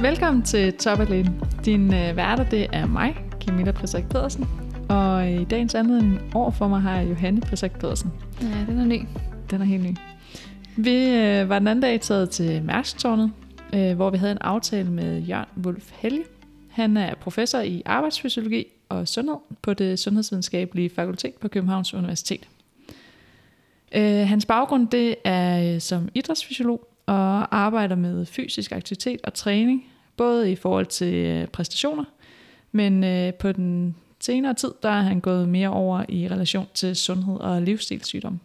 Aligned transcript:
Velkommen 0.00 0.42
til 0.42 0.72
Top 0.72 1.00
Athlete. 1.00 1.32
Din 1.64 1.94
øh, 1.94 2.16
værter, 2.16 2.48
det 2.48 2.66
er 2.72 2.86
mig, 2.86 3.16
Camilla 3.40 3.72
Prisek 3.72 4.08
Pedersen. 4.08 4.46
Og 4.88 5.30
i 5.30 5.44
dagens 5.44 5.74
anledning 5.74 6.20
år 6.34 6.50
for 6.50 6.68
mig 6.68 6.80
har 6.80 6.96
jeg 6.96 7.10
Johanne 7.10 7.40
Prisek 7.40 7.72
Pedersen. 7.78 8.12
Ja, 8.42 8.72
den 8.72 8.78
er 8.78 8.84
ny. 8.84 9.00
Den 9.50 9.60
er 9.60 9.64
helt 9.64 9.82
ny. 9.82 9.96
Vi 10.76 11.08
øh, 11.08 11.48
var 11.48 11.58
den 11.58 11.68
anden 11.68 11.82
dag 11.82 12.00
taget 12.00 12.30
til 12.30 12.62
Mærskstårnet, 12.62 13.32
øh, 13.74 13.96
hvor 13.96 14.10
vi 14.10 14.18
havde 14.18 14.32
en 14.32 14.38
aftale 14.40 14.90
med 14.90 15.20
Jørgen 15.20 15.64
Wolf 15.64 15.90
Helge. 15.92 16.24
Han 16.70 16.96
er 16.96 17.14
professor 17.14 17.58
i 17.58 17.82
arbejdsfysiologi 17.86 18.66
og 18.88 19.08
sundhed 19.08 19.36
på 19.62 19.74
det 19.74 19.98
sundhedsvidenskabelige 19.98 20.90
fakultet 20.90 21.34
på 21.40 21.48
Københavns 21.48 21.94
Universitet. 21.94 22.48
Øh, 23.94 24.28
hans 24.28 24.46
baggrund 24.46 24.88
det 24.88 25.14
er 25.24 25.74
øh, 25.74 25.80
som 25.80 26.08
idrætsfysiolog 26.14 26.88
og 27.06 27.56
arbejder 27.56 27.96
med 27.96 28.26
fysisk 28.26 28.72
aktivitet 28.72 29.20
og 29.24 29.34
træning, 29.34 29.84
både 30.16 30.52
i 30.52 30.56
forhold 30.56 30.86
til 30.86 31.14
øh, 31.14 31.46
præstationer, 31.46 32.04
men 32.72 33.04
øh, 33.04 33.34
på 33.34 33.52
den 33.52 33.96
senere 34.20 34.54
tid, 34.54 34.72
der 34.82 34.88
er 34.88 35.02
han 35.02 35.20
gået 35.20 35.48
mere 35.48 35.68
over 35.68 36.04
i 36.08 36.28
relation 36.28 36.66
til 36.74 36.96
sundhed 36.96 37.36
og 37.36 37.62
livsstilssygdom. 37.62 38.40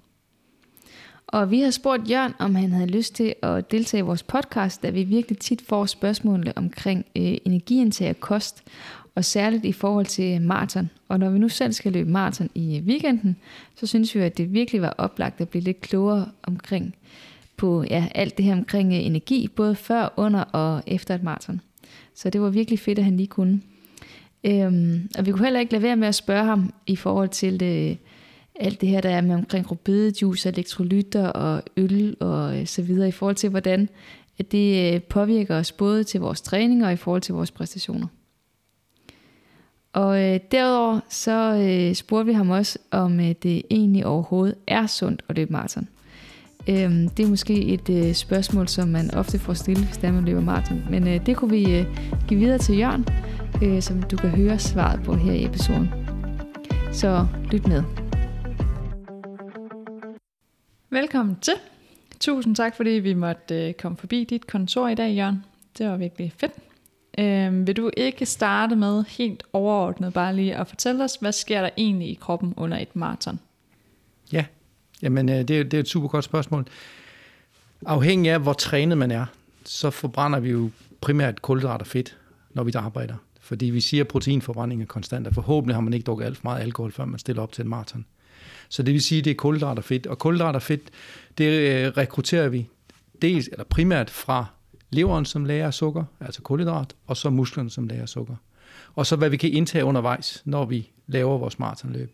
Og 1.28 1.52
vi 1.52 1.62
har 1.62 1.72
spurgt 1.72 2.10
Jørgen, 2.10 2.34
om 2.40 2.56
han 2.56 2.72
havde 2.72 2.88
lyst 2.88 3.16
til 3.16 3.36
at 3.42 3.72
deltage 3.72 4.00
i 4.00 4.06
vores 4.06 4.24
podcast, 4.24 4.84
da 4.84 4.90
vi 4.90 5.04
virkelig 5.04 5.38
tit 5.38 5.62
får 5.62 5.86
spørgsmålene 5.86 6.58
omkring 6.58 7.06
øh, 7.16 7.38
energiindtag 7.46 8.10
og 8.10 8.20
kost, 8.20 8.64
og 9.16 9.26
særligt 9.26 9.66
i 9.66 9.72
forhold 9.72 10.06
til 10.06 10.42
maraton. 10.42 10.90
Og 11.08 11.20
når 11.20 11.30
vi 11.30 11.40
nu 11.40 11.50
selv 11.50 11.74
skal 11.74 11.92
løbe 11.94 12.10
maraton 12.10 12.50
i 12.56 12.78
øh, 12.78 12.84
weekenden, 12.84 13.36
så 13.76 13.88
synes 13.88 14.16
vi, 14.16 14.20
at 14.20 14.38
det 14.38 14.54
virkelig 14.54 14.82
var 14.82 14.96
oplagt 14.98 15.42
at 15.42 15.50
blive 15.50 15.64
lidt 15.64 15.82
klogere 15.82 16.30
omkring 16.44 16.96
på 17.60 17.84
ja, 17.90 18.08
alt 18.16 18.38
det 18.38 18.46
her 18.46 18.54
omkring 18.54 18.94
øh, 18.94 19.06
energi, 19.06 19.48
både 19.48 19.76
før, 19.76 20.14
under 20.18 20.42
og 20.42 20.84
efter 20.88 21.16
et 21.16 21.24
maraton. 21.24 21.62
Så 22.16 22.30
det 22.30 22.42
var 22.42 22.50
virkelig 22.50 22.80
fedt, 22.80 23.00
at 23.00 23.06
han 23.06 23.18
lige 23.18 23.28
kunne. 23.28 23.62
Øhm, 24.44 25.10
og 25.18 25.26
vi 25.26 25.32
kunne 25.32 25.46
heller 25.46 25.60
ikke 25.60 25.72
lade 25.72 25.84
være 25.84 25.96
med 25.96 26.08
at 26.08 26.16
spørge 26.16 26.46
ham 26.46 26.74
i 26.88 26.96
forhold 26.96 27.30
til 27.30 27.60
det, 27.60 27.98
alt 28.56 28.82
det 28.82 28.90
her, 28.90 29.02
der 29.02 29.10
er 29.10 29.22
med 29.22 29.36
omkring 29.36 29.72
rubedejuice, 29.72 30.50
elektrolytter 30.50 31.28
og 31.28 31.64
øl 31.78 32.18
og 32.20 32.60
øh, 32.60 32.66
så 32.68 32.82
videre, 32.82 33.08
i 33.08 33.12
forhold 33.12 33.36
til, 33.36 33.50
hvordan 33.50 33.90
at 34.40 34.52
det 34.52 34.94
øh, 34.94 35.02
påvirker 35.02 35.56
os 35.56 35.72
både 35.72 36.04
til 36.04 36.20
vores 36.20 36.42
træning 36.42 36.86
og 36.86 36.94
i 36.94 36.96
forhold 36.96 37.22
til 37.22 37.34
vores 37.34 37.52
præstationer. 37.52 38.08
Og 39.94 40.24
øh, 40.24 40.40
derudover 40.52 41.00
så 41.10 41.54
øh, 41.54 41.96
spurgte 41.96 42.26
vi 42.26 42.34
ham 42.34 42.50
også, 42.50 42.80
om 42.92 43.20
øh, 43.20 43.36
det 43.44 43.64
egentlig 43.72 44.06
overhovedet 44.06 44.56
er 44.68 44.88
sundt 44.88 45.24
at 45.30 45.36
løbe 45.36 45.52
maraton. 45.52 45.88
Øhm, 46.70 47.10
det 47.10 47.26
er 47.26 47.30
måske 47.30 47.66
et 47.66 47.90
øh, 47.90 48.14
spørgsmål, 48.14 48.68
som 48.68 48.88
man 48.88 49.14
ofte 49.14 49.40
får 49.40 49.54
stillet, 49.54 49.86
hvis 49.86 50.02
man 50.02 50.26
løber 50.26 50.42
maraton. 50.42 50.84
Men 50.90 51.08
øh, 51.08 51.26
det 51.26 51.38
kunne 51.38 51.52
vi 51.52 51.80
øh, 51.80 51.86
give 52.28 52.40
videre 52.40 52.58
til 52.58 52.78
Jørgen, 52.78 53.06
øh, 53.64 53.82
som 53.82 54.04
du 54.04 54.18
kan 54.18 54.30
høre 54.30 54.60
svaret 54.60 55.04
på 55.04 55.14
her 55.14 55.34
i 55.34 55.46
episoden. 55.46 55.90
Så 56.92 57.28
lyt 57.52 57.68
med. 57.68 57.84
Velkommen 60.90 61.36
til. 61.42 61.54
Tusind 62.20 62.56
tak, 62.56 62.76
fordi 62.76 62.90
vi 62.90 63.14
måtte 63.14 63.68
øh, 63.68 63.74
komme 63.74 63.98
forbi 63.98 64.24
dit 64.24 64.48
kontor 64.48 64.88
i 64.88 64.96
dag, 64.96 65.16
Jørgen. 65.16 65.44
Det 65.78 65.88
var 65.88 65.98
virkelig 65.98 66.34
fedt. 66.38 66.54
Øhm, 67.20 67.68
vil 67.68 67.78
du 67.78 67.92
ikke 67.98 68.26
starte 68.26 68.76
med 68.76 69.04
helt 69.08 69.44
overordnet 69.54 70.14
bare 70.14 70.36
lige 70.36 70.56
at 70.56 70.68
fortælle 70.68 71.04
os, 71.04 71.16
hvad 71.16 71.32
sker 71.32 71.62
der 71.62 71.70
egentlig 71.78 72.10
i 72.10 72.14
kroppen 72.14 72.54
under 72.58 72.78
et 72.78 72.96
maraton? 72.96 73.40
Ja, 74.32 74.46
jamen 75.02 75.30
øh, 75.30 75.36
det, 75.36 75.50
er, 75.50 75.64
det 75.64 75.74
er 75.74 75.80
et 75.80 75.88
super 75.88 76.08
godt 76.08 76.26
spørgsmål. 76.26 76.66
Afhængig 77.86 78.32
af, 78.32 78.40
hvor 78.40 78.54
trænet 78.54 78.98
man 78.98 79.12
er, 79.12 79.26
så 79.66 79.90
forbrænder 79.90 80.40
vi 80.40 80.50
jo 80.50 80.70
primært 81.02 81.42
kulhydrat 81.42 81.82
og 81.82 81.88
fedt, 81.88 82.18
når 82.54 82.64
vi 82.64 82.72
arbejder. 82.76 83.16
Fordi 83.42 83.66
vi 83.66 83.82
siger, 83.82 84.04
at 84.04 84.08
proteinforbrænding 84.08 84.82
er 84.82 84.86
konstant, 84.86 85.28
og 85.28 85.34
forhåbentlig 85.34 85.76
har 85.76 85.82
man 85.82 85.94
ikke 85.94 86.04
drukket 86.04 86.26
alt 86.26 86.38
for 86.38 86.44
meget 86.44 86.62
alkohol, 86.62 86.92
før 86.92 87.06
man 87.06 87.20
stiller 87.20 87.42
op 87.42 87.52
til 87.52 87.62
en 87.64 87.70
maraton. 87.70 88.06
Så 88.70 88.84
det 88.84 88.94
vil 88.94 89.02
sige, 89.02 89.20
at 89.20 89.26
det 89.26 89.32
er 89.32 89.36
kulhydrat 89.36 89.78
og 89.78 89.84
fedt. 89.84 90.08
Og 90.08 90.20
kulhydrat 90.20 90.56
og 90.56 90.62
fedt, 90.62 90.82
det 91.38 91.46
øh, 91.46 91.88
rekrutterer 91.88 92.50
vi 92.50 92.68
dels, 93.22 93.48
eller 93.48 93.64
primært 93.64 94.10
fra 94.10 94.46
leveren, 94.90 95.26
som 95.26 95.46
lager 95.46 95.72
sukker, 95.72 96.04
altså 96.20 96.42
kulhydrat, 96.42 96.96
og 97.08 97.18
så 97.18 97.30
musklerne, 97.30 97.70
som 97.70 97.88
lager 97.88 98.06
sukker. 98.06 98.36
Og 98.96 99.06
så 99.06 99.16
hvad 99.16 99.30
vi 99.30 99.38
kan 99.38 99.52
indtage 99.52 99.86
undervejs, 99.86 100.42
når 100.46 100.66
vi 100.66 100.90
laver 101.08 101.38
vores 101.38 101.60
maratonløb. 101.60 102.12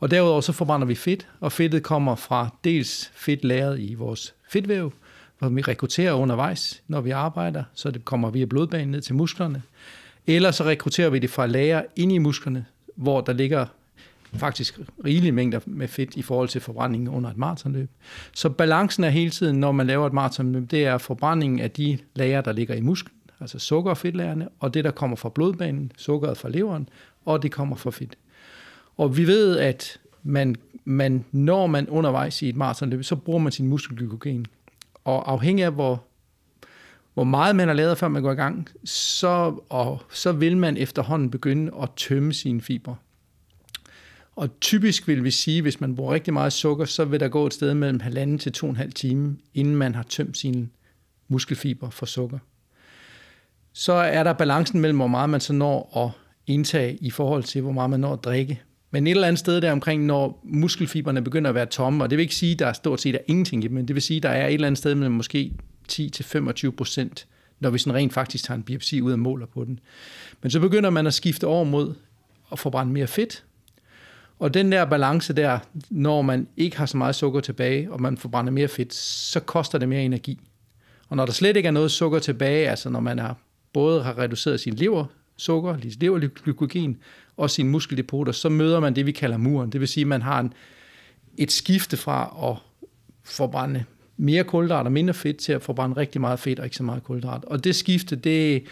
Og 0.00 0.10
derudover 0.10 0.40
så 0.40 0.52
forbrænder 0.52 0.86
vi 0.86 0.94
fedt, 0.94 1.28
og 1.40 1.52
fedtet 1.52 1.82
kommer 1.82 2.14
fra 2.14 2.54
dels 2.64 3.10
fedt 3.14 3.44
lagret 3.44 3.80
i 3.80 3.94
vores 3.94 4.34
fedtvæv, 4.48 4.92
hvor 5.38 5.48
vi 5.48 5.62
rekrutterer 5.62 6.12
undervejs, 6.12 6.82
når 6.88 7.00
vi 7.00 7.10
arbejder, 7.10 7.64
så 7.74 7.90
det 7.90 8.04
kommer 8.04 8.30
via 8.30 8.44
blodbanen 8.44 8.88
ned 8.88 9.00
til 9.00 9.14
musklerne. 9.14 9.62
Eller 10.26 10.50
så 10.50 10.64
rekrutterer 10.64 11.10
vi 11.10 11.18
det 11.18 11.30
fra 11.30 11.46
lager 11.46 11.82
ind 11.96 12.12
i 12.12 12.18
musklerne, 12.18 12.66
hvor 12.96 13.20
der 13.20 13.32
ligger 13.32 13.66
faktisk 14.32 14.78
rigelige 15.04 15.32
mængder 15.32 15.60
med 15.66 15.88
fedt 15.88 16.16
i 16.16 16.22
forhold 16.22 16.48
til 16.48 16.60
forbrændingen 16.60 17.08
under 17.08 17.30
et 17.30 17.36
maratonløb. 17.36 17.90
Så 18.32 18.48
balancen 18.48 19.04
er 19.04 19.08
hele 19.08 19.30
tiden, 19.30 19.60
når 19.60 19.72
man 19.72 19.86
laver 19.86 20.06
et 20.06 20.12
maratonløb, 20.12 20.70
det 20.70 20.84
er 20.84 20.98
forbrændingen 20.98 21.60
af 21.60 21.70
de 21.70 21.98
lager, 22.14 22.40
der 22.40 22.52
ligger 22.52 22.74
i 22.74 22.80
musklen, 22.80 23.16
altså 23.40 23.58
sukker- 23.58 23.90
og 23.90 23.98
fedtlagerne, 23.98 24.48
og 24.58 24.74
det, 24.74 24.84
der 24.84 24.90
kommer 24.90 25.16
fra 25.16 25.28
blodbanen, 25.28 25.92
sukkeret 25.96 26.38
fra 26.38 26.48
leveren, 26.48 26.88
og 27.24 27.42
det 27.42 27.52
kommer 27.52 27.76
fra 27.76 27.90
fedt. 27.90 28.16
Og 29.00 29.16
vi 29.16 29.26
ved, 29.26 29.58
at 29.58 30.00
man, 30.22 30.56
man, 30.84 31.24
når 31.32 31.66
man 31.66 31.88
undervejs 31.88 32.42
i 32.42 32.48
et 32.48 32.56
maratonløb, 32.56 33.04
så 33.04 33.16
bruger 33.16 33.38
man 33.38 33.52
sin 33.52 33.68
muskelglykogen. 33.68 34.46
Og 35.04 35.32
afhængig 35.32 35.64
af, 35.64 35.72
hvor, 35.72 36.04
hvor 37.14 37.24
meget 37.24 37.56
man 37.56 37.68
har 37.68 37.74
lavet, 37.74 37.98
før 37.98 38.08
man 38.08 38.22
går 38.22 38.32
i 38.32 38.34
gang, 38.34 38.68
så, 38.84 39.60
og, 39.68 40.02
så 40.12 40.32
vil 40.32 40.56
man 40.56 40.76
efterhånden 40.76 41.30
begynde 41.30 41.72
at 41.82 41.88
tømme 41.96 42.32
sine 42.32 42.60
fibre. 42.60 42.96
Og 44.36 44.60
typisk 44.60 45.08
vil 45.08 45.24
vi 45.24 45.30
sige, 45.30 45.62
hvis 45.62 45.80
man 45.80 45.96
bruger 45.96 46.14
rigtig 46.14 46.32
meget 46.32 46.52
sukker, 46.52 46.84
så 46.84 47.04
vil 47.04 47.20
der 47.20 47.28
gå 47.28 47.46
et 47.46 47.54
sted 47.54 47.74
mellem 47.74 48.00
halvanden 48.00 48.38
til 48.38 48.52
to 48.52 48.66
og 48.66 48.70
en 48.70 48.76
halv 48.76 48.92
time, 48.92 49.36
inden 49.54 49.76
man 49.76 49.94
har 49.94 50.02
tømt 50.02 50.38
sine 50.38 50.68
muskelfiber 51.28 51.90
for 51.90 52.06
sukker. 52.06 52.38
Så 53.72 53.92
er 53.92 54.22
der 54.22 54.32
balancen 54.32 54.80
mellem, 54.80 54.98
hvor 54.98 55.06
meget 55.06 55.30
man 55.30 55.40
så 55.40 55.52
når 55.52 56.04
at 56.06 56.10
indtage 56.46 56.96
i 56.96 57.10
forhold 57.10 57.42
til, 57.42 57.62
hvor 57.62 57.72
meget 57.72 57.90
man 57.90 58.00
når 58.00 58.12
at 58.12 58.24
drikke. 58.24 58.62
Men 58.90 59.06
et 59.06 59.10
eller 59.10 59.26
andet 59.26 59.38
sted 59.38 59.60
der 59.60 59.72
omkring, 59.72 60.04
når 60.04 60.40
muskelfiberne 60.44 61.22
begynder 61.22 61.48
at 61.48 61.54
være 61.54 61.66
tomme, 61.66 62.04
og 62.04 62.10
det 62.10 62.18
vil 62.18 62.22
ikke 62.22 62.34
sige, 62.34 62.52
at 62.52 62.58
der 62.58 62.66
er 62.66 62.72
stort 62.72 63.00
set 63.00 63.14
er 63.14 63.18
ingenting 63.26 63.64
i 63.64 63.68
dem, 63.68 63.74
men 63.74 63.88
det 63.88 63.94
vil 63.94 64.02
sige, 64.02 64.16
at 64.16 64.22
der 64.22 64.28
er 64.28 64.46
et 64.46 64.54
eller 64.54 64.66
andet 64.66 64.78
sted 64.78 64.94
mellem 64.94 65.14
måske 65.14 65.52
10-25 65.92 66.70
procent, 66.70 67.26
når 67.60 67.70
vi 67.70 67.78
sådan 67.78 67.94
rent 67.94 68.12
faktisk 68.12 68.44
tager 68.44 68.58
en 68.58 68.62
biopsi 68.62 69.00
ud 69.00 69.12
og 69.12 69.18
måler 69.18 69.46
på 69.46 69.64
den. 69.64 69.80
Men 70.42 70.50
så 70.50 70.60
begynder 70.60 70.90
man 70.90 71.06
at 71.06 71.14
skifte 71.14 71.46
over 71.46 71.64
mod 71.64 71.94
at 72.52 72.58
forbrænde 72.58 72.92
mere 72.92 73.06
fedt, 73.06 73.44
og 74.38 74.54
den 74.54 74.72
der 74.72 74.84
balance 74.84 75.32
der, 75.32 75.58
når 75.90 76.22
man 76.22 76.48
ikke 76.56 76.78
har 76.78 76.86
så 76.86 76.96
meget 76.96 77.14
sukker 77.14 77.40
tilbage, 77.40 77.92
og 77.92 78.00
man 78.00 78.18
forbrænder 78.18 78.52
mere 78.52 78.68
fedt, 78.68 78.94
så 78.94 79.40
koster 79.40 79.78
det 79.78 79.88
mere 79.88 80.02
energi. 80.02 80.40
Og 81.08 81.16
når 81.16 81.26
der 81.26 81.32
slet 81.32 81.56
ikke 81.56 81.66
er 81.66 81.70
noget 81.70 81.90
sukker 81.90 82.18
tilbage, 82.18 82.68
altså 82.68 82.90
når 82.90 83.00
man 83.00 83.18
har 83.18 83.36
både 83.72 84.02
har 84.02 84.18
reduceret 84.18 84.60
sin 84.60 84.74
lever, 84.74 85.04
sukker, 85.36 85.76
leverglykogen 86.00 86.98
og 87.40 87.50
sine 87.50 87.70
muskeldepoter, 87.70 88.32
så 88.32 88.48
møder 88.48 88.80
man 88.80 88.96
det, 88.96 89.06
vi 89.06 89.12
kalder 89.12 89.36
muren. 89.36 89.72
Det 89.72 89.80
vil 89.80 89.88
sige, 89.88 90.02
at 90.02 90.08
man 90.08 90.22
har 90.22 90.40
en, 90.40 90.52
et 91.36 91.52
skifte 91.52 91.96
fra 91.96 92.50
at 92.50 92.56
forbrænde 93.24 93.84
mere 94.16 94.44
kulhydrat 94.44 94.86
og 94.86 94.92
mindre 94.92 95.14
fedt 95.14 95.36
til 95.36 95.52
at 95.52 95.62
forbrænde 95.62 95.96
rigtig 95.96 96.20
meget 96.20 96.38
fedt 96.40 96.58
og 96.58 96.64
ikke 96.64 96.76
så 96.76 96.82
meget 96.82 97.02
kulhydrat. 97.04 97.44
Og 97.44 97.64
det 97.64 97.76
skifte, 97.76 98.16
det, 98.16 98.64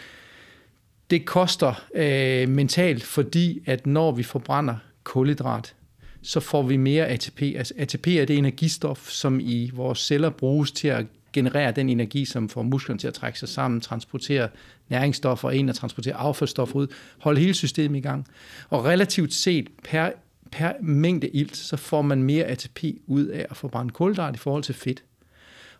det 1.10 1.24
koster 1.24 1.84
øh, 1.94 2.48
mentalt, 2.48 3.02
fordi 3.02 3.62
at 3.66 3.86
når 3.86 4.12
vi 4.12 4.22
forbrænder 4.22 4.76
kulhydrat, 5.04 5.74
så 6.22 6.40
får 6.40 6.62
vi 6.62 6.76
mere 6.76 7.06
ATP. 7.06 7.42
Altså 7.42 7.74
ATP 7.76 8.06
er 8.06 8.24
det 8.24 8.38
energistof, 8.38 9.10
som 9.10 9.40
i 9.40 9.70
vores 9.74 9.98
celler 9.98 10.30
bruges 10.30 10.72
til 10.72 10.88
at 10.88 11.06
generere 11.32 11.72
den 11.72 11.88
energi, 11.88 12.24
som 12.24 12.48
får 12.48 12.62
musklerne 12.62 12.98
til 12.98 13.08
at 13.08 13.14
trække 13.14 13.38
sig 13.38 13.48
sammen, 13.48 13.80
transportere 13.80 14.48
næringsstoffer 14.88 15.50
ind 15.50 15.70
og 15.70 15.76
transportere 15.76 16.14
affaldsstoffer 16.14 16.76
ud, 16.76 16.86
holde 17.18 17.40
hele 17.40 17.54
systemet 17.54 17.98
i 17.98 18.00
gang. 18.00 18.26
Og 18.68 18.84
relativt 18.84 19.34
set 19.34 19.68
per, 19.84 20.10
per 20.52 20.72
mængde 20.80 21.28
ilt, 21.28 21.56
så 21.56 21.76
får 21.76 22.02
man 22.02 22.22
mere 22.22 22.44
ATP 22.44 22.84
ud 23.06 23.26
af 23.26 23.46
at 23.50 23.56
forbrænde 23.56 23.92
kulhydrat 23.92 24.34
i 24.34 24.38
forhold 24.38 24.62
til 24.62 24.74
fedt. 24.74 25.04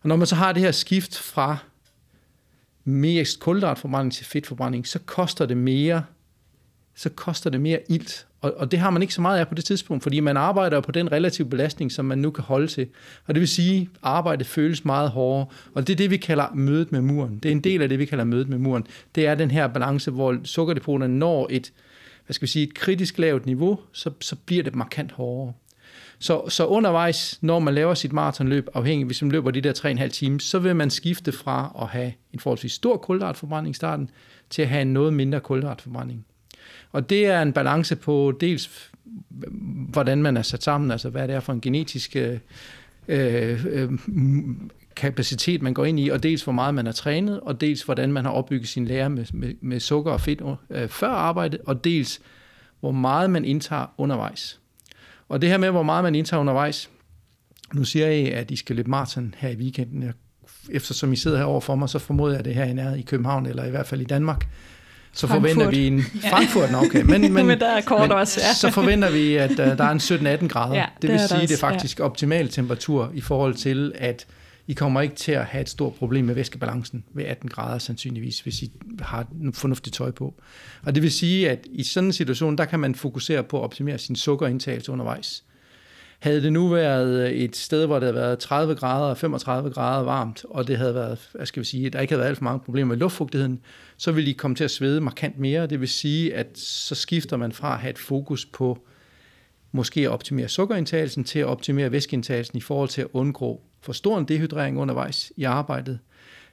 Og 0.03 0.09
når 0.09 0.17
man 0.17 0.27
så 0.27 0.35
har 0.35 0.53
det 0.53 0.63
her 0.63 0.73
skift 0.73 1.19
fra 1.19 1.57
mest 2.85 3.41
kulhydratforbrænding 3.41 4.13
til 4.13 4.27
fedtforbrænding, 4.27 4.87
så 4.87 4.99
koster 4.99 5.47
det 5.47 5.57
mere 5.57 6.03
så 6.99 7.09
koster 7.09 7.51
det 7.51 7.61
mere 7.61 7.81
ilt. 7.89 8.27
Og, 8.41 8.55
og 8.57 8.71
det 8.71 8.79
har 8.79 8.91
man 8.91 9.03
ikke 9.03 9.15
så 9.15 9.21
meget 9.21 9.39
af 9.39 9.49
på 9.49 9.55
det 9.55 9.65
tidspunkt, 9.65 10.03
fordi 10.03 10.21
man 10.21 10.37
arbejder 10.37 10.81
på 10.81 10.93
den 10.93 11.13
relative 11.13 11.49
belastning, 11.49 11.93
som 11.93 12.05
man 12.05 12.19
nu 12.19 12.31
kan 12.31 12.45
holde 12.45 12.67
til. 12.67 12.89
Og 13.27 13.35
det 13.35 13.41
vil 13.41 13.49
sige, 13.49 13.81
at 13.81 13.99
arbejdet 14.03 14.47
føles 14.47 14.85
meget 14.85 15.11
hårdere. 15.11 15.47
Og 15.75 15.87
det 15.87 15.93
er 15.93 15.97
det, 15.97 16.11
vi 16.11 16.17
kalder 16.17 16.47
mødet 16.55 16.93
med 16.93 17.01
muren. 17.01 17.39
Det 17.39 17.49
er 17.49 17.53
en 17.53 17.61
del 17.61 17.83
af 17.83 17.89
det, 17.89 17.99
vi 17.99 18.05
kalder 18.05 18.25
mødet 18.25 18.49
med 18.49 18.59
muren. 18.59 18.87
Det 19.15 19.27
er 19.27 19.35
den 19.35 19.51
her 19.51 19.67
balance, 19.67 20.11
hvor 20.11 20.37
sukkerdepoterne 20.45 21.19
når 21.19 21.47
et, 21.51 21.73
hvad 22.27 22.35
skal 22.35 22.47
vi 22.47 22.51
sige, 22.51 22.67
et 22.67 22.75
kritisk 22.75 23.19
lavt 23.19 23.47
niveau, 23.47 23.81
så, 23.93 24.11
så 24.21 24.37
bliver 24.37 24.63
det 24.63 24.75
markant 24.75 25.13
hårdere. 25.13 25.53
Så, 26.19 26.49
så 26.49 26.67
undervejs, 26.67 27.39
når 27.43 27.59
man 27.59 27.75
laver 27.75 27.95
sit 27.95 28.13
maratonløb, 28.13 28.69
afhængig, 28.75 29.07
hvis 29.07 29.23
man 29.23 29.31
løber 29.31 29.51
de 29.51 29.61
der 29.61 29.99
3,5 30.03 30.09
timer, 30.09 30.39
så 30.39 30.59
vil 30.59 30.77
man 30.77 30.91
skifte 30.91 31.33
fra 31.33 31.77
at 31.83 31.89
have 31.89 32.13
en 32.33 32.39
forholdsvis 32.39 32.73
stor 32.73 32.97
kulhydratforbrænding 32.97 33.71
i 33.71 33.77
starten, 33.77 34.11
til 34.51 34.63
at 34.63 34.69
have 34.69 34.83
en 34.83 34.93
noget 34.93 35.13
mindre 35.13 35.41
kulhydratforbrænding. 35.41 36.27
Og 36.93 37.11
det 37.11 37.27
er 37.27 37.43
en 37.43 37.53
balance 37.53 37.97
på 37.97 38.37
dels, 38.41 38.91
hvordan 39.89 40.23
man 40.23 40.37
er 40.37 40.43
sat 40.43 40.63
sammen, 40.63 40.91
altså 40.91 41.11
hvad 41.11 41.29
det 41.29 41.37
er 41.37 41.41
for 41.41 41.53
en 41.53 41.61
genetisk 41.61 42.17
øh, 42.17 42.39
øh, 43.09 43.91
kapacitet, 44.97 45.63
man 45.63 45.75
går 45.75 45.85
ind 45.85 46.01
i, 46.01 46.09
og 46.09 46.23
dels 46.23 46.43
hvor 46.43 46.53
meget 46.53 46.75
man 46.75 46.87
er 46.87 46.93
trænet, 46.93 47.41
og 47.41 47.61
dels 47.61 47.83
hvordan 47.83 48.13
man 48.13 48.25
har 48.25 48.33
opbygget 48.33 48.69
sin 48.69 48.85
lære 48.85 49.11
med, 49.11 49.25
med, 49.33 49.55
med 49.61 49.81
sukker 49.81 50.13
og 50.13 50.21
fedt 50.21 50.43
øh, 50.71 50.89
før 50.89 51.09
arbejdet, 51.09 51.61
og 51.67 51.85
dels 51.85 52.21
hvor 52.81 52.93
meget 52.93 53.31
man 53.31 53.45
indtager 53.45 53.87
undervejs. 53.99 54.61
Og 55.29 55.41
det 55.41 55.51
her 55.51 55.59
med, 55.59 55.71
hvor 55.71 55.83
meget 55.83 56.05
man 56.05 56.15
indtager 56.15 56.41
undervejs, 56.41 56.91
nu 57.75 57.85
siger 57.85 58.07
jeg, 58.07 58.33
at 58.33 58.51
I 58.51 58.57
skal 58.57 58.77
løbe 58.77 58.91
maraton 58.91 59.35
her 59.39 59.49
i 59.49 59.57
weekenden. 59.57 60.13
Eftersom 60.71 61.13
I 61.13 61.17
sidder 61.17 61.39
her 61.39 61.45
over 61.45 61.61
for 61.61 61.75
mig, 61.75 61.89
så 61.89 61.99
formoder 61.99 62.35
jeg 62.35 62.45
det 62.45 62.55
her 62.55 62.65
i 62.65 62.73
nærheden 62.73 63.01
i 63.01 63.03
København, 63.03 63.47
eller 63.47 63.65
i 63.65 63.71
hvert 63.71 63.87
fald 63.87 64.01
i 64.01 64.05
Danmark. 64.05 64.49
Så 65.13 65.27
Frankfurt. 65.27 65.51
forventer 65.51 65.71
vi 65.71 65.87
en... 65.87 66.03
Frankfurt, 66.31 66.75
okay. 66.75 67.03
Men, 67.03 67.21
men, 67.33 67.47
men 67.47 67.61
der 67.61 67.69
er 67.69 67.81
kort 67.81 68.01
men, 68.01 68.13
også, 68.13 68.41
ja. 68.41 68.55
Så 68.55 68.71
forventer 68.71 69.11
vi, 69.11 69.37
at 69.37 69.51
uh, 69.51 69.57
der 69.57 69.85
er 69.85 69.91
en 69.91 69.99
17-18 69.99 70.49
grader. 70.49 70.75
Ja, 70.75 70.87
det, 70.95 71.03
det 71.03 71.11
vil 71.11 71.21
sige, 71.21 71.43
at 71.43 71.49
det 71.49 71.55
er 71.55 71.61
faktisk 71.61 71.99
ja. 71.99 72.05
optimal 72.05 72.49
temperatur 72.49 73.11
i 73.15 73.21
forhold 73.21 73.55
til, 73.55 73.93
at 73.95 74.27
i 74.69 74.73
kommer 74.73 75.01
ikke 75.01 75.15
til 75.15 75.33
at 75.33 75.45
have 75.45 75.63
et 75.63 75.69
stort 75.69 75.95
problem 75.95 76.25
med 76.25 76.35
væskebalancen 76.35 77.05
ved 77.15 77.25
18 77.25 77.49
grader 77.49 77.79
sandsynligvis, 77.79 78.41
hvis 78.41 78.63
I 78.63 78.73
har 79.01 79.27
fornuftigt 79.55 79.97
tøj 79.97 80.11
på. 80.11 80.35
Og 80.83 80.95
det 80.95 81.03
vil 81.03 81.13
sige, 81.13 81.51
at 81.51 81.67
i 81.73 81.83
sådan 81.83 82.07
en 82.07 82.13
situation, 82.13 82.59
der 82.59 82.65
kan 82.65 82.81
man 82.81 82.95
fokusere 82.95 83.43
på 83.43 83.59
at 83.59 83.65
optimere 83.65 83.99
sin 83.99 84.17
sukkerindtagelse 84.17 84.93
undervejs. 84.93 85.45
Havde 86.19 86.43
det 86.43 86.53
nu 86.53 86.69
været 86.69 87.29
øh, 87.29 87.33
et 87.33 87.57
sted, 87.57 87.87
hvor 87.87 87.95
det 87.95 88.03
havde 88.03 88.15
været 88.15 88.39
30 88.39 88.75
grader, 88.75 89.07
og 89.07 89.19
35 89.19 89.71
grader 89.71 90.05
varmt, 90.05 90.45
og 90.51 90.69
det 90.69 90.79
havde 90.79 90.95
været, 90.95 91.29
hvad 91.33 91.47
skal 91.47 91.61
vi 91.61 91.67
sige, 91.67 91.91
der 91.91 92.01
ikke 92.01 92.13
havde 92.13 92.19
været 92.19 92.29
alt 92.29 92.39
for 92.39 92.45
mange 92.45 92.61
problemer 92.61 92.89
med 92.89 92.97
luftfugtigheden, 92.97 93.61
så 93.97 94.13
ville 94.13 94.31
I 94.31 94.33
komme 94.33 94.55
til 94.55 94.65
at 94.65 94.71
svede 94.71 95.01
markant 95.01 95.39
mere. 95.39 95.67
Det 95.67 95.81
vil 95.81 95.89
sige, 95.89 96.35
at 96.35 96.59
så 96.59 96.95
skifter 96.95 97.37
man 97.37 97.53
fra 97.53 97.73
at 97.73 97.81
have 97.81 97.91
et 97.91 97.99
fokus 97.99 98.47
på 98.47 98.79
måske 99.73 100.01
at 100.01 100.09
optimere 100.09 100.49
sukkerindtagelsen 100.49 101.25
til 101.25 101.39
at 101.39 101.47
optimere 101.47 101.93
væskeindtagelsen 101.93 102.59
i 102.59 102.61
forhold 102.61 102.89
til 102.89 103.01
at 103.01 103.09
undgå 103.13 103.63
for 103.81 103.93
stor 103.93 104.19
en 104.19 104.25
dehydrering 104.25 104.79
undervejs 104.79 105.33
i 105.37 105.45
arbejdet. 105.45 105.99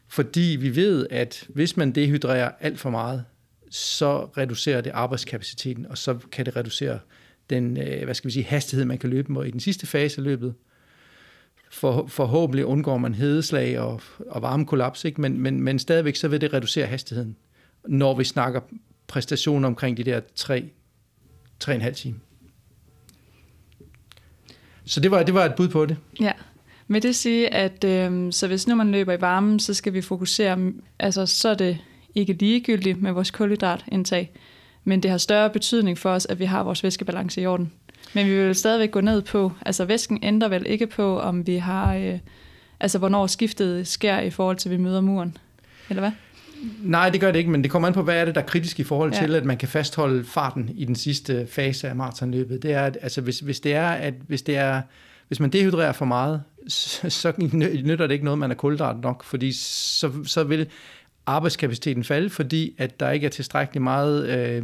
Fordi 0.07 0.57
vi 0.59 0.75
ved, 0.75 1.07
at 1.11 1.47
hvis 1.49 1.77
man 1.77 1.91
dehydrerer 1.91 2.51
alt 2.59 2.79
for 2.79 2.89
meget, 2.89 3.25
så 3.69 4.25
reducerer 4.25 4.81
det 4.81 4.91
arbejdskapaciteten, 4.93 5.85
og 5.85 5.97
så 5.97 6.17
kan 6.31 6.45
det 6.45 6.55
reducere 6.55 6.99
den 7.49 7.77
øh, 7.77 8.03
hvad 8.03 8.15
skal 8.15 8.27
vi 8.27 8.33
sige, 8.33 8.43
hastighed, 8.43 8.85
man 8.85 8.97
kan 8.97 9.09
løbe 9.09 9.33
med 9.33 9.45
i 9.45 9.51
den 9.51 9.59
sidste 9.59 9.87
fase 9.87 10.17
af 10.17 10.23
løbet. 10.23 10.53
For, 11.71 12.07
forhåbentlig 12.07 12.65
undgår 12.65 12.97
man 12.97 13.13
hedeslag 13.13 13.79
og, 13.79 14.01
og 14.29 14.41
varmekollaps, 14.41 15.05
ikke? 15.05 15.21
Men, 15.21 15.39
men, 15.39 15.61
men 15.61 15.79
stadigvæk 15.79 16.15
så 16.15 16.27
vil 16.27 16.41
det 16.41 16.53
reducere 16.53 16.85
hastigheden, 16.85 17.35
når 17.87 18.15
vi 18.15 18.23
snakker 18.23 18.61
præstationer 19.07 19.67
omkring 19.67 19.97
de 19.97 20.03
der 20.03 20.21
3, 20.35 20.69
3,5 21.63 21.91
timer. 21.91 22.19
Så 24.85 24.99
det 24.99 25.11
var, 25.11 25.23
det 25.23 25.33
var 25.33 25.45
et 25.45 25.55
bud 25.55 25.67
på 25.67 25.85
det. 25.85 25.97
Ja. 26.19 26.31
Vil 26.87 27.03
det 27.03 27.15
sige, 27.15 27.53
at 27.53 27.83
øh, 27.83 28.31
så 28.31 28.47
hvis 28.47 28.67
nu 28.67 28.75
man 28.75 28.91
løber 28.91 29.13
i 29.13 29.21
varmen, 29.21 29.59
så 29.59 29.73
skal 29.73 29.93
vi 29.93 30.01
fokusere, 30.01 30.71
altså 30.99 31.25
så 31.25 31.49
er 31.49 31.55
det 31.55 31.77
ikke 32.15 32.33
ligegyldigt 32.33 33.01
med 33.01 33.11
vores 33.11 33.31
kulhydratindtag, 33.31 34.31
men 34.85 35.03
det 35.03 35.11
har 35.11 35.17
større 35.17 35.49
betydning 35.49 35.97
for 35.97 36.09
os, 36.09 36.25
at 36.25 36.39
vi 36.39 36.45
har 36.45 36.63
vores 36.63 36.83
væskebalance 36.83 37.41
i 37.41 37.45
orden. 37.45 37.71
Men 38.13 38.27
vi 38.27 38.45
vil 38.45 38.55
stadigvæk 38.55 38.91
gå 38.91 39.01
ned 39.01 39.21
på, 39.21 39.51
altså 39.65 39.85
væsken 39.85 40.19
ændrer 40.23 40.47
vel 40.47 40.65
ikke 40.65 40.87
på, 40.87 41.19
om 41.19 41.47
vi 41.47 41.55
har, 41.55 41.95
øh, 41.95 42.19
altså 42.79 42.97
hvornår 42.97 43.27
skiftet 43.27 43.87
sker 43.87 44.19
i 44.19 44.29
forhold 44.29 44.57
til, 44.57 44.69
at 44.69 44.77
vi 44.77 44.83
møder 44.83 45.01
muren, 45.01 45.37
eller 45.89 46.01
hvad? 46.01 46.11
Nej, 46.81 47.09
det 47.09 47.21
gør 47.21 47.31
det 47.31 47.39
ikke, 47.39 47.51
men 47.51 47.63
det 47.63 47.71
kommer 47.71 47.87
an 47.87 47.93
på, 47.93 48.01
hvad 48.01 48.21
er 48.21 48.25
det, 48.25 48.35
der 48.35 48.41
er 48.41 48.45
kritisk 48.45 48.79
i 48.79 48.83
forhold 48.83 49.11
til, 49.11 49.29
ja. 49.29 49.37
at 49.37 49.45
man 49.45 49.57
kan 49.57 49.67
fastholde 49.67 50.23
farten 50.23 50.69
i 50.75 50.85
den 50.85 50.95
sidste 50.95 51.47
fase 51.47 51.89
af 51.89 51.95
maratonløbet. 51.95 52.63
Det 52.63 52.73
er, 52.73 52.85
at, 52.85 52.97
altså 53.01 53.21
hvis, 53.21 53.39
hvis 53.39 53.59
det 53.59 53.73
er, 53.73 53.87
at 53.87 54.13
hvis 54.27 54.41
det 54.41 54.57
er, 54.57 54.81
hvis 55.27 55.39
man 55.39 55.49
dehydrerer 55.49 55.91
for 55.91 56.05
meget, 56.05 56.43
så, 56.67 57.09
så 57.09 57.33
nytter 57.83 58.07
det 58.07 58.11
ikke 58.11 58.25
noget, 58.25 58.37
man 58.37 58.51
er 58.51 58.55
kulhydrat 58.55 58.97
nok, 59.01 59.23
fordi 59.23 59.51
så, 59.51 60.11
så 60.25 60.43
vil 60.43 60.67
arbejdskapaciteten 61.25 62.03
falde, 62.03 62.29
fordi 62.29 62.75
at 62.77 62.99
der 62.99 63.11
ikke 63.11 63.25
er 63.25 63.29
tilstrækkeligt 63.29 63.83
meget 63.83 64.29
øh, 64.29 64.63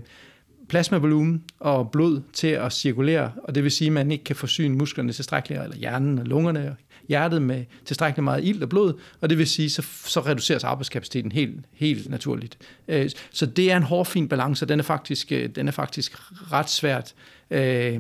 plasmavolumen 0.70 1.44
og 1.60 1.92
blod 1.92 2.22
til 2.34 2.48
at 2.48 2.74
cirkulere, 2.74 3.32
og 3.44 3.56
det 3.56 3.64
vil 3.64 3.72
sige, 3.72 3.88
at 3.88 3.94
man 3.94 4.12
ikke 4.12 4.24
kan 4.24 4.36
forsyne 4.36 4.76
musklerne 4.76 5.14
tilstrækkeligt, 5.14 5.64
eller 5.64 5.78
hjernen 5.78 6.20
og 6.20 6.26
lungerne 6.26 6.70
og 6.70 6.76
hjertet 7.08 7.42
med 7.42 7.66
tilstrækkeligt 7.86 8.24
meget 8.24 8.44
ild 8.44 8.64
og 8.64 8.70
blod, 8.70 8.94
og 9.22 9.30
det 9.30 9.38
vil 9.38 9.48
sige, 9.48 9.70
så, 9.70 9.82
så 10.06 10.20
reduceres 10.20 10.64
arbejdskapaciteten 10.64 11.32
helt, 11.32 11.66
helt 11.72 12.10
naturligt. 12.10 12.58
Øh, 12.88 13.10
så 13.32 13.46
det 13.46 13.72
er 13.72 13.78
en 13.78 13.84
hårfin 13.84 14.28
balance, 14.28 14.66
og 14.66 14.70
den 14.70 14.80
er 14.80 14.84
faktisk, 14.84 15.32
øh, 15.32 15.50
den 15.50 15.68
er 15.68 15.72
faktisk 15.72 16.32
ret 16.52 16.70
svært. 16.70 17.14
Øh, 17.52 18.00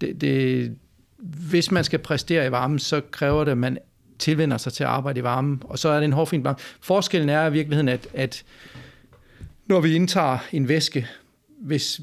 det, 0.00 0.20
det, 0.20 0.76
hvis 1.50 1.70
man 1.70 1.84
skal 1.84 1.98
præstere 1.98 2.46
i 2.46 2.50
varmen, 2.50 2.78
så 2.78 3.00
kræver 3.10 3.44
det, 3.44 3.52
at 3.52 3.58
man 3.58 3.78
tilvender 4.18 4.58
sig 4.58 4.72
til 4.72 4.84
at 4.84 4.90
arbejde 4.90 5.20
i 5.20 5.22
varmen, 5.22 5.62
og 5.64 5.78
så 5.78 5.88
er 5.88 5.96
det 5.96 6.04
en 6.04 6.12
hårfin 6.12 6.42
balance. 6.42 6.64
Forskellen 6.80 7.28
er 7.28 7.46
i 7.46 7.52
virkeligheden, 7.52 7.88
at, 7.88 8.08
at 8.14 8.44
når 9.66 9.80
vi 9.80 9.94
indtager 9.94 10.38
en 10.52 10.68
væske, 10.68 11.06
hvis, 11.60 12.00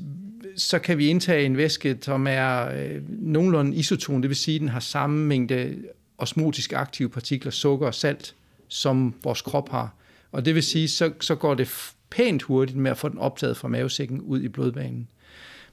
så 0.56 0.80
kan 0.80 0.98
vi 0.98 1.08
indtage 1.08 1.46
en 1.46 1.58
væske, 1.58 1.98
som 2.02 2.28
er 2.30 2.70
øh, 2.70 3.02
nogenlunde 3.10 3.76
isoton, 3.76 4.22
det 4.22 4.30
vil 4.30 4.38
sige, 4.38 4.56
at 4.56 4.62
den 4.62 4.70
har 4.70 4.80
samme 4.80 5.26
mængde 5.26 5.76
osmotisk 6.18 6.74
aktive 6.74 7.10
partikler, 7.10 7.52
sukker 7.52 7.88
og 7.88 7.94
salt, 7.94 8.36
som 8.68 9.14
vores 9.24 9.42
krop 9.42 9.70
har. 9.70 9.94
Og 10.32 10.46
det 10.46 10.56
vil 10.56 10.64
sige, 10.64 10.88
så, 10.88 11.12
så 11.20 11.36
går 11.36 11.54
det 11.54 11.70
pænt 12.10 12.44
hurtigt 12.44 12.78
med 12.78 12.92
at 12.92 12.98
få 12.98 13.10
den 13.10 13.20
optaget 13.20 13.58
fra 13.58 13.68
mavesækken 13.68 14.22
ud 14.22 14.42
i 14.42 14.48
blodbanen. 14.48 15.08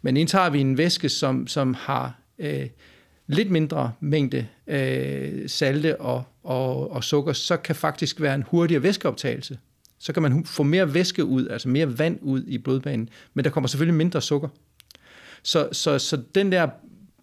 Men 0.02 0.16
indtager 0.16 0.50
vi 0.50 0.60
en 0.60 0.78
væske, 0.78 1.08
som, 1.08 1.46
som 1.46 1.74
har 1.74 2.14
øh, 2.38 2.66
lidt 3.26 3.50
mindre 3.50 3.92
mængde 4.00 4.46
øh, 4.66 5.48
salte 5.48 6.00
og, 6.00 6.24
og, 6.42 6.92
og 6.92 7.04
sukker, 7.04 7.32
så 7.32 7.56
kan 7.56 7.74
faktisk 7.74 8.20
være 8.20 8.34
en 8.34 8.44
hurtigere 8.46 8.82
væskeoptagelse. 8.82 9.58
Så 9.98 10.12
kan 10.12 10.22
man 10.22 10.44
få 10.44 10.62
mere 10.62 10.94
væske 10.94 11.24
ud, 11.24 11.48
altså 11.48 11.68
mere 11.68 11.98
vand 11.98 12.18
ud 12.22 12.44
i 12.44 12.58
blodbanen, 12.58 13.08
men 13.34 13.44
der 13.44 13.50
kommer 13.50 13.68
selvfølgelig 13.68 13.96
mindre 13.96 14.22
sukker. 14.22 14.48
Så, 15.42 15.68
så, 15.72 15.98
så 15.98 16.22
den 16.34 16.52
der 16.52 16.68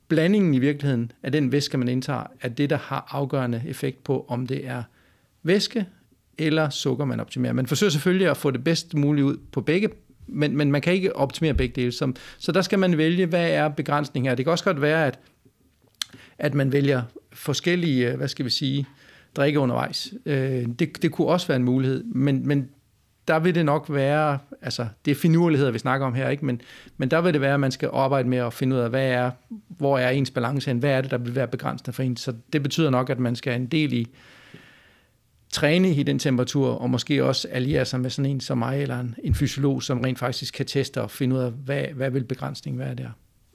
blandingen 0.07 0.54
i 0.54 0.60
virkeligheden 0.60 1.12
af 1.23 1.31
den 1.31 1.52
væske, 1.52 1.78
man 1.78 1.88
indtager, 1.88 2.23
er 2.42 2.50
det, 2.50 2.69
der 2.69 2.78
har 2.78 3.07
afgørende 3.09 3.64
effekt 3.68 4.04
på, 4.04 4.26
om 4.28 4.47
det 4.47 4.68
er 4.68 4.83
væske 5.44 5.85
eller 6.38 6.69
sukker, 6.69 7.06
man 7.06 7.19
optimerer. 7.19 7.54
Man 7.54 7.68
forsøger 7.68 7.92
selvfølgelig 7.92 8.28
at 8.28 8.38
få 8.38 8.52
det 8.52 8.64
bedst 8.64 8.94
muligt 8.94 9.26
ud 9.26 9.38
på 9.52 9.62
begge, 9.62 9.90
men, 10.28 10.57
men 10.57 10.71
man 10.71 10.81
kan 10.81 10.94
ikke 10.94 11.16
optimere 11.16 11.54
begge 11.54 11.81
dele. 11.81 11.92
Så, 11.92 12.14
så 12.38 12.52
der 12.52 12.62
skal 12.62 12.80
man 12.80 12.97
vælge, 12.97 13.26
hvad 13.26 13.52
er 13.52 13.69
begrænsningen 13.69 14.30
her. 14.30 14.35
Det 14.35 14.45
kan 14.45 14.52
også 14.52 14.64
godt 14.64 14.81
være, 14.81 15.07
at, 15.07 15.19
at 16.37 16.54
man 16.54 16.71
vælger 16.71 17.01
forskellige, 17.33 18.11
øh, 18.11 18.18
hvad 18.18 18.28
skal 18.28 18.45
vi 18.45 18.49
sige, 18.49 18.85
drikke 19.35 19.59
undervejs. 19.59 20.13
Øh, 20.25 20.66
det, 20.80 21.01
det 21.01 21.11
kunne 21.11 21.28
også 21.28 21.47
være 21.47 21.56
en 21.56 21.63
mulighed, 21.63 22.04
men, 22.04 22.47
men 22.47 22.69
der 23.28 23.39
vil 23.39 23.56
det 23.56 23.66
nok 23.66 23.85
være, 23.89 24.39
altså 24.61 24.87
det 25.06 25.11
er 25.11 25.16
finurligheder, 25.16 25.71
vi 25.71 25.80
snakker 25.80 26.07
om 26.07 26.13
her, 26.13 26.30
ikke? 26.30 26.45
Men, 26.45 26.61
men 26.97 27.11
der 27.11 27.21
vil 27.21 27.33
det 27.33 27.42
være, 27.42 27.54
at 27.54 27.59
man 27.59 27.71
skal 27.71 27.89
arbejde 27.94 28.30
med 28.30 28.37
at 28.37 28.54
finde 28.54 28.75
ud 28.75 28.81
af, 28.81 28.89
hvad 28.89 29.07
er, 29.07 29.31
hvor 29.68 29.97
er 29.97 30.09
ens 30.09 30.31
balance 30.31 30.69
hen, 30.69 30.78
hvad 30.80 30.92
er 30.92 31.01
det, 31.01 31.11
der 31.11 31.18
vil 31.18 31.35
være 31.35 31.47
begrænsende 31.47 31.94
for 31.94 32.04
en. 32.04 32.18
Så 32.18 32.33
det 32.54 32.63
betyder 32.63 32.89
nok, 32.89 33.09
at 33.09 33.19
man 33.19 33.35
skal 33.35 33.56
en 33.56 33.68
del 33.68 33.94
i 33.94 34.07
træne 35.51 35.94
i 35.94 36.04
den 36.04 36.19
temperatur, 36.19 36.69
og 36.69 36.89
måske 36.89 37.23
også 37.23 37.47
alliere 37.47 37.85
sig 37.85 37.99
med 37.99 38.09
sådan 38.09 38.31
en 38.31 38.39
som 38.39 38.57
mig, 38.57 38.81
eller 38.81 38.99
en, 38.99 39.16
en 39.23 39.35
fysiolog, 39.35 39.83
som 39.83 40.01
rent 40.01 40.19
faktisk 40.19 40.54
kan 40.54 40.66
teste 40.66 41.01
og 41.01 41.11
finde 41.11 41.35
ud 41.35 41.42
af, 41.42 41.51
hvad, 41.51 41.83
hvad 41.83 42.09
vil 42.09 42.23
begrænsningen 42.23 42.80
være 42.80 42.95
der. 42.95 43.09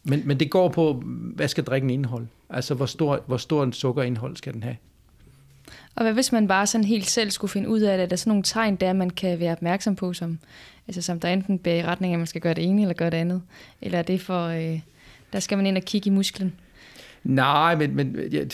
Men, 0.04 0.22
men 0.24 0.40
det 0.40 0.50
går 0.50 0.68
på, 0.68 1.02
hvad 1.34 1.48
skal 1.48 1.64
drikken 1.64 1.90
indeholde? 1.90 2.26
Altså, 2.50 2.74
hvor 2.74 2.86
stor, 2.86 3.22
hvor 3.26 3.36
stor 3.36 3.62
en 3.62 3.72
sukkerindhold 3.72 4.36
skal 4.36 4.52
den 4.52 4.62
have? 4.62 4.76
Og 5.96 6.02
hvad 6.02 6.12
hvis 6.12 6.32
man 6.32 6.48
bare 6.48 6.66
sådan 6.66 6.84
helt 6.84 7.10
selv 7.10 7.30
skulle 7.30 7.50
finde 7.50 7.68
ud 7.68 7.80
af 7.80 7.96
det? 7.96 8.04
Er 8.04 8.08
der 8.08 8.16
sådan 8.16 8.30
nogle 8.30 8.42
tegn, 8.42 8.76
der 8.76 8.92
man 8.92 9.10
kan 9.10 9.40
være 9.40 9.52
opmærksom 9.52 9.96
på, 9.96 10.12
som, 10.12 10.38
altså, 10.88 11.02
som 11.02 11.20
der 11.20 11.28
enten 11.28 11.58
bærer 11.58 11.84
i 11.84 11.86
retning 11.86 12.12
af, 12.12 12.16
at 12.16 12.20
man 12.20 12.26
skal 12.26 12.40
gøre 12.40 12.54
det 12.54 12.64
ene 12.64 12.82
eller 12.82 12.94
gøre 12.94 13.10
det 13.10 13.16
andet? 13.16 13.42
Eller 13.82 13.98
er 13.98 14.02
det 14.02 14.20
for, 14.20 14.46
øh, 14.46 14.80
der 15.32 15.40
skal 15.40 15.58
man 15.58 15.66
ind 15.66 15.76
og 15.76 15.82
kigge 15.82 16.10
i 16.10 16.10
musklen? 16.10 16.54
Nej, 17.24 17.76
men, 17.76 17.96
men 17.96 18.16
ja, 18.32 18.44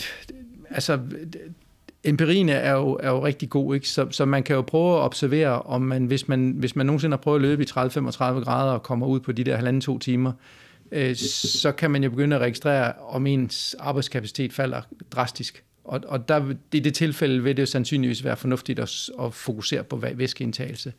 altså, 0.69 0.99
empirien 2.03 2.49
er 2.49 2.71
jo, 2.71 2.99
er 3.03 3.09
jo 3.09 3.25
rigtig 3.25 3.49
god, 3.49 3.75
ikke? 3.75 3.89
Så, 3.89 4.07
så 4.11 4.25
man 4.25 4.43
kan 4.43 4.55
jo 4.55 4.61
prøve 4.61 4.95
at 4.97 5.01
observere, 5.01 5.61
om 5.61 5.81
man, 5.81 6.05
hvis 6.05 6.27
man, 6.27 6.55
hvis 6.57 6.75
man 6.75 6.85
nogensinde 6.85 7.13
har 7.13 7.21
prøvet 7.21 7.37
at 7.37 7.41
løbe 7.41 7.63
i 7.63 7.65
30-35 7.65 7.73
grader 8.21 8.71
og 8.71 8.83
kommer 8.83 9.07
ud 9.07 9.19
på 9.19 9.31
de 9.31 9.43
der 9.43 9.55
halvanden 9.55 9.81
to 9.81 9.99
timer, 9.99 10.31
øh, 10.31 10.35
Øh, 10.91 11.15
så 11.15 11.71
kan 11.71 11.91
man 11.91 12.03
jo 12.03 12.09
begynde 12.09 12.35
at 12.35 12.41
registrere, 12.41 12.93
om 12.93 13.27
ens 13.27 13.75
arbejdskapacitet 13.79 14.53
falder 14.53 14.81
drastisk. 15.11 15.63
Og, 15.83 16.01
og 16.07 16.27
der, 16.27 16.53
i 16.73 16.79
det 16.79 16.93
tilfælde 16.93 17.43
vil 17.43 17.57
det 17.57 17.61
jo 17.61 17.65
sandsynligvis 17.65 18.23
være 18.23 18.37
fornuftigt 18.37 18.79
at, 18.79 19.09
at 19.21 19.33
fokusere 19.33 19.83
på 19.83 20.03
væskeindtagelse. 20.13 20.93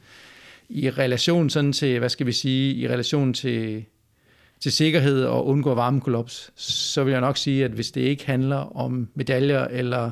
I 0.69 0.91
relation 0.91 1.51
sådan 1.51 1.73
til, 1.73 1.99
hvad 1.99 2.09
skal 2.09 2.27
vi 2.27 2.33
sige, 2.33 2.75
i 2.75 2.89
relation 2.89 3.35
til, 3.35 3.85
til 4.61 4.73
sikkerhed 4.73 5.25
og 5.25 5.47
undgå 5.47 5.75
varmekollaps, 5.75 6.51
så 6.57 7.05
vil 7.05 7.13
jeg 7.13 7.21
nok 7.21 7.37
sige, 7.37 7.65
at 7.65 7.71
hvis 7.71 7.91
det 7.91 8.01
ikke 8.01 8.27
handler 8.27 8.77
om 8.77 9.09
medaljer 9.15 9.65
eller 9.65 10.11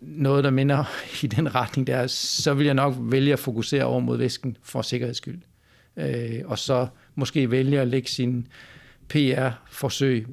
noget, 0.00 0.44
der 0.44 0.50
minder 0.50 0.84
i 1.24 1.26
den 1.26 1.54
retning 1.54 1.86
der, 1.86 2.06
så 2.06 2.54
vil 2.54 2.66
jeg 2.66 2.74
nok 2.74 2.94
vælge 2.98 3.32
at 3.32 3.38
fokusere 3.38 3.84
over 3.84 4.00
mod 4.00 4.18
væsken 4.18 4.56
for 4.62 4.82
sikkerheds 4.82 5.16
skyld. 5.16 5.38
Øh, 5.96 6.40
og 6.44 6.58
så 6.58 6.86
måske 7.14 7.50
vælge 7.50 7.80
at 7.80 7.88
lægge 7.88 8.08
sin 8.08 8.48
PR-forsøg 9.08 10.26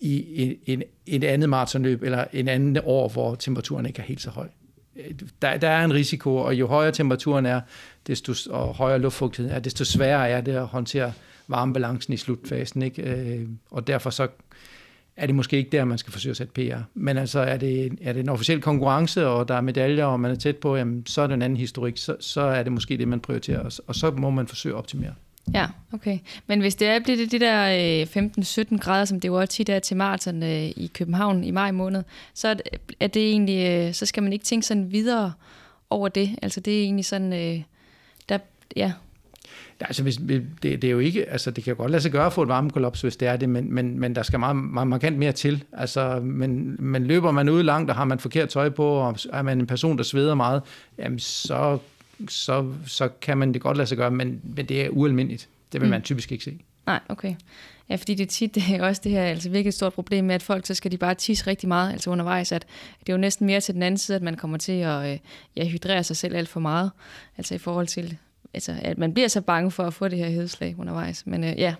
i 0.00 0.42
en, 0.42 0.56
en, 0.66 0.82
en 1.06 1.22
andet 1.22 1.48
maratonløb 1.48 2.02
eller 2.02 2.24
en 2.32 2.48
anden 2.48 2.78
år, 2.84 3.08
hvor 3.08 3.34
temperaturen 3.34 3.86
ikke 3.86 4.00
er 4.00 4.06
helt 4.06 4.20
så 4.20 4.30
høj. 4.30 4.48
Øh, 4.96 5.14
der, 5.42 5.56
der 5.56 5.68
er 5.68 5.84
en 5.84 5.94
risiko, 5.94 6.36
og 6.36 6.54
jo 6.54 6.66
højere 6.66 6.92
temperaturen 6.92 7.46
er, 7.46 7.60
desto 8.06 8.34
og 8.50 8.74
højere 8.74 8.98
luftfugtighed 8.98 9.52
er, 9.52 9.58
desto 9.58 9.84
sværere 9.84 10.28
er 10.28 10.40
det 10.40 10.52
at 10.52 10.66
håndtere 10.66 11.12
varmebalancen 11.48 12.14
i 12.14 12.16
slutfasen. 12.16 12.82
Ikke? 12.82 13.02
Øh, 13.02 13.48
og 13.70 13.86
derfor 13.86 14.10
så 14.10 14.28
er 15.16 15.26
det 15.26 15.34
måske 15.34 15.56
ikke 15.56 15.70
der, 15.70 15.84
man 15.84 15.98
skal 15.98 16.12
forsøge 16.12 16.30
at 16.30 16.36
sætte 16.36 16.52
PR. 16.52 16.78
Men 16.94 17.16
altså, 17.16 17.40
er 17.40 17.56
det, 17.56 17.98
er 18.02 18.12
det 18.12 18.20
en 18.20 18.28
officiel 18.28 18.60
konkurrence, 18.60 19.26
og 19.26 19.48
der 19.48 19.54
er 19.54 19.60
medaljer, 19.60 20.04
og 20.04 20.20
man 20.20 20.30
er 20.30 20.34
tæt 20.34 20.56
på, 20.56 20.76
jamen, 20.76 21.06
så 21.06 21.22
er 21.22 21.26
det 21.26 21.34
en 21.34 21.42
anden 21.42 21.56
historik, 21.56 21.96
så, 21.96 22.16
så 22.20 22.40
er 22.40 22.62
det 22.62 22.72
måske 22.72 22.96
det, 22.96 23.08
man 23.08 23.20
prioriterer, 23.20 23.60
og, 23.60 23.72
og 23.86 23.94
så 23.94 24.10
må 24.10 24.30
man 24.30 24.46
forsøge 24.46 24.74
at 24.74 24.78
optimere. 24.78 25.14
Ja, 25.54 25.66
okay. 25.92 26.18
Men 26.46 26.60
hvis 26.60 26.74
det 26.74 26.88
er 26.88 27.00
bliver 27.00 27.16
det 27.16 27.32
de 27.32 27.38
der 27.40 28.02
øh, 28.16 28.24
15-17 28.72 28.78
grader, 28.78 29.04
som 29.04 29.20
det 29.20 29.28
jo 29.28 29.40
også 29.40 29.52
tit 29.52 29.68
er 29.68 29.78
til 29.78 29.96
maraton 29.96 30.42
øh, 30.42 30.62
i 30.62 30.90
København 30.94 31.44
i 31.44 31.50
maj 31.50 31.70
måned, 31.70 32.02
så 32.34 32.48
er 32.48 32.54
det, 32.54 32.62
er 33.00 33.06
det 33.06 33.30
egentlig, 33.30 33.68
øh, 33.68 33.94
så 33.94 34.06
skal 34.06 34.22
man 34.22 34.32
ikke 34.32 34.44
tænke 34.44 34.66
sådan 34.66 34.92
videre 34.92 35.32
over 35.90 36.08
det. 36.08 36.30
Altså 36.42 36.60
det 36.60 36.78
er 36.78 36.82
egentlig 36.82 37.04
sådan, 37.04 37.64
der, 38.28 38.38
Ja, 38.76 38.92
altså, 39.86 40.02
hvis, 40.02 40.16
det, 40.16 40.46
det, 40.62 40.84
er 40.84 40.90
jo 40.90 40.98
ikke, 40.98 41.30
altså, 41.30 41.50
det 41.50 41.64
kan 41.64 41.76
godt 41.76 41.90
lade 41.90 42.02
sig 42.02 42.12
gøre 42.12 42.26
at 42.26 42.32
få 42.32 42.42
et 42.42 42.48
varmekollaps, 42.48 43.00
hvis 43.00 43.16
det 43.16 43.28
er 43.28 43.36
det, 43.36 43.48
men, 43.48 43.74
men, 43.74 44.00
men 44.00 44.14
der 44.14 44.22
skal 44.22 44.40
meget, 44.40 44.56
meget 44.56 44.88
markant 44.88 45.18
mere 45.18 45.32
til. 45.32 45.64
Altså, 45.72 46.20
men, 46.20 46.76
men 46.78 47.06
løber 47.06 47.30
man 47.30 47.48
ud 47.48 47.62
langt, 47.62 47.90
og 47.90 47.96
har 47.96 48.04
man 48.04 48.18
forkert 48.18 48.48
tøj 48.48 48.68
på, 48.68 48.86
og 48.86 49.16
er 49.32 49.42
man 49.42 49.60
en 49.60 49.66
person, 49.66 49.98
der 49.98 50.04
sveder 50.04 50.34
meget, 50.34 50.62
jamen, 50.98 51.18
så, 51.18 51.78
så, 52.28 52.72
så 52.86 53.08
kan 53.08 53.38
man 53.38 53.54
det 53.54 53.62
godt 53.62 53.76
lade 53.76 53.86
sig 53.86 53.98
gøre, 53.98 54.10
men, 54.10 54.40
men 54.42 54.66
det 54.66 54.84
er 54.84 54.88
ualmindeligt. 54.88 55.48
Det 55.72 55.80
vil 55.80 55.86
mm. 55.86 55.90
man 55.90 56.02
typisk 56.02 56.32
ikke 56.32 56.44
se. 56.44 56.58
Nej, 56.86 57.00
okay. 57.08 57.34
Ja, 57.88 57.96
fordi 57.96 58.14
det 58.14 58.24
er 58.24 58.28
tit 58.28 58.54
det 58.54 58.62
er 58.70 58.84
også 58.86 59.00
det 59.04 59.12
her 59.12 59.22
altså 59.22 59.50
virkelig 59.50 59.68
et 59.68 59.74
stort 59.74 59.92
problem 59.92 60.24
med, 60.24 60.34
at 60.34 60.42
folk 60.42 60.66
så 60.66 60.74
skal 60.74 60.92
de 60.92 60.98
bare 60.98 61.14
tisse 61.14 61.46
rigtig 61.46 61.68
meget 61.68 61.92
altså 61.92 62.10
undervejs, 62.10 62.52
at 62.52 62.66
det 63.00 63.08
er 63.08 63.12
jo 63.12 63.18
næsten 63.18 63.46
mere 63.46 63.60
til 63.60 63.74
den 63.74 63.82
anden 63.82 63.98
side, 63.98 64.16
at 64.16 64.22
man 64.22 64.36
kommer 64.36 64.58
til 64.58 64.72
at 64.72 65.12
øh, 65.12 65.18
ja, 65.56 65.64
hydrere 65.64 66.04
sig 66.04 66.16
selv 66.16 66.36
alt 66.36 66.48
for 66.48 66.60
meget, 66.60 66.90
altså 67.38 67.54
i 67.54 67.58
forhold 67.58 67.86
til 67.86 68.16
altså, 68.54 68.74
at 68.82 68.98
man 68.98 69.12
bliver 69.14 69.28
så 69.28 69.40
bange 69.40 69.70
for 69.70 69.82
at 69.82 69.94
få 69.94 70.08
det 70.08 70.18
her 70.18 70.28
hedslag 70.28 70.74
undervejs. 70.78 71.26
Men 71.26 71.44
øh, 71.44 71.58
ja. 71.58 71.74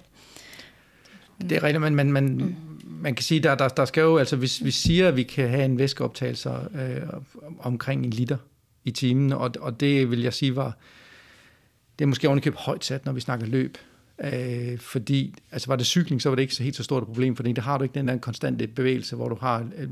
Det 1.41 1.53
er 1.53 1.63
rigtigt, 1.63 1.81
men 1.81 1.95
man, 1.95 2.13
man, 2.13 2.25
mm. 2.25 2.55
man 3.03 3.15
kan 3.15 3.23
sige, 3.23 3.41
der, 3.41 3.55
der, 3.55 3.69
der 3.69 3.85
skal 3.85 4.01
jo, 4.01 4.17
altså 4.17 4.37
hvis 4.37 4.65
vi 4.65 4.71
siger, 4.71 5.09
at 5.09 5.17
vi 5.17 5.23
kan 5.23 5.49
have 5.49 5.65
en 5.65 5.79
væskeoptagelse 5.79 6.51
øh, 6.51 7.03
omkring 7.59 8.05
en 8.05 8.11
liter 8.11 8.37
i 8.85 8.91
timen, 8.91 9.33
og, 9.33 9.51
og 9.61 9.81
det 9.81 10.11
vil 10.11 10.23
jeg 10.23 10.35
sige 10.35 10.57
var, 10.57 10.77
det 11.99 12.05
er 12.05 12.09
måske 12.09 12.29
ovenikøbet 12.29 12.61
højt 12.61 12.85
sat, 12.85 13.07
når 13.07 13.13
vi 13.13 13.21
snakker 13.21 13.47
løb. 13.47 13.79
Øh, 14.25 14.79
fordi, 14.79 15.35
altså 15.53 15.69
var 15.69 15.77
det 15.77 15.87
cykling, 15.87 16.23
så 16.23 16.29
var 16.29 16.37
det 16.37 16.43
ikke 16.43 16.55
så 16.55 16.63
helt 16.63 16.77
så 16.77 16.83
stort 16.83 17.03
et 17.03 17.07
problem, 17.07 17.37
fordi 17.37 17.53
der 17.53 17.63
har 17.63 17.79
du 17.79 17.83
ikke 17.85 17.95
den 17.95 18.09
der 18.09 18.19
konstante 18.19 18.67
bevægelse, 18.67 19.17
hvor 19.17 19.29
du 19.29 19.37
har 19.41 19.69
øh, 19.79 19.89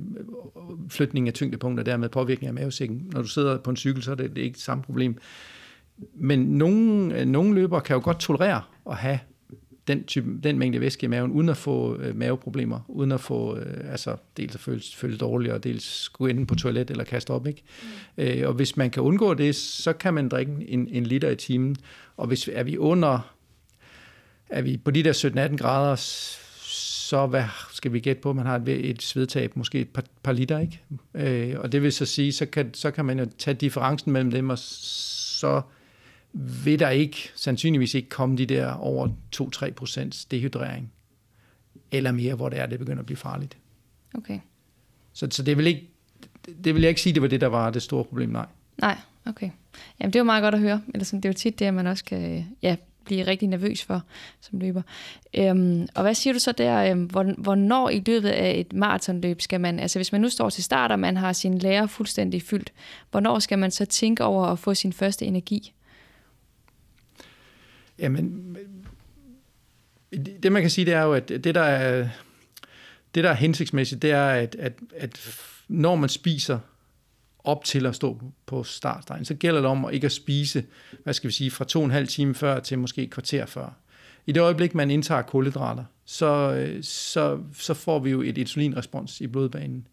flytning 0.89 1.29
af 1.29 1.35
tyngdepunkter, 1.35 1.85
dermed 1.85 2.09
påvirkning 2.09 2.49
af 2.49 2.55
mavesækken. 2.55 3.11
Når 3.13 3.23
du 3.23 3.29
sidder 3.29 3.59
på 3.59 3.71
en 3.71 3.77
cykel, 3.77 4.03
så 4.03 4.11
er 4.11 4.15
det, 4.15 4.37
det 4.37 4.43
ikke 4.43 4.59
samme 4.59 4.85
problem 4.85 5.19
men 6.15 6.39
nogle, 6.39 7.25
nogle 7.25 7.55
løbere 7.55 7.81
kan 7.81 7.95
jo 7.95 8.01
godt 8.05 8.21
tolerere 8.21 8.63
at 8.91 8.97
have 8.97 9.19
den, 9.89 10.05
type, 10.05 10.41
den 10.43 10.59
mængde 10.59 10.81
væske 10.81 11.05
i 11.05 11.09
maven, 11.09 11.31
uden 11.31 11.49
at 11.49 11.57
få 11.57 11.97
øh, 11.97 12.17
maveproblemer, 12.17 12.81
uden 12.89 13.13
at 13.13 13.21
få, 13.21 13.57
øh, 13.57 13.91
altså 13.91 14.17
dels 14.37 14.55
at 14.55 14.61
føle, 14.61 14.81
føle 14.95 15.17
dårligt, 15.17 15.53
og 15.53 15.65
dels 15.65 15.85
skulle 15.85 16.31
ende 16.31 16.47
på 16.47 16.55
toilet 16.55 16.91
eller 16.91 17.05
kaste 17.05 17.31
op. 17.31 17.47
Ikke? 17.47 17.63
Mm. 18.17 18.23
Øh, 18.25 18.49
og 18.49 18.55
hvis 18.55 18.77
man 18.77 18.91
kan 18.91 19.03
undgå 19.03 19.35
det, 19.35 19.57
så 19.57 19.93
kan 19.93 20.15
man 20.15 20.29
drikke 20.29 20.53
en, 20.69 20.89
en 20.89 21.07
liter 21.07 21.31
i 21.31 21.37
timen. 21.37 21.77
Og 22.17 22.27
hvis 22.27 22.49
er 22.53 22.63
vi 22.63 22.79
under, 22.79 23.35
er 24.49 24.63
vi 24.63 24.77
på 24.77 24.91
de 24.91 25.03
der 25.03 25.13
17-18 25.53 25.57
grader, 25.57 25.97
så 25.97 27.27
hvad 27.27 27.45
skal 27.73 27.93
vi 27.93 28.01
gætte 28.01 28.23
på, 28.23 28.33
man 28.33 28.47
har 28.47 28.57
et, 28.57 28.91
et 28.91 29.03
svedtab, 29.03 29.57
måske 29.57 29.81
et 29.81 29.89
par, 29.89 30.05
par 30.23 30.33
liter, 30.33 30.59
ikke? 30.59 30.81
Øh, 31.15 31.61
og 31.61 31.73
det 31.73 31.83
vil 31.83 31.93
så 31.93 32.07
sige, 32.07 32.33
så 32.33 32.47
kan, 32.47 32.75
så 32.75 32.91
kan 32.91 33.05
man 33.05 33.19
jo 33.19 33.27
tage 33.39 33.55
differencen 33.55 34.13
mellem 34.13 34.31
dem, 34.31 34.51
og 34.51 34.59
så 34.59 35.63
vil 36.33 36.79
der 36.79 36.89
ikke, 36.89 37.31
sandsynligvis 37.35 37.95
ikke 37.95 38.09
komme 38.09 38.37
de 38.37 38.47
der 38.47 38.73
over 38.73 39.09
2-3 39.37 39.71
procents 39.71 40.25
dehydrering, 40.25 40.93
eller 41.91 42.13
mere, 42.13 42.35
hvor 42.35 42.49
det 42.49 42.59
er, 42.59 42.67
det 42.67 42.79
begynder 42.79 43.01
at 43.01 43.07
blive 43.07 43.17
farligt. 43.17 43.57
Okay. 44.15 44.41
Så, 45.13 45.29
så 45.31 45.43
det, 45.43 45.57
vil 45.57 45.67
ikke, 45.67 45.89
det 46.65 46.75
vil 46.75 46.81
jeg 46.81 46.89
ikke 46.89 47.01
sige, 47.01 47.13
det 47.13 47.23
var 47.23 47.29
det, 47.29 47.41
der 47.41 47.47
var 47.47 47.71
det 47.71 47.83
store 47.83 48.05
problem, 48.05 48.29
nej. 48.29 48.47
Nej, 48.79 48.99
okay. 49.27 49.51
Jamen, 50.01 50.13
det 50.13 50.17
er 50.17 50.21
jo 50.21 50.25
meget 50.25 50.43
godt 50.43 50.55
at 50.55 50.61
høre. 50.61 50.83
Eller 50.95 51.05
sådan, 51.05 51.21
det 51.21 51.29
er 51.29 51.33
jo 51.33 51.35
tit 51.35 51.59
det, 51.59 51.65
at 51.65 51.75
man 51.75 51.87
også 51.87 52.05
kan 52.05 52.47
ja, 52.63 52.77
blive 53.05 53.27
rigtig 53.27 53.49
nervøs 53.49 53.85
for 53.85 54.03
som 54.41 54.59
løber. 54.59 54.83
Øhm, 55.35 55.89
og 55.95 56.03
hvad 56.03 56.15
siger 56.15 56.33
du 56.33 56.39
så 56.39 56.53
der, 56.53 56.91
øhm, 56.91 57.05
hvornår 57.39 57.89
i 57.89 58.03
løbet 58.07 58.29
af 58.29 58.55
et 58.59 58.73
maratonløb 58.73 59.41
skal 59.41 59.61
man, 59.61 59.79
altså 59.79 59.99
hvis 59.99 60.13
man 60.13 60.21
nu 60.21 60.29
står 60.29 60.51
til 60.51 60.65
start, 60.65 60.93
og 60.93 60.99
man 60.99 61.17
har 61.17 61.33
sin 61.33 61.59
lærer 61.59 61.87
fuldstændig 61.87 62.43
fyldt, 62.43 62.73
hvornår 63.11 63.39
skal 63.39 63.59
man 63.59 63.71
så 63.71 63.85
tænke 63.85 64.25
over 64.25 64.47
at 64.47 64.59
få 64.59 64.75
sin 64.75 64.93
første 64.93 65.25
energi? 65.27 65.73
Jamen, 68.01 68.57
det 70.43 70.53
man 70.53 70.63
kan 70.63 70.71
sige, 70.71 70.85
det 70.85 70.95
er 70.95 71.03
jo, 71.03 71.13
at 71.13 71.29
det 71.29 71.55
der 71.55 71.61
er, 71.61 72.09
det 73.15 73.25
der 73.25 73.31
er 73.31 73.35
hensigtsmæssigt, 73.35 74.03
det 74.03 74.11
er, 74.11 74.27
at, 74.27 74.57
at, 74.59 74.73
at 74.97 75.21
når 75.69 75.97
man 75.97 76.09
spiser 76.09 76.59
op 77.45 77.65
til 77.65 77.87
at 77.87 77.95
stå 77.95 78.21
på 78.47 78.65
startstregen, 78.65 79.25
så 79.25 79.35
gælder 79.35 79.61
det 79.61 79.71
om 79.71 79.85
at 79.85 79.95
ikke 79.95 80.05
at 80.05 80.13
spise, 80.13 80.65
hvad 81.03 81.15
skal 81.15 81.29
vi 81.29 81.35
sige, 81.35 81.51
fra 81.51 81.65
to 81.65 81.79
og 81.79 81.85
en 81.85 81.91
halv 81.91 82.09
time 82.09 82.35
før 82.35 82.61
til 82.61 82.79
måske 82.79 83.03
et 83.03 83.11
kvarter 83.11 83.47
før. 83.47 83.77
I 84.27 84.33
det 84.33 84.41
øjeblik, 84.41 84.75
man 84.75 84.91
indtager 84.91 85.23
kulhydrater, 85.23 85.85
så, 86.05 86.67
så, 86.83 87.39
så 87.55 87.75
får 87.75 87.99
vi 87.99 88.11
jo 88.11 88.23
et 88.23 88.39
insulinrespons 88.39 89.21
i 89.21 89.27
blodbanen. 89.27 89.87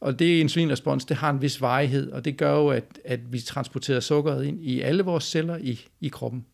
Og 0.00 0.18
det 0.18 0.40
insulinrespons, 0.40 1.04
det 1.04 1.16
har 1.16 1.30
en 1.30 1.42
vis 1.42 1.60
varighed, 1.60 2.10
og 2.12 2.24
det 2.24 2.36
gør 2.36 2.52
jo, 2.52 2.68
at, 2.68 2.84
at 3.04 3.32
vi 3.32 3.40
transporterer 3.40 4.00
sukkeret 4.00 4.44
ind 4.44 4.62
i 4.62 4.80
alle 4.80 5.02
vores 5.02 5.24
celler 5.24 5.56
i, 5.56 5.80
i 6.00 6.08
kroppen. 6.08 6.44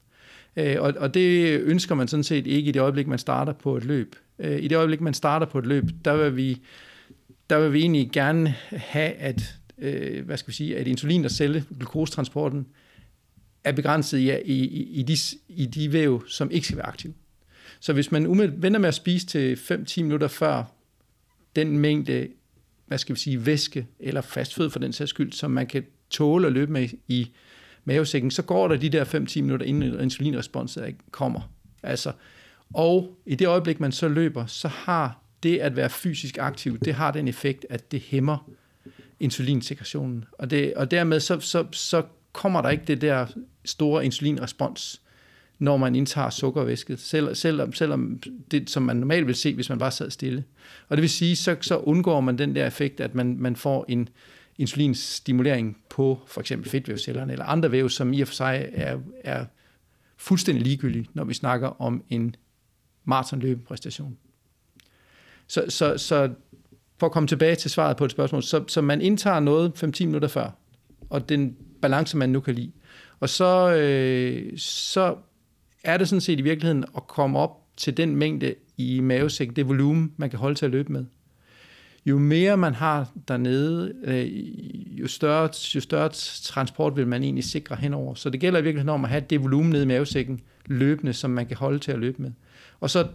Øh, 0.57 0.77
og, 0.81 0.95
og 0.99 1.15
det 1.15 1.61
ønsker 1.61 1.95
man 1.95 2.09
sådan 2.09 2.25
set 2.25 2.47
ikke 2.47 2.69
i 2.69 2.73
det 2.73 2.81
øjeblik, 2.81 3.07
man 3.07 3.19
starter 3.19 3.53
på 3.53 3.77
et 3.77 3.85
løb. 3.85 4.17
Øh, 4.39 4.63
I 4.63 4.69
det 4.69 4.77
øjeblik, 4.77 5.01
man 5.01 5.15
starter 5.15 5.47
på 5.47 5.59
et 5.59 5.67
løb, 5.67 5.85
der 6.05 6.17
vil 6.17 6.37
vi, 6.37 6.61
der 7.51 7.61
vil 7.61 7.73
vi 7.73 7.81
egentlig 7.81 8.11
gerne 8.13 8.55
have, 8.71 9.13
at, 9.13 9.55
øh, 9.79 10.25
hvad 10.25 10.37
skal 10.37 10.49
vi 10.49 10.55
sige, 10.55 10.79
at 10.79 10.87
insulin 10.87 11.25
og 11.25 11.31
celle, 11.31 11.65
glukostransporten, 11.79 12.67
er 13.65 13.73
begrænset 13.73 14.19
i, 14.19 14.33
i, 14.45 14.83
i, 14.83 15.03
de, 15.03 15.17
i 15.49 15.67
de 15.67 15.93
væv, 15.93 16.29
som 16.29 16.51
ikke 16.51 16.67
skal 16.67 16.77
være 16.77 16.87
aktive. 16.87 17.15
Så 17.81 17.93
hvis 17.93 18.13
man 18.13 18.53
vender 18.63 18.79
med 18.79 18.89
at 18.89 18.95
spise 18.95 19.27
til 19.27 19.55
5-10 19.55 20.03
minutter 20.03 20.29
før 20.29 20.65
den 21.57 21.79
mængde, 21.79 22.29
hvad 22.87 22.99
skal 22.99 23.15
vi 23.15 23.21
sige, 23.21 23.47
væske 23.47 23.87
eller 24.01 24.21
fastfød 24.21 24.71
for 24.71 24.79
den 24.79 24.93
sags 24.93 25.11
skyld, 25.11 25.33
som 25.33 25.51
man 25.51 25.67
kan 25.67 25.85
tåle 26.11 26.47
at 26.47 26.53
løbe 26.53 26.73
med 26.73 26.89
i 27.09 27.31
mavesækken, 27.87 28.31
så 28.31 28.43
går 28.43 28.69
der 28.69 28.77
de 28.77 28.89
der 28.89 29.05
5-10 29.05 29.41
minutter, 29.41 29.67
inden 29.67 30.01
insulinresponset 30.01 30.95
kommer. 31.11 31.51
Altså, 31.83 32.13
og 32.75 33.19
i 33.27 33.35
det 33.35 33.49
øjeblik, 33.49 33.81
man 33.81 33.93
så 33.93 34.09
løber, 34.09 34.47
så 34.47 34.69
har 34.69 35.23
det 35.43 35.59
at 35.59 35.77
være 35.77 35.91
fysisk 35.91 36.39
aktiv, 36.39 36.79
det 36.79 36.95
har 36.95 37.11
den 37.11 37.29
effekt, 37.29 37.67
at 37.71 37.93
det 37.93 38.01
hæmmer 38.01 38.51
insulinsekretionen. 39.21 40.25
Og, 40.33 40.51
det, 40.51 40.75
og 40.75 40.91
dermed 40.91 41.21
så, 41.21 41.41
så, 41.41 41.67
så 41.73 42.03
kommer 42.33 42.63
der 42.63 42.69
ikke 42.69 42.85
det 42.87 43.01
der 43.01 43.27
store 43.65 44.05
insulinrespons, 44.05 45.01
når 45.59 45.77
man 45.77 45.95
indtager 45.95 46.31
sukkervæske, 46.31 46.97
selv, 46.97 47.35
selvom, 47.35 47.73
selvom 47.73 48.23
det, 48.51 48.71
som 48.71 48.83
man 48.83 48.97
normalt 48.97 49.27
vil 49.27 49.35
se, 49.35 49.55
hvis 49.55 49.69
man 49.69 49.79
bare 49.79 49.91
sad 49.91 50.11
stille. 50.11 50.45
Og 50.89 50.97
det 50.97 51.03
vil 51.03 51.11
sige, 51.11 51.37
så, 51.37 51.57
så 51.61 51.79
undgår 51.79 52.21
man 52.21 52.39
den 52.39 52.55
der 52.55 52.67
effekt, 52.67 53.01
at 53.01 53.15
man, 53.15 53.37
man 53.39 53.57
får 53.57 53.85
en, 53.89 54.09
insulinstimulering 54.59 55.77
på 55.89 56.21
for 56.27 56.41
eksempel 56.41 56.71
fedtvævcellerne 56.71 57.33
eller 57.33 57.45
andre 57.45 57.73
væv, 57.73 57.89
som 57.89 58.13
i 58.13 58.21
og 58.21 58.29
for 58.29 58.35
sig 58.35 58.69
er, 58.73 58.99
er 59.25 59.45
fuldstændig 60.17 60.65
ligegyldige, 60.65 61.09
når 61.15 61.25
vi 61.25 61.35
snakker 61.35 61.83
om 61.83 62.05
en 62.09 62.35
maratonløbepræstation. 63.05 64.17
Så, 65.47 65.65
så, 65.69 65.99
så 65.99 66.31
for 66.99 67.07
at 67.07 67.13
komme 67.13 67.27
tilbage 67.27 67.57
til 67.57 67.71
svaret 67.71 67.97
på 67.97 68.05
et 68.05 68.11
spørgsmål, 68.11 68.43
så, 68.43 68.65
så 68.69 68.81
man 68.81 69.01
indtager 69.01 69.41
noget 69.41 69.85
5-10 70.01 70.05
minutter 70.07 70.29
før, 70.29 70.51
og 71.11 71.29
den 71.29 71.57
balance, 71.83 72.17
man 72.17 72.31
nu 72.31 72.41
kan 72.41 72.55
lide. 72.55 72.73
Og 73.21 73.29
så, 73.29 73.75
øh, 73.75 74.59
så 74.59 75.17
er 75.85 75.97
det 75.97 76.09
sådan 76.09 76.21
set 76.21 76.39
i 76.39 76.43
virkeligheden 76.43 76.85
at 76.97 77.07
komme 77.07 77.39
op 77.39 77.63
til 77.77 77.97
den 77.97 78.17
mængde 78.17 78.55
i 78.77 79.01
mavesækken, 79.01 79.57
det 79.57 79.69
volumen, 79.69 80.13
man 80.17 80.31
kan 80.31 80.39
holde 80.39 80.55
til 80.55 80.65
at 80.65 80.71
løbe 80.71 80.93
med 80.93 81.05
jo 82.07 82.19
mere 82.19 82.57
man 82.57 82.75
har 82.75 83.11
dernede, 83.29 83.93
øh, 84.05 85.01
jo, 85.01 85.07
større, 85.07 85.49
jo 85.75 85.81
større 85.81 86.09
transport 86.43 86.97
vil 86.97 87.07
man 87.07 87.23
egentlig 87.23 87.45
sikre 87.45 87.77
henover. 87.77 88.15
Så 88.15 88.31
det 88.31 88.41
gælder 88.41 88.61
i 88.61 88.63
virkeligheden 88.63 88.95
om 88.95 89.05
at 89.05 89.11
have 89.11 89.25
det 89.31 89.43
volumen 89.43 89.73
nede 89.73 89.83
i 89.83 89.87
mavesækken 89.87 90.41
løbende, 90.67 91.13
som 91.13 91.31
man 91.31 91.47
kan 91.47 91.57
holde 91.57 91.79
til 91.79 91.93
at 91.93 91.99
løbe 91.99 92.23
med. 92.23 92.31
Og 92.81 92.91
så 92.91 93.07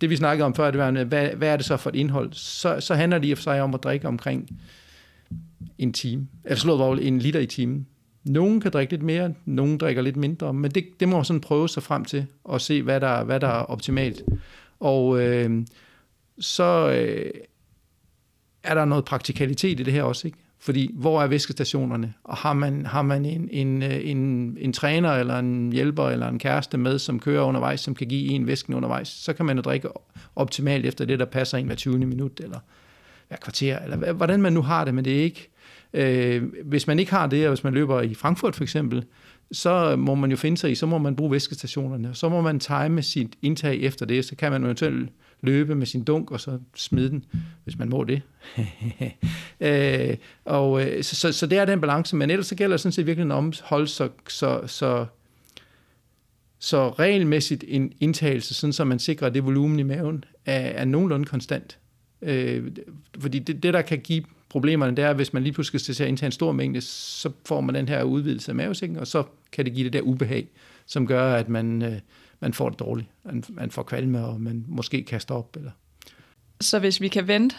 det, 0.00 0.10
vi 0.10 0.16
snakkede 0.16 0.46
om 0.46 0.54
før, 0.54 0.70
det 0.70 0.80
var, 0.80 1.04
hvad, 1.04 1.28
hvad 1.28 1.48
er 1.48 1.56
det 1.56 1.66
så 1.66 1.76
for 1.76 1.90
et 1.90 1.96
indhold? 1.96 2.32
Så, 2.32 2.80
så 2.80 2.94
handler 2.94 3.18
det 3.18 3.28
i 3.28 3.32
og 3.32 3.38
for 3.38 3.42
sig 3.42 3.62
om 3.62 3.74
at 3.74 3.82
drikke 3.82 4.08
omkring 4.08 4.58
en 5.78 5.92
time. 5.92 6.28
eller 6.44 6.56
slået 6.56 7.06
en 7.06 7.18
liter 7.18 7.40
i 7.40 7.46
timen. 7.46 7.86
Nogen 8.24 8.60
kan 8.60 8.70
drikke 8.70 8.92
lidt 8.92 9.02
mere, 9.02 9.34
nogen 9.44 9.78
drikker 9.78 10.02
lidt 10.02 10.16
mindre, 10.16 10.54
men 10.54 10.70
det, 10.70 10.84
det 11.00 11.08
må 11.08 11.16
man 11.16 11.24
sådan 11.24 11.40
prøve 11.40 11.68
sig 11.68 11.82
frem 11.82 12.04
til 12.04 12.26
og 12.44 12.60
se, 12.60 12.82
hvad 12.82 13.00
der, 13.00 13.24
hvad 13.24 13.40
der 13.40 13.48
er 13.48 13.62
optimalt. 13.62 14.22
Og 14.80 15.22
øh, 15.22 15.66
så 16.38 16.90
øh, 16.90 17.30
er 18.64 18.74
der 18.74 18.84
noget 18.84 19.04
praktikalitet 19.04 19.80
i 19.80 19.82
det 19.82 19.92
her 19.92 20.02
også, 20.02 20.26
ikke? 20.26 20.38
Fordi 20.58 20.90
hvor 20.94 21.22
er 21.22 21.26
væskestationerne? 21.26 22.14
Og 22.24 22.36
har 22.36 22.52
man, 22.52 22.86
har 22.86 23.02
man 23.02 23.24
en, 23.24 23.48
en, 23.52 23.82
øh, 23.82 24.00
en, 24.02 24.18
en 24.60 24.72
træner 24.72 25.10
eller 25.10 25.38
en 25.38 25.72
hjælper 25.72 26.08
eller 26.08 26.28
en 26.28 26.38
kæreste 26.38 26.78
med, 26.78 26.98
som 26.98 27.20
kører 27.20 27.42
undervejs, 27.42 27.80
som 27.80 27.94
kan 27.94 28.06
give 28.06 28.30
en 28.30 28.46
væsken 28.46 28.74
undervejs, 28.74 29.08
så 29.08 29.32
kan 29.32 29.46
man 29.46 29.56
jo 29.56 29.62
drikke 29.62 29.88
optimalt 30.36 30.86
efter 30.86 31.04
det, 31.04 31.18
der 31.18 31.24
passer 31.24 31.58
ind 31.58 31.66
hver 31.66 31.76
20. 31.76 31.98
minut 31.98 32.40
eller 32.44 32.58
hver 33.28 33.36
kvarter, 33.36 33.78
eller 33.78 34.12
hvordan 34.12 34.42
man 34.42 34.52
nu 34.52 34.62
har 34.62 34.84
det, 34.84 34.94
men 34.94 35.04
det 35.04 35.18
er 35.18 35.22
ikke... 35.22 35.50
Øh, 35.92 36.42
hvis 36.64 36.86
man 36.86 36.98
ikke 36.98 37.12
har 37.12 37.26
det, 37.26 37.46
og 37.46 37.54
hvis 37.54 37.64
man 37.64 37.74
løber 37.74 38.00
i 38.00 38.14
Frankfurt 38.14 38.56
for 38.56 38.62
eksempel, 38.62 39.04
så 39.52 39.96
må 39.96 40.14
man 40.14 40.30
jo 40.30 40.36
finde 40.36 40.56
sig 40.56 40.70
i, 40.70 40.74
så 40.74 40.86
må 40.86 40.98
man 40.98 41.16
bruge 41.16 41.32
væskestationerne, 41.32 42.14
så 42.14 42.28
må 42.28 42.40
man 42.40 42.60
time 42.60 43.02
sit 43.02 43.34
indtag 43.42 43.80
efter 43.80 44.06
det, 44.06 44.24
så 44.24 44.36
kan 44.36 44.52
man 44.52 44.64
eventuelt 44.64 45.10
løbe 45.44 45.74
med 45.74 45.86
sin 45.86 46.04
dunk 46.04 46.30
og 46.30 46.40
så 46.40 46.58
smide 46.74 47.10
den, 47.10 47.24
hvis 47.64 47.78
man 47.78 47.88
må 47.88 48.04
det. 48.04 48.22
øh, 49.60 50.16
og, 50.44 50.86
øh, 50.86 51.04
så, 51.04 51.16
så, 51.16 51.32
så 51.32 51.46
det 51.46 51.58
er 51.58 51.64
den 51.64 51.80
balance, 51.80 52.16
men 52.16 52.30
ellers 52.30 52.46
så 52.46 52.54
gælder 52.54 52.76
det 52.76 52.80
sådan 52.80 52.92
set 52.92 53.06
virkelig 53.06 53.32
om 53.32 53.52
holde 53.62 53.86
så, 53.86 54.08
så, 54.28 54.60
så, 54.66 55.06
så 56.58 56.90
regelmæssigt 56.90 57.64
en 57.68 57.92
indtagelse, 58.00 58.54
sådan 58.54 58.72
så 58.72 58.84
man 58.84 58.98
sikrer, 58.98 59.26
at 59.26 59.34
det 59.34 59.44
volumen 59.44 59.78
i 59.78 59.82
maven 59.82 60.24
er, 60.46 60.60
er 60.60 60.84
nogenlunde 60.84 61.26
konstant. 61.26 61.78
Øh, 62.22 62.72
fordi 63.18 63.38
det, 63.38 63.62
det, 63.62 63.74
der 63.74 63.82
kan 63.82 63.98
give 63.98 64.24
problemerne, 64.48 64.96
det 64.96 65.04
er, 65.04 65.10
at 65.10 65.16
hvis 65.16 65.32
man 65.32 65.42
lige 65.42 65.52
pludselig 65.52 65.80
skal 65.80 65.94
til 65.94 66.02
at 66.02 66.08
indtage 66.08 66.26
en 66.26 66.32
stor 66.32 66.52
mængde, 66.52 66.80
så 66.80 67.30
får 67.46 67.60
man 67.60 67.74
den 67.74 67.88
her 67.88 68.02
udvidelse 68.02 68.50
af 68.50 68.54
mavesækken, 68.54 68.98
og 68.98 69.06
så 69.06 69.24
kan 69.52 69.64
det 69.64 69.74
give 69.74 69.84
det 69.84 69.92
der 69.92 70.00
ubehag, 70.00 70.48
som 70.86 71.06
gør, 71.06 71.34
at 71.34 71.48
man, 71.48 71.82
øh, 71.82 71.98
man 72.40 72.52
får 72.52 72.68
det 72.68 72.78
dårligt. 72.78 73.08
Man, 73.24 73.44
man 73.48 73.70
får 73.70 73.82
kvalme, 73.82 74.24
og 74.24 74.40
man 74.40 74.64
måske 74.68 75.02
kaster 75.04 75.34
op. 75.34 75.56
Eller. 75.56 75.70
Så 76.60 76.78
hvis 76.78 77.00
vi 77.00 77.08
kan 77.08 77.28
vente 77.28 77.56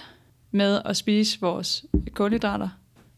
med 0.51 0.81
at 0.85 0.97
spise 0.97 1.41
vores 1.41 1.85
kulhydrater 2.13 2.69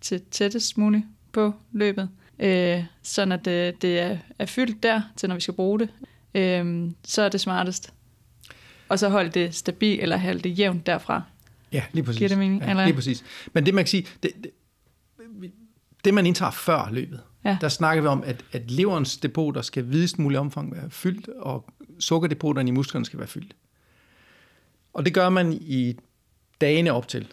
til 0.02 0.22
tættest 0.32 0.78
muligt 0.78 1.04
på 1.32 1.54
løbet, 1.72 2.10
øh, 2.40 2.84
sådan 3.02 3.32
at 3.32 3.46
det, 3.46 3.82
det 3.82 4.00
er, 4.00 4.18
er 4.40 4.46
fyldt 4.46 4.84
der, 4.84 5.02
til 5.16 5.30
når 5.30 5.36
vi 5.36 5.42
skal 5.42 5.54
bruge 5.54 5.80
det, 5.80 5.90
øh, 6.34 6.92
så 7.04 7.22
er 7.22 7.30
det 7.30 7.42
smartest. 7.42 7.94
Og 8.90 9.00
så 9.00 9.10
holde 9.10 9.30
det 9.30 9.56
stabilt, 9.56 10.02
eller 10.02 10.18
holde 10.18 10.40
det 10.40 10.60
jævnt 10.60 10.86
derfra. 10.86 11.22
Ja, 11.72 11.84
lige 11.94 12.04
præcis. 12.04 12.18
Giver 12.18 12.30
det 12.30 12.38
mening? 12.38 12.62
Ja, 12.62 12.70
eller? 12.70 12.86
lige 12.86 12.96
præcis. 12.96 13.24
Men 13.54 13.66
det 13.66 13.74
man 13.74 13.84
kan 13.84 13.90
sige, 13.90 14.08
det, 14.24 14.32
det, 14.44 14.52
det 16.06 16.14
man 16.14 16.26
indtager 16.26 16.52
før 16.52 16.90
løbet, 16.92 17.22
ja. 17.48 17.58
der 17.62 17.70
snakker 17.70 18.02
vi 18.02 18.08
om, 18.08 18.24
at, 18.26 18.44
at 18.52 18.72
leverens 18.72 19.18
depoter 19.18 19.62
skal 19.62 19.92
videst 19.92 20.20
muligt 20.20 20.40
omfang 20.40 20.76
være 20.76 20.90
fyldt, 20.90 21.30
og 21.40 21.66
sukkerdepoterne 22.00 22.70
i 22.70 22.72
musklerne 22.72 23.06
skal 23.06 23.20
være 23.20 23.28
fyldt. 23.28 23.56
Og 24.94 25.06
det 25.06 25.14
gør 25.14 25.30
man 25.30 25.54
i 25.54 25.96
dagene 26.62 26.94
op 26.94 27.08
til. 27.08 27.28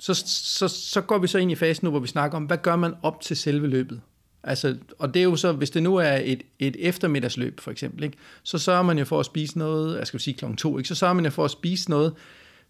Så, 0.00 0.14
så, 0.26 0.68
så 0.68 1.00
går 1.00 1.18
vi 1.18 1.26
så 1.26 1.38
ind 1.38 1.52
i 1.52 1.54
fasen 1.54 1.84
nu, 1.84 1.90
hvor 1.90 2.00
vi 2.00 2.06
snakker 2.06 2.36
om, 2.36 2.44
hvad 2.44 2.58
gør 2.58 2.76
man 2.76 2.94
op 3.02 3.20
til 3.20 3.36
selve 3.36 3.66
løbet? 3.66 4.00
Altså, 4.44 4.76
og 4.98 5.14
det 5.14 5.20
er 5.20 5.24
jo 5.24 5.36
så, 5.36 5.52
hvis 5.52 5.70
det 5.70 5.82
nu 5.82 5.96
er 5.96 6.12
et, 6.24 6.42
et 6.58 6.76
eftermiddagsløb 6.78 7.60
for 7.60 7.70
eksempel, 7.70 8.04
ikke, 8.04 8.16
så 8.42 8.58
sørger 8.58 8.82
man 8.82 8.98
jo 8.98 9.04
for 9.04 9.20
at 9.20 9.26
spise 9.26 9.58
noget, 9.58 9.98
jeg 9.98 10.06
skal 10.06 10.20
sige 10.20 10.34
klokken 10.34 10.56
to, 10.56 10.78
ikke, 10.78 10.88
så 10.88 10.94
sørger 10.94 11.14
man 11.14 11.24
jo 11.24 11.30
for 11.30 11.44
at 11.44 11.50
spise 11.50 11.90
noget 11.90 12.14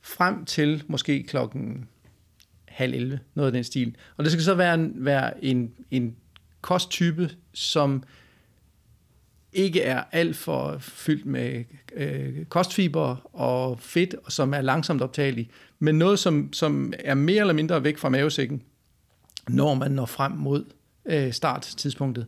frem 0.03 0.45
til 0.45 0.83
måske 0.87 1.23
klokken 1.23 1.89
halv 2.69 2.95
11, 2.95 3.21
noget 3.35 3.47
af 3.47 3.53
den 3.53 3.65
stil. 3.65 3.97
Og 4.17 4.25
det 4.25 4.33
skal 4.33 4.45
så 4.45 4.55
være 4.55 4.91
være 4.95 5.45
en, 5.45 5.73
en 5.91 6.17
kosttype, 6.63 7.31
som 7.53 8.03
ikke 9.53 9.83
er 9.83 10.03
alt 10.13 10.37
for 10.37 10.77
fyldt 10.79 11.27
med 11.27 11.65
øh, 11.97 12.45
kostfiber 12.45 13.37
og 13.37 13.81
fedt, 13.81 14.15
og 14.25 14.33
som 14.33 14.55
er 14.55 14.61
langsomt 14.61 15.03
optagelig, 15.03 15.51
men 15.79 15.99
noget, 15.99 16.19
som, 16.19 16.53
som 16.53 16.93
er 16.99 17.15
mere 17.15 17.41
eller 17.41 17.55
mindre 17.55 17.85
væk 17.85 17.99
fra 17.99 18.09
mavesækken, 18.09 18.63
når 19.49 19.75
man 19.75 19.91
når 19.91 20.07
frem 20.07 20.33
mod 20.33 20.65
øh, 21.05 21.33
starttidspunktet. 21.33 22.27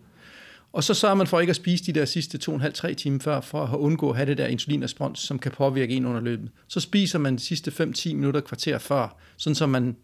Og 0.72 0.84
så 0.84 0.94
sørger 0.94 1.14
man 1.14 1.26
for 1.26 1.40
ikke 1.40 1.50
at 1.50 1.56
spise 1.56 1.84
de 1.84 1.92
der 1.92 2.04
sidste 2.04 2.38
2,5-3 2.50 2.94
timer 2.94 3.18
før, 3.18 3.40
for 3.40 3.64
at 3.64 3.76
undgå 3.76 4.10
at 4.10 4.16
have 4.16 4.26
det 4.26 4.38
der 4.38 4.46
insulinrespons, 4.46 5.18
som 5.18 5.38
kan 5.38 5.52
påvirke 5.52 5.94
en 5.94 6.06
under 6.06 6.20
løbet. 6.20 6.50
Så 6.68 6.80
spiser 6.80 7.18
man 7.18 7.36
de 7.36 7.40
sidste 7.40 7.70
5-10 7.70 8.14
minutter, 8.14 8.40
kvarter 8.40 8.78
før, 8.78 9.16
sådan 9.36 9.54
så 9.54 9.66
man, 9.66 9.96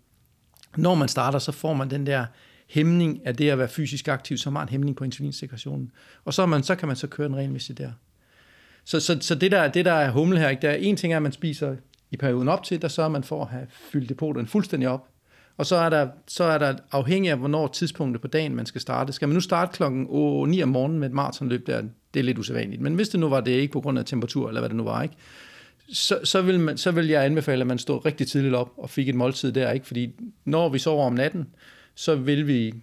når 0.76 0.94
man 0.94 1.08
starter, 1.08 1.38
så 1.38 1.52
får 1.52 1.74
man 1.74 1.90
den 1.90 2.06
der 2.06 2.26
hæmning 2.70 3.20
af 3.24 3.36
det 3.36 3.50
at 3.50 3.58
være 3.58 3.68
fysisk 3.68 4.08
aktiv, 4.08 4.36
som 4.36 4.56
har 4.56 4.62
en 4.62 4.68
hæmning 4.68 4.96
på 4.96 5.04
insulinsekretionen. 5.04 5.90
Og 6.24 6.34
så, 6.34 6.46
man, 6.46 6.62
så 6.62 6.74
kan 6.74 6.88
man 6.88 6.96
så 6.96 7.06
køre 7.06 7.28
den 7.28 7.36
regelmæssigt 7.36 7.78
der. 7.78 7.92
Så, 8.84 9.00
så, 9.00 9.18
så 9.20 9.34
det, 9.34 9.52
der, 9.52 9.68
det 9.68 9.84
der 9.84 9.92
er 9.92 10.10
humle 10.10 10.38
her, 10.38 10.48
ikke, 10.48 10.62
der 10.62 10.70
er 10.70 10.74
en 10.74 10.96
ting 10.96 11.12
er, 11.12 11.16
at 11.16 11.22
man 11.22 11.32
spiser 11.32 11.76
i 12.10 12.16
perioden 12.16 12.48
op 12.48 12.64
til, 12.64 12.82
der 12.82 12.88
sørger 12.88 13.10
man 13.10 13.24
for 13.24 13.42
at 13.42 13.48
have 13.50 13.66
fyldt 13.70 14.08
depoterne 14.08 14.48
fuldstændig 14.48 14.88
op. 14.88 15.08
Og 15.56 15.66
så 15.66 15.76
er, 15.76 15.90
der, 15.90 16.08
så 16.28 16.44
er 16.44 16.58
der 16.58 16.74
afhængig 16.92 17.30
af, 17.30 17.38
hvornår 17.38 17.68
tidspunktet 17.68 18.20
på 18.20 18.28
dagen 18.28 18.56
man 18.56 18.66
skal 18.66 18.80
starte. 18.80 19.12
Skal 19.12 19.28
man 19.28 19.34
nu 19.34 19.40
starte 19.40 19.72
klokken 19.72 20.02
9 20.50 20.62
om 20.62 20.68
morgenen 20.68 20.98
med 20.98 21.08
et 21.08 21.14
maratonløb 21.14 21.66
der, 21.66 21.82
det 22.14 22.20
er 22.20 22.24
lidt 22.24 22.38
usædvanligt. 22.38 22.82
Men 22.82 22.94
hvis 22.94 23.08
det 23.08 23.20
nu 23.20 23.28
var 23.28 23.40
det 23.40 23.50
ikke 23.50 23.72
på 23.72 23.80
grund 23.80 23.98
af 23.98 24.04
temperatur, 24.04 24.48
eller 24.48 24.60
hvad 24.60 24.68
det 24.68 24.76
nu 24.76 24.84
var, 24.84 25.02
ikke? 25.02 25.14
Så, 25.92 26.20
så, 26.24 26.42
vil 26.42 26.60
man, 26.60 26.78
så 26.78 26.90
vil 26.90 27.08
jeg 27.08 27.24
anbefale, 27.24 27.60
at 27.60 27.66
man 27.66 27.78
står 27.78 28.06
rigtig 28.06 28.28
tidligt 28.28 28.54
op 28.54 28.72
og 28.76 28.90
fik 28.90 29.08
et 29.08 29.14
måltid 29.14 29.52
der, 29.52 29.70
ikke? 29.70 29.86
Fordi 29.86 30.12
når 30.44 30.68
vi 30.68 30.78
sover 30.78 31.06
om 31.06 31.12
natten, 31.12 31.46
så 32.00 32.14
vil 32.14 32.46
vi 32.46 32.74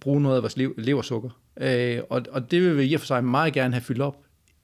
bruge 0.00 0.20
noget 0.20 0.36
af 0.36 0.42
vores 0.42 0.56
lev, 0.56 0.74
leversukker. 0.78 1.30
Øh, 1.56 2.00
og, 2.10 2.22
og 2.30 2.50
det 2.50 2.62
vil 2.62 2.78
vi 2.78 2.84
i 2.84 2.94
og 2.94 3.00
for 3.00 3.06
sig 3.06 3.24
meget 3.24 3.52
gerne 3.52 3.74
have 3.74 3.82
fyldt 3.82 4.02
op, 4.02 4.16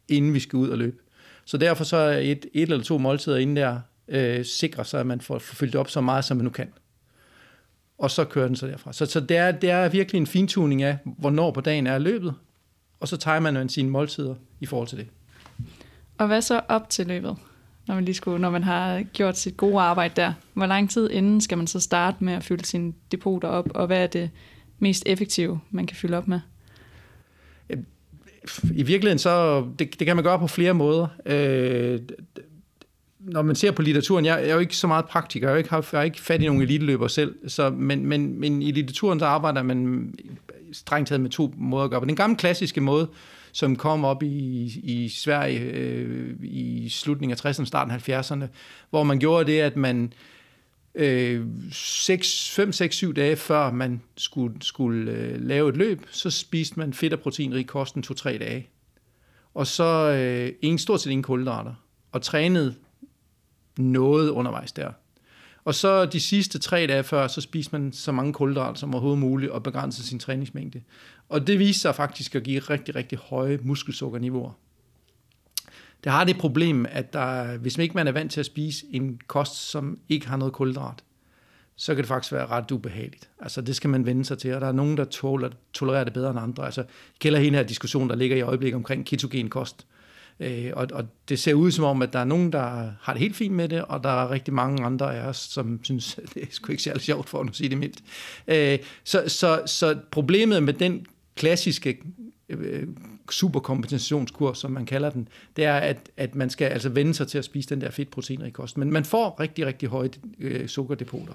inden 0.08 0.34
vi 0.34 0.40
skal 0.40 0.56
ud 0.56 0.68
og 0.68 0.78
løbe. 0.78 0.96
Så 1.44 1.56
derfor 1.58 1.84
så 1.84 1.96
er 1.96 2.18
et, 2.18 2.46
et 2.52 2.62
eller 2.62 2.82
to 2.82 2.98
måltider 2.98 3.36
inden 3.36 3.56
der 3.56 3.80
øh, 4.08 4.44
sikrer 4.44 4.84
sig, 4.84 5.00
at 5.00 5.06
man 5.06 5.20
får, 5.20 5.38
får 5.38 5.54
fyldt 5.54 5.74
op 5.74 5.90
så 5.90 6.00
meget, 6.00 6.24
som 6.24 6.36
man 6.36 6.44
nu 6.44 6.50
kan. 6.50 6.72
Og 7.98 8.10
så 8.10 8.24
kører 8.24 8.46
den 8.46 8.56
så 8.56 8.66
derfra. 8.66 8.92
Så, 8.92 9.06
så 9.06 9.20
det, 9.20 9.36
er, 9.36 9.52
det 9.52 9.70
er 9.70 9.88
virkelig 9.88 10.18
en 10.18 10.26
fintuning 10.26 10.82
af, 10.82 10.98
hvornår 11.04 11.50
på 11.50 11.60
dagen 11.60 11.86
er 11.86 11.98
løbet, 11.98 12.34
og 13.00 13.08
så 13.08 13.16
tager 13.16 13.40
man 13.40 13.68
sine 13.68 13.90
måltider 13.90 14.34
i 14.60 14.66
forhold 14.66 14.88
til 14.88 14.98
det. 14.98 15.06
Og 16.18 16.26
hvad 16.26 16.42
så 16.42 16.60
op 16.68 16.90
til 16.90 17.06
løbet? 17.06 17.36
Når 17.86 17.94
man, 17.94 18.04
lige 18.04 18.14
skulle, 18.14 18.38
når 18.38 18.50
man 18.50 18.64
har 18.64 19.02
gjort 19.02 19.38
sit 19.38 19.56
gode 19.56 19.80
arbejde 19.80 20.14
der. 20.16 20.32
Hvor 20.54 20.66
lang 20.66 20.90
tid 20.90 21.10
inden 21.10 21.40
skal 21.40 21.58
man 21.58 21.66
så 21.66 21.80
starte 21.80 22.24
med 22.24 22.32
at 22.32 22.44
fylde 22.44 22.64
sine 22.64 22.92
depoter 23.12 23.48
op, 23.48 23.68
og 23.74 23.86
hvad 23.86 24.02
er 24.02 24.06
det 24.06 24.30
mest 24.78 25.02
effektive, 25.06 25.60
man 25.70 25.86
kan 25.86 25.96
fylde 25.96 26.16
op 26.16 26.28
med? 26.28 26.40
I 28.74 28.82
virkeligheden 28.82 29.18
så, 29.18 29.64
det, 29.78 29.98
det 29.98 30.06
kan 30.06 30.16
man 30.16 30.24
gøre 30.24 30.38
på 30.38 30.46
flere 30.46 30.74
måder. 30.74 31.06
Øh, 31.26 32.00
når 33.18 33.42
man 33.42 33.56
ser 33.56 33.70
på 33.70 33.82
litteraturen, 33.82 34.24
jeg, 34.24 34.40
jeg 34.40 34.48
er 34.48 34.54
jo 34.54 34.60
ikke 34.60 34.76
så 34.76 34.86
meget 34.86 35.04
praktiker, 35.04 35.46
jeg 35.48 35.52
har 35.52 35.58
ikke, 35.58 35.74
jeg 35.74 36.00
har 36.00 36.02
ikke 36.02 36.20
fat 36.20 36.42
i 36.42 36.46
nogen 36.46 36.62
eliteløber 36.62 37.08
selv, 37.08 37.48
så, 37.48 37.70
men, 37.70 38.06
men, 38.06 38.40
men 38.40 38.62
i 38.62 38.70
litteraturen 38.70 39.18
så 39.18 39.26
arbejder 39.26 39.62
man 39.62 40.10
strengt 40.72 41.08
taget 41.08 41.20
med 41.20 41.30
to 41.30 41.54
måder 41.56 41.84
at 41.84 41.90
gøre 41.90 42.00
på. 42.00 42.06
Den 42.06 42.16
gamle 42.16 42.36
klassiske 42.36 42.80
måde, 42.80 43.08
som 43.54 43.76
kom 43.76 44.04
op 44.04 44.22
i, 44.22 44.64
i 44.82 45.08
Sverige 45.08 45.60
øh, 45.60 46.36
i 46.42 46.88
slutningen 46.88 47.38
af 47.38 47.50
60'erne, 47.50 47.64
starten 47.64 47.94
af 47.94 48.08
70'erne, 48.08 48.44
hvor 48.90 49.02
man 49.02 49.18
gjorde 49.18 49.52
det, 49.52 49.60
at 49.60 49.76
man 49.76 50.12
5, 50.96 52.72
6, 52.72 52.96
7 52.96 53.14
dage 53.14 53.36
før 53.36 53.70
man 53.70 54.02
skulle, 54.16 54.56
skulle 54.60 55.12
øh, 55.12 55.40
lave 55.40 55.68
et 55.68 55.76
løb, 55.76 56.06
så 56.10 56.30
spiste 56.30 56.78
man 56.78 56.92
fedt 56.92 57.12
og 57.12 57.20
proteinrig 57.20 57.66
kosten 57.66 58.04
2-3 58.06 58.38
dage. 58.38 58.68
Og 59.54 59.66
så 59.66 60.10
øh, 60.10 60.52
en 60.62 60.78
stort 60.78 61.00
set 61.00 61.10
ingen 61.10 61.22
kulhydrater. 61.22 61.74
Og 62.12 62.22
trænede 62.22 62.74
noget 63.78 64.30
undervejs 64.30 64.72
der. 64.72 64.92
Og 65.64 65.74
så 65.74 66.06
de 66.06 66.20
sidste 66.20 66.58
tre 66.58 66.86
dage 66.86 67.02
før, 67.02 67.26
så 67.26 67.40
spiser 67.40 67.78
man 67.78 67.92
så 67.92 68.12
mange 68.12 68.32
kulhydrater 68.32 68.74
som 68.74 68.94
overhovedet 68.94 69.18
muligt 69.18 69.52
og 69.52 69.62
begrænser 69.62 70.02
sin 70.02 70.18
træningsmængde. 70.18 70.82
Og 71.28 71.46
det 71.46 71.58
viser 71.58 71.80
sig 71.80 71.94
faktisk 71.94 72.34
at 72.34 72.42
give 72.42 72.60
rigtig, 72.60 72.94
rigtig 72.94 73.18
høje 73.18 73.58
muskelsukkerniveauer. 73.62 74.52
Det 76.04 76.12
har 76.12 76.24
det 76.24 76.38
problem, 76.38 76.86
at 76.88 77.12
der, 77.12 77.56
hvis 77.56 77.76
man 77.76 77.82
ikke 77.82 77.94
man 77.94 78.06
er 78.06 78.12
vant 78.12 78.32
til 78.32 78.40
at 78.40 78.46
spise 78.46 78.86
en 78.90 79.20
kost, 79.26 79.70
som 79.70 79.98
ikke 80.08 80.28
har 80.28 80.36
noget 80.36 80.54
kulhydrat, 80.54 81.04
så 81.76 81.94
kan 81.94 82.02
det 82.02 82.08
faktisk 82.08 82.32
være 82.32 82.46
ret 82.46 82.70
ubehageligt. 82.70 83.28
Altså 83.40 83.60
det 83.60 83.76
skal 83.76 83.90
man 83.90 84.06
vende 84.06 84.24
sig 84.24 84.38
til, 84.38 84.54
og 84.54 84.60
der 84.60 84.66
er 84.66 84.72
nogen, 84.72 84.96
der 84.96 85.04
tåler, 85.04 85.50
tolererer 85.72 86.04
det 86.04 86.12
bedre 86.12 86.30
end 86.30 86.38
andre. 86.38 86.64
Altså, 86.64 86.80
jeg 86.80 86.88
kender 87.18 87.38
hele 87.38 87.56
her 87.56 87.62
diskussion, 87.62 88.08
der 88.08 88.16
ligger 88.16 88.36
i 88.36 88.40
øjeblikket 88.40 88.76
omkring 88.76 89.06
ketogen 89.06 89.50
kost. 89.50 89.86
Øh, 90.40 90.70
og, 90.72 90.88
og 90.92 91.04
det 91.28 91.38
ser 91.38 91.54
ud 91.54 91.70
som 91.70 91.84
om, 91.84 92.02
at 92.02 92.12
der 92.12 92.18
er 92.18 92.24
nogen, 92.24 92.52
der 92.52 92.90
har 93.00 93.12
det 93.12 93.20
helt 93.20 93.36
fint 93.36 93.54
med 93.54 93.68
det, 93.68 93.84
og 93.84 94.04
der 94.04 94.08
er 94.08 94.30
rigtig 94.30 94.54
mange 94.54 94.84
andre 94.84 95.16
af 95.16 95.28
os, 95.28 95.36
som 95.36 95.80
synes, 95.84 96.18
det 96.34 96.42
er 96.42 96.46
sgu 96.50 96.72
ikke 96.72 96.82
særlig 96.82 97.02
sjovt 97.02 97.28
for 97.28 97.40
at 97.40 97.48
sige 97.52 97.68
det 97.68 97.78
mildt. 97.78 97.98
Øh, 98.48 98.78
så, 99.04 99.24
så, 99.26 99.62
så 99.66 99.98
problemet 100.10 100.62
med 100.62 100.72
den 100.72 101.06
klassiske 101.34 101.98
øh, 102.48 102.88
superkompensationskur, 103.30 104.52
som 104.52 104.70
man 104.70 104.86
kalder 104.86 105.10
den, 105.10 105.28
det 105.56 105.64
er, 105.64 105.74
at, 105.74 106.10
at 106.16 106.34
man 106.34 106.50
skal 106.50 106.64
altså 106.64 106.88
vende 106.88 107.14
sig 107.14 107.28
til 107.28 107.38
at 107.38 107.44
spise 107.44 107.68
den 107.68 107.80
der 107.80 107.90
fedtproteiner 107.90 108.46
i 108.46 108.50
kosten. 108.50 108.80
Men 108.80 108.92
man 108.92 109.04
får 109.04 109.40
rigtig, 109.40 109.66
rigtig 109.66 109.88
høje 109.88 110.10
øh, 110.38 110.68
sukkerdepoter. 110.68 111.32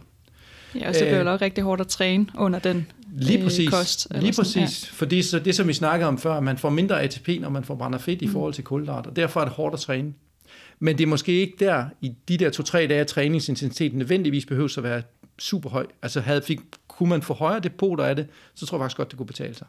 Ja, 0.75 0.89
og 0.89 0.95
så 0.95 1.01
bliver 1.01 1.17
det 1.17 1.27
også 1.27 1.45
rigtig 1.45 1.63
hårdt 1.63 1.81
at 1.81 1.87
træne 1.87 2.25
under 2.37 2.59
den 2.59 2.87
lige 3.11 3.43
præcis, 3.43 3.65
øh, 3.65 3.71
kost. 3.71 4.07
Lige 4.15 4.33
præcis, 4.33 4.55
ja. 4.55 4.95
fordi 4.95 5.21
så 5.21 5.39
det 5.39 5.55
som 5.55 5.67
vi 5.67 5.73
snakkede 5.73 6.07
om 6.07 6.17
før, 6.17 6.39
man 6.39 6.57
får 6.57 6.69
mindre 6.69 7.01
ATP, 7.01 7.27
når 7.41 7.49
man 7.49 7.63
får 7.63 7.75
brænder 7.75 7.99
fedt 7.99 8.21
i 8.21 8.25
mm. 8.25 8.31
forhold 8.31 8.53
til 8.53 8.63
kulhydrater. 8.63 9.11
Derfor 9.11 9.39
er 9.39 9.45
det 9.45 9.53
hårdt 9.53 9.73
at 9.73 9.79
træne. 9.79 10.13
Men 10.79 10.97
det 10.97 11.03
er 11.03 11.07
måske 11.07 11.31
ikke 11.31 11.53
der, 11.59 11.85
i 12.01 12.15
de 12.27 12.37
der 12.37 12.49
to-tre 12.49 12.87
dage, 12.87 13.03
træningsintensiteten 13.03 13.97
nødvendigvis 13.97 14.45
behøver 14.45 14.73
at 14.77 14.83
være 14.83 15.01
super 15.39 15.69
høj. 15.69 15.85
Altså 16.01 16.21
havde, 16.21 16.41
fik, 16.41 16.59
kunne 16.87 17.09
man 17.09 17.21
få 17.21 17.33
højere 17.33 17.59
depoter 17.59 18.03
af 18.03 18.15
det, 18.15 18.27
så 18.55 18.65
tror 18.65 18.77
jeg 18.77 18.83
faktisk 18.83 18.97
godt, 18.97 19.11
det 19.11 19.17
kunne 19.17 19.27
betale 19.27 19.55
sig. 19.55 19.67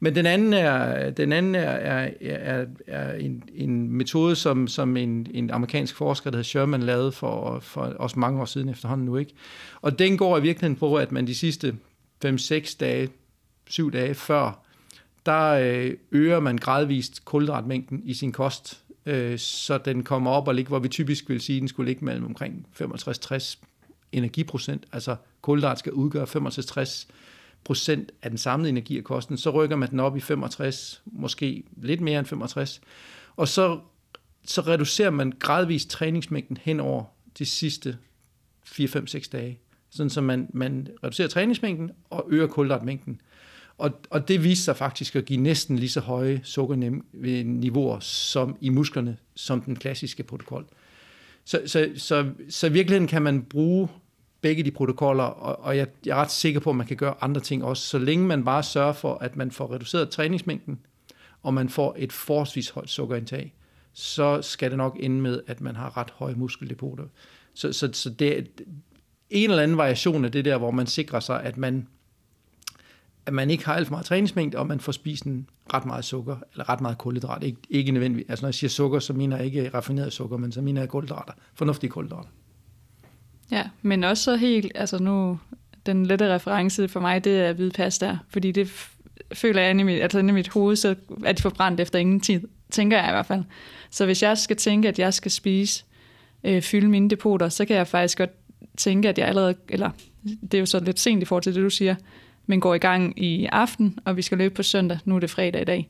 Men 0.00 0.14
den 0.14 0.26
anden 0.26 0.52
er, 0.52 1.10
den 1.10 1.32
anden 1.32 1.54
er, 1.54 1.60
er, 1.60 2.10
er, 2.20 2.66
er 2.86 3.12
en, 3.12 3.42
en 3.54 3.92
metode, 3.92 4.36
som, 4.36 4.68
som 4.68 4.96
en, 4.96 5.26
en 5.34 5.50
amerikansk 5.50 5.96
forsker, 5.96 6.30
der 6.30 6.36
hedder 6.36 6.48
Sherman, 6.48 6.82
lavede 6.82 7.12
for, 7.12 7.60
for 7.60 7.80
også 7.80 8.18
mange 8.18 8.40
år 8.40 8.44
siden 8.44 8.68
efterhånden 8.68 9.06
nu. 9.06 9.16
ikke. 9.16 9.32
Og 9.80 9.98
den 9.98 10.18
går 10.18 10.38
i 10.38 10.42
virkeligheden 10.42 10.76
på, 10.76 10.94
at 10.94 11.12
man 11.12 11.26
de 11.26 11.34
sidste 11.34 11.76
5-6 12.24 12.76
dage, 12.80 13.08
7 13.68 13.92
dage 13.92 14.14
før, 14.14 14.64
der 15.26 15.48
øh, 15.50 15.94
øger 16.10 16.40
man 16.40 16.56
gradvist 16.56 17.24
kulhydratmængden 17.24 18.00
i 18.04 18.14
sin 18.14 18.32
kost, 18.32 18.80
øh, 19.06 19.38
så 19.38 19.78
den 19.78 20.02
kommer 20.02 20.30
op 20.30 20.48
og 20.48 20.54
ligger, 20.54 20.68
hvor 20.68 20.78
vi 20.78 20.88
typisk 20.88 21.28
vil 21.28 21.40
sige, 21.40 21.56
at 21.56 21.60
den 21.60 21.68
skulle 21.68 21.90
ligge 21.90 22.04
mellem 22.04 22.26
omkring 22.26 22.66
65-60 22.82 23.58
energiprocent, 24.12 24.86
altså 24.92 25.16
kulhydrat 25.42 25.78
skal 25.78 25.92
udgøre 25.92 26.26
65 26.26 27.08
procent 27.64 28.12
af 28.22 28.30
den 28.30 28.38
samlede 28.38 28.68
energi 28.68 28.98
af 28.98 29.04
kosten, 29.04 29.36
så 29.36 29.50
rykker 29.50 29.76
man 29.76 29.90
den 29.90 30.00
op 30.00 30.16
i 30.16 30.20
65, 30.20 31.02
måske 31.06 31.64
lidt 31.76 32.00
mere 32.00 32.18
end 32.18 32.26
65, 32.26 32.80
og 33.36 33.48
så, 33.48 33.80
så 34.44 34.60
reducerer 34.60 35.10
man 35.10 35.32
gradvist 35.38 35.90
træningsmængden 35.90 36.58
hen 36.62 36.80
over 36.80 37.04
de 37.38 37.46
sidste 37.46 37.98
4-5-6 38.66 39.28
dage, 39.32 39.58
sådan 39.90 40.10
så 40.10 40.20
man, 40.20 40.50
man 40.52 40.88
reducerer 41.04 41.28
træningsmængden 41.28 41.90
og 42.10 42.26
øger 42.28 42.46
kulhydratmængden. 42.46 43.20
Og, 43.78 44.00
og 44.10 44.28
det 44.28 44.44
viser 44.44 44.64
sig 44.64 44.76
faktisk 44.76 45.16
at 45.16 45.24
give 45.24 45.40
næsten 45.40 45.78
lige 45.78 45.88
så 45.88 46.00
høje 46.00 46.40
sukkerniveauer 46.44 47.96
øh, 47.96 48.02
som 48.02 48.56
i 48.60 48.68
musklerne, 48.68 49.16
som 49.34 49.60
den 49.60 49.76
klassiske 49.76 50.22
protokol. 50.22 50.66
Så, 51.44 51.62
så, 51.66 51.88
så, 51.96 52.30
så 52.48 52.66
i 52.66 52.72
virkeligheden 52.72 53.08
kan 53.08 53.22
man 53.22 53.42
bruge 53.42 53.88
begge 54.40 54.62
de 54.62 54.70
protokoller, 54.70 55.24
og, 55.24 55.64
og 55.64 55.76
jeg, 55.76 55.86
jeg 56.06 56.18
er 56.18 56.22
ret 56.22 56.30
sikker 56.30 56.60
på, 56.60 56.70
at 56.70 56.76
man 56.76 56.86
kan 56.86 56.96
gøre 56.96 57.14
andre 57.20 57.40
ting 57.40 57.64
også, 57.64 57.82
så 57.82 57.98
længe 57.98 58.26
man 58.26 58.44
bare 58.44 58.62
sørger 58.62 58.92
for, 58.92 59.14
at 59.14 59.36
man 59.36 59.50
får 59.50 59.74
reduceret 59.74 60.10
træningsmængden, 60.10 60.78
og 61.42 61.54
man 61.54 61.68
får 61.68 61.94
et 61.98 62.12
forholdsvis 62.12 62.70
højt 62.70 62.90
sukkerindtag, 62.90 63.54
så 63.92 64.42
skal 64.42 64.70
det 64.70 64.78
nok 64.78 64.96
ende 65.00 65.20
med, 65.20 65.40
at 65.46 65.60
man 65.60 65.76
har 65.76 65.96
ret 65.96 66.10
høje 66.10 66.34
muskeldepoter. 66.34 67.04
Så, 67.54 67.72
så, 67.72 67.88
så 67.92 68.10
det 68.10 68.38
er 68.38 68.42
en 69.30 69.50
eller 69.50 69.62
anden 69.62 69.76
variation 69.76 70.24
af 70.24 70.32
det 70.32 70.44
der, 70.44 70.58
hvor 70.58 70.70
man 70.70 70.86
sikrer 70.86 71.20
sig, 71.20 71.42
at 71.42 71.56
man, 71.56 71.88
at 73.26 73.32
man 73.32 73.50
ikke 73.50 73.66
har 73.66 73.74
alt 73.74 73.86
for 73.86 73.92
meget 73.92 74.06
træningsmængde, 74.06 74.58
og 74.58 74.66
man 74.66 74.80
får 74.80 74.92
spist 74.92 75.24
en 75.24 75.48
ret 75.74 75.84
meget 75.86 76.04
sukker, 76.04 76.36
eller 76.52 76.68
ret 76.68 76.80
meget 76.80 76.98
kulhydrat. 76.98 77.42
Ikke, 77.42 77.58
ikke 77.70 77.92
nødvendigvis, 77.92 78.26
altså 78.28 78.42
når 78.42 78.48
jeg 78.48 78.54
siger 78.54 78.70
sukker, 78.70 78.98
så 78.98 79.12
mener 79.12 79.36
jeg 79.36 79.46
ikke 79.46 79.68
raffineret 79.74 80.12
sukker, 80.12 80.36
men 80.36 80.52
så 80.52 80.60
mener 80.60 80.80
jeg 80.80 80.88
kulhydrater, 80.88 81.32
fornuftige 81.54 81.90
kulhydrater. 81.90 82.28
Ja, 83.50 83.62
men 83.82 84.04
også 84.04 84.22
så 84.22 84.36
helt, 84.36 84.72
altså 84.74 84.98
nu, 84.98 85.38
den 85.86 86.06
lette 86.06 86.34
reference 86.34 86.88
for 86.88 87.00
mig, 87.00 87.24
det 87.24 87.40
er 87.40 87.52
hvide 87.52 87.70
pasta, 87.70 88.18
fordi 88.30 88.52
det 88.52 88.88
føler 89.32 89.60
jeg 89.60 89.70
inde 89.70 89.80
i 89.80 89.84
mit, 89.84 90.02
altså 90.02 90.18
inde 90.18 90.30
i 90.30 90.34
mit 90.34 90.48
hoved, 90.48 90.76
så 90.76 90.94
er 91.24 91.32
de 91.32 91.42
forbrændt 91.42 91.80
efter 91.80 91.98
ingen 91.98 92.20
tid, 92.20 92.40
tænker 92.70 92.98
jeg 92.98 93.08
i 93.08 93.12
hvert 93.12 93.26
fald. 93.26 93.44
Så 93.90 94.04
hvis 94.04 94.22
jeg 94.22 94.38
skal 94.38 94.56
tænke, 94.56 94.88
at 94.88 94.98
jeg 94.98 95.14
skal 95.14 95.30
spise, 95.30 95.84
øh, 96.44 96.62
fylde 96.62 96.88
mine 96.88 97.10
depoter, 97.10 97.48
så 97.48 97.64
kan 97.64 97.76
jeg 97.76 97.86
faktisk 97.86 98.18
godt 98.18 98.30
tænke, 98.76 99.08
at 99.08 99.18
jeg 99.18 99.28
allerede, 99.28 99.54
eller 99.68 99.90
det 100.42 100.54
er 100.54 100.58
jo 100.58 100.66
så 100.66 100.80
lidt 100.80 101.00
sent 101.00 101.22
i 101.22 101.24
forhold 101.24 101.42
til 101.42 101.54
det, 101.54 101.62
du 101.62 101.70
siger, 101.70 101.94
men 102.46 102.60
går 102.60 102.74
i 102.74 102.78
gang 102.78 103.22
i 103.22 103.46
aften, 103.52 103.98
og 104.04 104.16
vi 104.16 104.22
skal 104.22 104.38
løbe 104.38 104.54
på 104.54 104.62
søndag, 104.62 104.98
nu 105.04 105.16
er 105.16 105.20
det 105.20 105.30
fredag 105.30 105.62
i 105.62 105.64
dag. 105.64 105.88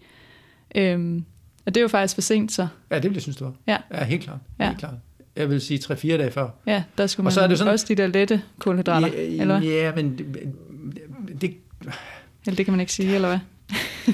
Øhm, 0.74 1.24
og 1.66 1.74
det 1.74 1.80
er 1.80 1.82
jo 1.82 1.88
faktisk 1.88 2.14
for 2.14 2.22
sent, 2.22 2.52
så. 2.52 2.68
Ja, 2.90 2.96
det 2.96 3.04
vil 3.04 3.12
jeg 3.12 3.22
synes, 3.22 3.36
det 3.36 3.46
var. 3.46 3.54
Ja. 3.66 3.76
ja 3.90 4.04
helt 4.04 4.22
klart. 4.22 4.38
Ja. 4.58 4.66
Helt 4.66 4.78
klart 4.78 4.94
jeg 5.38 5.50
vil 5.50 5.60
sige 5.60 5.80
3-4 5.84 6.08
dage 6.08 6.30
før. 6.30 6.48
Ja, 6.66 6.82
der 6.98 7.06
skulle 7.06 7.24
man 7.24 7.28
og 7.28 7.32
så 7.32 7.40
er 7.40 7.46
det 7.46 7.58
sådan, 7.58 7.72
også 7.72 7.86
de 7.88 7.94
der 7.94 8.06
lette 8.06 8.42
kulhydrater, 8.58 9.08
ja, 9.08 9.40
eller 9.40 9.60
Ja, 9.60 9.92
men 9.94 10.18
det, 10.18 10.26
det... 11.40 11.54
Eller 12.46 12.56
det 12.56 12.64
kan 12.64 12.72
man 12.72 12.80
ikke 12.80 12.92
sige, 12.92 13.14
eller 13.14 13.28
hvad? 13.28 13.38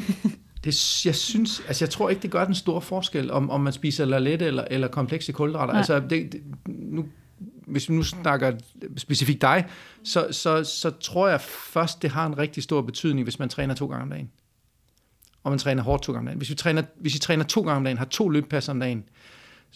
det, 0.65 1.07
jeg 1.07 1.15
synes, 1.15 1.63
altså 1.69 1.85
jeg 1.85 1.91
tror 1.91 2.11
ikke, 2.11 2.23
det 2.23 2.31
gør 2.31 2.45
den 2.45 2.55
store 2.55 2.81
forskel, 2.81 3.31
om, 3.31 3.51
om 3.51 3.61
man 3.61 3.73
spiser 3.73 4.19
lette 4.19 4.47
eller, 4.47 4.65
eller 4.71 4.89
komplekse 4.89 5.33
kulhydrater. 5.33 5.73
Nej. 5.73 5.79
Altså, 5.79 6.01
det, 6.01 6.33
det, 6.33 6.43
nu, 6.67 7.07
hvis 7.67 7.89
vi 7.89 7.95
nu 7.95 8.03
snakker 8.03 8.53
specifikt 8.97 9.43
dig, 9.43 9.65
så, 10.05 10.29
så, 10.31 10.65
så 10.65 10.91
tror 10.91 11.29
jeg 11.29 11.41
først, 11.41 12.03
det 12.03 12.11
har 12.11 12.27
en 12.27 12.39
rigtig 12.39 12.63
stor 12.63 12.83
betydning, 12.83 13.25
hvis 13.25 13.39
man 13.39 13.49
træner 13.49 13.75
to 13.75 13.87
gange 13.87 14.03
om 14.03 14.11
dagen. 14.11 14.31
Og 15.45 15.53
man 15.53 15.59
træner 15.59 15.83
hårdt 15.83 16.03
to 16.03 16.13
gange 16.13 16.21
om 16.21 16.27
dagen. 16.27 16.39
Hvis 16.39 16.51
vi 16.51 16.55
træner, 16.55 16.83
hvis 17.01 17.15
vi 17.15 17.19
træner 17.19 17.45
to 17.45 17.61
gange 17.61 17.77
om 17.77 17.85
dagen, 17.85 17.99
har 17.99 18.05
to 18.05 18.29
løbpas 18.29 18.69
om 18.69 18.81
dagen, 18.81 19.05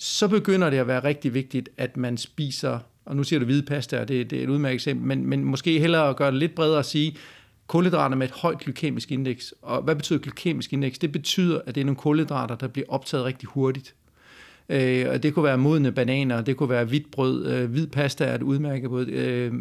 så 0.01 0.29
begynder 0.29 0.71
det 0.71 0.77
at 0.77 0.87
være 0.87 1.05
rigtig 1.05 1.35
vigtigt, 1.35 1.69
at 1.77 1.97
man 1.97 2.17
spiser, 2.17 2.79
og 3.05 3.17
nu 3.17 3.25
siger 3.25 3.41
du 3.41 3.45
hvide 3.45 3.63
pasta, 3.63 4.01
og 4.01 4.09
det, 4.09 4.31
det 4.31 4.39
er 4.39 4.43
et 4.43 4.49
udmærket 4.49 4.75
eksempel, 4.75 5.07
men, 5.07 5.27
men 5.27 5.45
måske 5.45 5.81
hellere 5.81 6.09
at 6.09 6.17
gøre 6.17 6.31
det 6.31 6.39
lidt 6.39 6.55
bredere 6.55 6.79
og 6.79 6.85
sige, 6.85 7.17
kulhydrater 7.67 8.17
med 8.17 8.27
et 8.27 8.35
højt 8.35 8.59
glykemisk 8.59 9.13
indeks. 9.13 9.55
Og 9.63 9.83
hvad 9.83 9.97
betyder 9.97 10.19
glykemisk 10.19 10.73
indeks? 10.73 10.99
Det 10.99 11.13
betyder, 11.13 11.61
at 11.67 11.75
det 11.75 11.81
er 11.81 11.85
nogle 11.85 11.97
kulhydrater, 11.97 12.55
der 12.55 12.69
bliver 12.69 12.87
optaget 12.89 13.25
rigtig 13.25 13.49
hurtigt. 13.49 13.95
Øh, 14.69 15.07
og 15.11 15.23
det 15.23 15.35
kunne 15.35 15.45
være 15.45 15.59
modne 15.59 15.93
bananer, 15.93 16.41
det 16.41 16.57
kunne 16.57 16.69
være 16.69 16.85
hvidt 16.85 17.11
brød, 17.11 17.47
øh, 17.47 17.71
hvid 17.71 17.87
pasta 17.87 18.25
er 18.25 18.35
et 18.35 18.43
udmærket 18.43 18.91
brød. 18.91 19.09
Øh, 19.09 19.53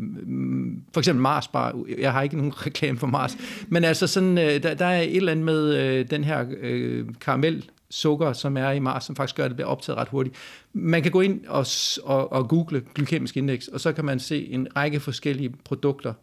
for 0.93 1.00
eksempel 1.00 1.21
Mars 1.21 1.47
bare, 1.47 1.73
Jeg 2.00 2.12
har 2.12 2.21
ikke 2.21 2.38
nogen 2.38 2.65
reklame 2.65 2.97
for 2.97 3.08
Mars. 3.08 3.38
Men 3.67 3.84
altså 3.84 4.08
sådan, 4.08 4.38
øh, 4.38 4.63
der, 4.63 4.73
der 4.73 4.86
er 4.86 5.02
et 5.02 5.15
eller 5.15 5.32
andet 5.32 5.45
med 5.45 5.78
øh, 5.78 6.10
den 6.10 6.23
her 6.23 6.45
øh, 6.62 7.06
karamel 7.21 7.69
sukker, 7.89 8.34
som 8.34 8.58
er 8.58 8.71
i 8.71 8.80
Mars, 8.80 9.04
som 9.04 9.15
faktisk 9.15 9.36
gør, 9.36 9.45
at 9.45 9.50
det 9.50 9.56
bliver 9.56 9.67
optaget 9.67 9.97
ret 9.97 10.10
hurtigt. 10.10 10.36
Man 10.73 11.04
kan 11.04 11.12
gå 11.12 11.21
ind 11.21 11.45
og, 11.45 11.65
og, 12.04 12.32
og 12.32 12.50
google 12.50 12.84
glykemisk 12.93 13.38
indeks, 13.38 13.67
og 13.67 13.80
så 13.80 13.93
kan 13.93 14.06
man 14.06 14.19
se 14.19 14.47
en 14.47 14.67
række 14.76 15.00
forskellige 15.00 15.50
produkter, 15.50 16.13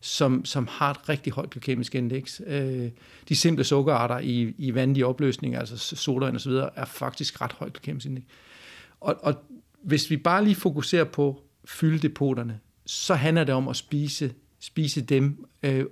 som, 0.00 0.44
som 0.44 0.68
har 0.70 0.90
et 0.90 1.08
rigtig 1.08 1.32
højt 1.32 1.50
glykemisk 1.50 1.94
indeks. 1.94 2.42
Øh, 2.46 2.90
de 3.28 3.36
simple 3.36 3.64
sukkerarter 3.64 4.18
i, 4.18 4.54
i 4.58 4.74
vandige 4.74 5.06
opløsninger, 5.06 5.60
altså 5.60 5.96
soda 5.96 6.26
og 6.26 6.40
så 6.40 6.48
videre, 6.48 6.70
er 6.76 6.84
faktisk 6.84 7.40
ret 7.40 7.52
højt 7.52 7.72
glykemisk 7.72 8.06
indeks. 8.06 8.26
Og, 9.00 9.16
og 9.22 9.34
hvis 9.82 10.10
vi 10.10 10.16
bare 10.16 10.44
lige 10.44 10.54
fokuserer 10.54 11.04
på 11.04 11.42
fylddepoterne, 11.64 12.60
så 12.86 13.14
handler 13.14 13.44
det 13.44 13.54
om 13.54 13.68
at 13.68 13.76
spise, 13.76 14.32
spise 14.60 15.00
dem. 15.00 15.46
Øh, 15.62 15.84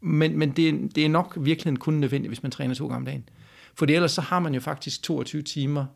men 0.00 0.38
men 0.38 0.50
det, 0.50 0.96
det 0.96 1.04
er 1.04 1.08
nok 1.08 1.38
virkelig 1.40 1.78
kun 1.78 1.94
nødvendigt, 1.94 2.30
hvis 2.30 2.42
man 2.42 2.52
træner 2.52 2.74
to 2.74 2.86
gange 2.86 2.96
om 2.96 3.04
dagen. 3.04 3.28
For 3.74 3.86
ellers 3.86 4.12
så 4.12 4.20
har 4.20 4.38
man 4.38 4.54
jo 4.54 4.60
faktisk 4.60 5.02
22 5.02 5.42
timer, 5.42 5.86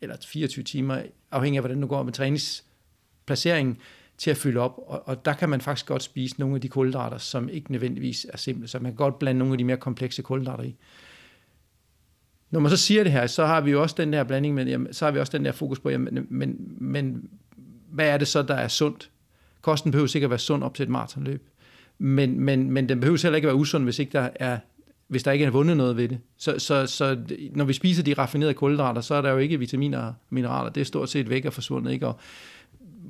eller 0.00 0.16
24 0.26 0.62
timer, 0.62 1.02
afhængig 1.30 1.58
af 1.58 1.62
hvordan 1.62 1.80
du 1.80 1.86
går 1.86 2.02
med 2.02 2.12
træningsplaceringen, 2.12 3.78
til 4.18 4.30
at 4.30 4.36
fylde 4.36 4.60
op. 4.60 4.74
Og, 4.86 5.08
og 5.08 5.24
der 5.24 5.32
kan 5.32 5.48
man 5.48 5.60
faktisk 5.60 5.86
godt 5.86 6.02
spise 6.02 6.40
nogle 6.40 6.54
af 6.54 6.60
de 6.60 6.68
kulhydrater, 6.68 7.18
som 7.18 7.48
ikke 7.48 7.72
nødvendigvis 7.72 8.26
er 8.32 8.36
simple. 8.36 8.68
Så 8.68 8.78
man 8.78 8.92
kan 8.92 8.96
godt 8.96 9.18
blande 9.18 9.38
nogle 9.38 9.54
af 9.54 9.58
de 9.58 9.64
mere 9.64 9.76
komplekse 9.76 10.22
kulhydrater 10.22 10.64
i. 10.64 10.76
Når 12.50 12.60
man 12.60 12.70
så 12.70 12.76
siger 12.76 13.02
det 13.02 13.12
her, 13.12 13.26
så 13.26 13.46
har 13.46 13.60
vi 13.60 13.70
jo 13.70 13.82
også 13.82 13.94
den 13.98 14.12
der 14.12 14.24
blanding 14.24 14.54
med, 14.54 14.66
jamen, 14.66 14.92
så 14.92 15.04
har 15.04 15.12
vi 15.12 15.18
også 15.18 15.38
den 15.38 15.44
der 15.44 15.52
fokus 15.52 15.78
på, 15.80 15.90
jamen, 15.90 16.26
men, 16.30 16.76
men 16.78 17.28
hvad 17.90 18.08
er 18.08 18.18
det 18.18 18.28
så, 18.28 18.42
der 18.42 18.54
er 18.54 18.68
sundt? 18.68 19.10
Kosten 19.60 19.90
behøver 19.90 20.06
sikkert 20.06 20.26
at 20.26 20.30
være 20.30 20.38
sund 20.38 20.64
op 20.64 20.74
til 20.74 20.82
et 20.82 20.88
maratonløb. 20.88 21.48
Men, 21.98 22.40
men, 22.40 22.70
men 22.70 22.88
den 22.88 23.00
behøver 23.00 23.22
heller 23.22 23.36
ikke 23.36 23.46
at 23.46 23.52
være 23.52 23.60
usund, 23.60 23.84
hvis 23.84 23.98
ikke 23.98 24.12
der 24.12 24.28
er 24.34 24.58
hvis 25.08 25.22
der 25.22 25.32
ikke 25.32 25.44
er 25.44 25.50
vundet 25.50 25.76
noget 25.76 25.96
ved 25.96 26.08
det. 26.08 26.18
Så, 26.36 26.58
så, 26.58 26.86
så 26.86 27.18
når 27.54 27.64
vi 27.64 27.72
spiser 27.72 28.02
de 28.02 28.14
raffinerede 28.14 28.54
kulhydrater, 28.54 29.00
så 29.00 29.14
er 29.14 29.22
der 29.22 29.30
jo 29.30 29.38
ikke 29.38 29.58
vitaminer 29.58 29.98
og 29.98 30.14
mineraler. 30.30 30.70
Det 30.70 30.80
er 30.80 30.84
stort 30.84 31.10
set 31.10 31.30
væk 31.30 31.44
og 31.44 31.52
forsvundet. 31.52 31.92
Ikke? 31.92 32.06
Og 32.06 32.18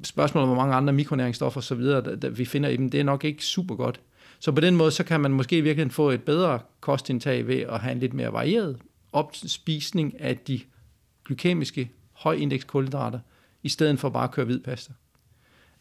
spørgsmålet 0.02 0.42
om, 0.42 0.48
hvor 0.48 0.62
mange 0.62 0.74
andre 0.74 0.92
mikronæringsstoffer 0.92 1.60
osv., 1.60 1.82
der, 1.82 2.00
der 2.00 2.30
vi 2.30 2.44
finder 2.44 2.68
i 2.68 2.76
dem, 2.76 2.90
det 2.90 3.00
er 3.00 3.04
nok 3.04 3.24
ikke 3.24 3.44
super 3.44 3.74
godt. 3.74 4.00
Så 4.38 4.52
på 4.52 4.60
den 4.60 4.76
måde, 4.76 4.90
så 4.90 5.04
kan 5.04 5.20
man 5.20 5.32
måske 5.32 5.62
virkelig 5.62 5.92
få 5.92 6.10
et 6.10 6.22
bedre 6.22 6.58
kostindtag 6.80 7.46
ved 7.46 7.60
at 7.60 7.80
have 7.80 7.92
en 7.92 7.98
lidt 7.98 8.14
mere 8.14 8.32
varieret 8.32 8.76
opspisning 9.12 10.20
af 10.20 10.36
de 10.36 10.60
glykemiske 11.24 11.90
højindeks 12.12 12.64
kulhydrater, 12.64 13.18
i 13.62 13.68
stedet 13.68 13.98
for 14.00 14.08
bare 14.08 14.24
at 14.24 14.30
køre 14.30 14.46
hvid 14.46 14.60
pasta. 14.60 14.92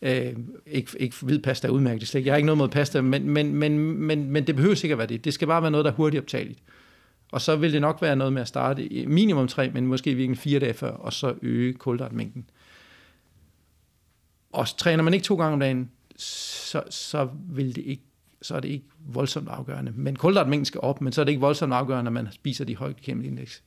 Øh, 0.02 0.34
ikke, 0.66 0.92
ikke 1.00 1.16
hvid 1.22 1.40
pasta 1.40 1.68
er 1.68 1.72
udmærket, 1.72 2.08
slet 2.08 2.26
Jeg 2.26 2.34
har 2.34 2.38
ikke 2.38 2.46
noget 2.46 2.58
mod 2.58 2.70
pasta, 2.70 3.02
men, 3.02 3.30
men, 3.30 3.56
men, 3.56 3.80
men, 3.80 4.32
men 4.32 4.48
det 4.48 4.56
behøver 4.56 4.76
sikkert 4.76 4.98
være 4.98 5.08
det. 5.08 5.26
Det 5.26 5.34
skal 5.34 5.48
bare 5.48 5.62
være 5.62 5.72
noget, 5.72 5.86
der 5.86 5.92
er 5.92 5.96
hurtigt 5.96 6.22
optageligt. 6.22 6.60
Og 7.32 7.42
så 7.42 7.56
vil 7.56 7.74
det 7.74 7.82
nok 7.82 8.02
være 8.02 8.16
noget 8.16 8.34
med 8.34 8.42
at 8.42 8.48
starte 8.48 9.06
minimum 9.08 9.48
tre, 9.48 9.70
men 9.70 9.88
måske 9.88 10.16
virkelig 10.16 10.38
fire 10.38 10.60
dage 10.60 10.74
før, 10.74 10.92
og 10.92 11.14
så 11.14 11.34
øge 11.42 11.74
kulhydratmængden. 11.74 12.50
Og 14.52 14.78
træner 14.78 15.04
man 15.04 15.14
ikke 15.14 15.24
to 15.24 15.36
gange 15.36 15.54
om 15.54 15.60
dagen, 15.60 15.90
så, 16.18 16.84
så 16.90 17.30
vil 17.50 17.76
det 17.76 17.84
ikke 17.86 18.04
så 18.42 18.56
er 18.56 18.60
det 18.60 18.70
ikke 18.70 18.86
voldsomt 19.00 19.50
afgørende. 19.50 19.92
Men 19.96 20.16
kulhydratmængden 20.16 20.66
skal 20.66 20.82
op, 20.82 21.02
men 21.02 21.14
så 21.14 21.22
er 21.22 21.26
det 21.26 21.32
ikke 21.32 21.42
voldsomt 21.42 21.74
afgørende, 21.74 22.10
at 22.10 22.14
man 22.14 22.28
spiser 22.32 22.66
de 22.66 22.76
høje 22.76 22.96
indeks. 23.08 23.64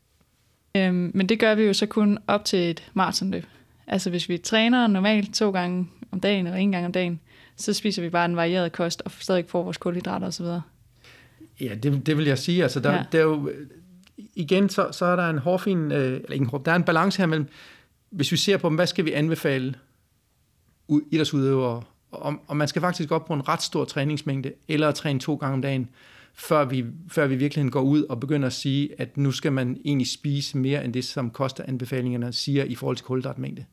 Øhm, 0.76 1.10
men 1.14 1.28
det 1.28 1.38
gør 1.38 1.54
vi 1.54 1.62
jo 1.62 1.72
så 1.72 1.86
kun 1.86 2.18
op 2.26 2.44
til 2.44 2.70
et 2.70 2.90
maratonløb. 2.94 3.44
Altså 3.86 4.10
hvis 4.10 4.28
vi 4.28 4.38
træner 4.38 4.86
normalt 4.86 5.34
to 5.34 5.50
gange 5.50 5.88
om 6.11 6.21
dagen 6.21 6.47
eller 6.47 6.59
en 6.59 6.73
gang 6.73 6.87
om 6.87 6.92
dagen, 6.92 7.21
så 7.57 7.73
spiser 7.73 8.03
vi 8.03 8.11
bare 8.11 8.25
en 8.25 8.37
varieret 8.37 8.73
kost 8.73 9.03
og 9.05 9.11
stadig 9.18 9.44
får 9.49 9.62
vores 9.62 9.77
kulhydrater 9.77 10.27
osv. 10.27 10.47
Ja, 11.61 11.75
det, 11.75 12.07
det 12.07 12.16
vil 12.16 12.27
jeg 12.27 12.38
sige. 12.38 12.62
Altså, 12.62 12.81
der, 12.81 12.92
ja. 12.92 13.05
der 13.12 13.18
er 13.18 13.23
jo, 13.23 13.51
igen, 14.35 14.68
så, 14.68 14.88
så 14.92 15.05
er 15.05 15.16
der 15.16 15.31
en 15.31 15.38
hårfin, 15.38 15.92
øh, 15.92 16.12
eller 16.12 16.33
ikke 16.33 16.44
en 16.55 16.61
der 16.64 16.73
er 16.73 16.77
en 16.77 16.85
balance 16.85 17.18
her 17.18 17.27
mellem, 17.27 17.49
hvis 18.11 18.33
vi 18.33 18.37
ser 18.37 18.57
på, 18.57 18.71
hvad 18.71 18.87
skal 18.87 19.05
vi 19.05 19.12
anbefale 19.12 19.75
idrætsudøvere, 21.11 21.83
og, 22.11 22.35
og 22.47 22.57
man 22.57 22.68
skal 22.68 22.83
faktisk 22.83 23.11
op 23.11 23.25
på 23.25 23.35
en 23.35 23.49
ret 23.49 23.62
stor 23.62 23.85
træningsmængde, 23.85 24.53
eller 24.68 24.90
træne 24.90 25.21
to 25.21 25.35
gange 25.35 25.55
om 25.55 25.62
dagen, 25.62 25.88
før 26.35 26.64
vi, 26.64 26.85
før 27.09 27.27
vi 27.27 27.37
virkelig 27.37 27.73
går 27.73 27.81
ud 27.81 28.03
og 28.03 28.21
begynder 28.21 28.47
at 28.47 28.53
sige, 28.53 29.01
at 29.01 29.16
nu 29.16 29.33
skal 29.33 29.53
man 29.53 29.81
egentlig 29.85 30.09
spise 30.09 30.59
mere 30.59 30.85
end 30.85 30.92
det, 30.92 31.05
som 31.05 31.31
koster 31.31 31.64
anbefalingerne 31.68 32.33
siger 32.33 32.64
i 32.64 32.75
forhold 32.75 32.97
til 32.97 33.07
kulhydratmængde. 33.07 33.64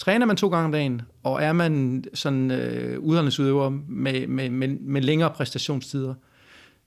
Træner 0.00 0.26
man 0.26 0.36
to 0.36 0.48
gange 0.48 0.64
om 0.64 0.72
dagen, 0.72 1.02
og 1.22 1.42
er 1.42 1.52
man 1.52 2.04
sådan 2.14 2.50
øh, 2.50 3.00
udholdningsudøver 3.00 3.70
med, 3.88 4.26
med, 4.26 4.50
med, 4.50 4.68
med 4.68 5.02
længere 5.02 5.30
præstationstider, 5.30 6.14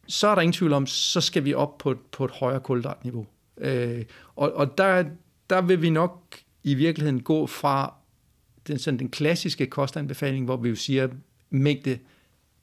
så 0.08 0.28
er 0.28 0.36
der 0.36 0.42
ingen 0.42 0.54
tvivl 0.54 0.74
om, 0.74 0.88
så 0.88 1.22
skal 1.22 1.46
vi 1.46 1.54
op 1.54 1.78
på, 1.78 1.96
på 2.12 2.26
et 2.26 2.32
højere 2.32 2.60
kulhydratniveau. 2.60 3.26
Øh, 3.58 4.06
og 4.36 4.54
og 4.54 4.78
der, 4.78 5.04
der 5.50 5.62
vil 5.62 5.82
vi 5.82 5.90
nok 5.90 6.36
i 6.64 6.74
virkeligheden 6.74 7.22
gå 7.22 7.48
fra 7.48 7.94
den, 8.68 8.80
sådan 8.80 9.00
den 9.00 9.10
klassiske 9.10 9.66
kostanbefaling, 9.66 10.46
hvor 10.46 10.58
vi 10.58 10.70
jo 10.70 10.76
siger, 10.76 11.08
mængde 11.50 12.00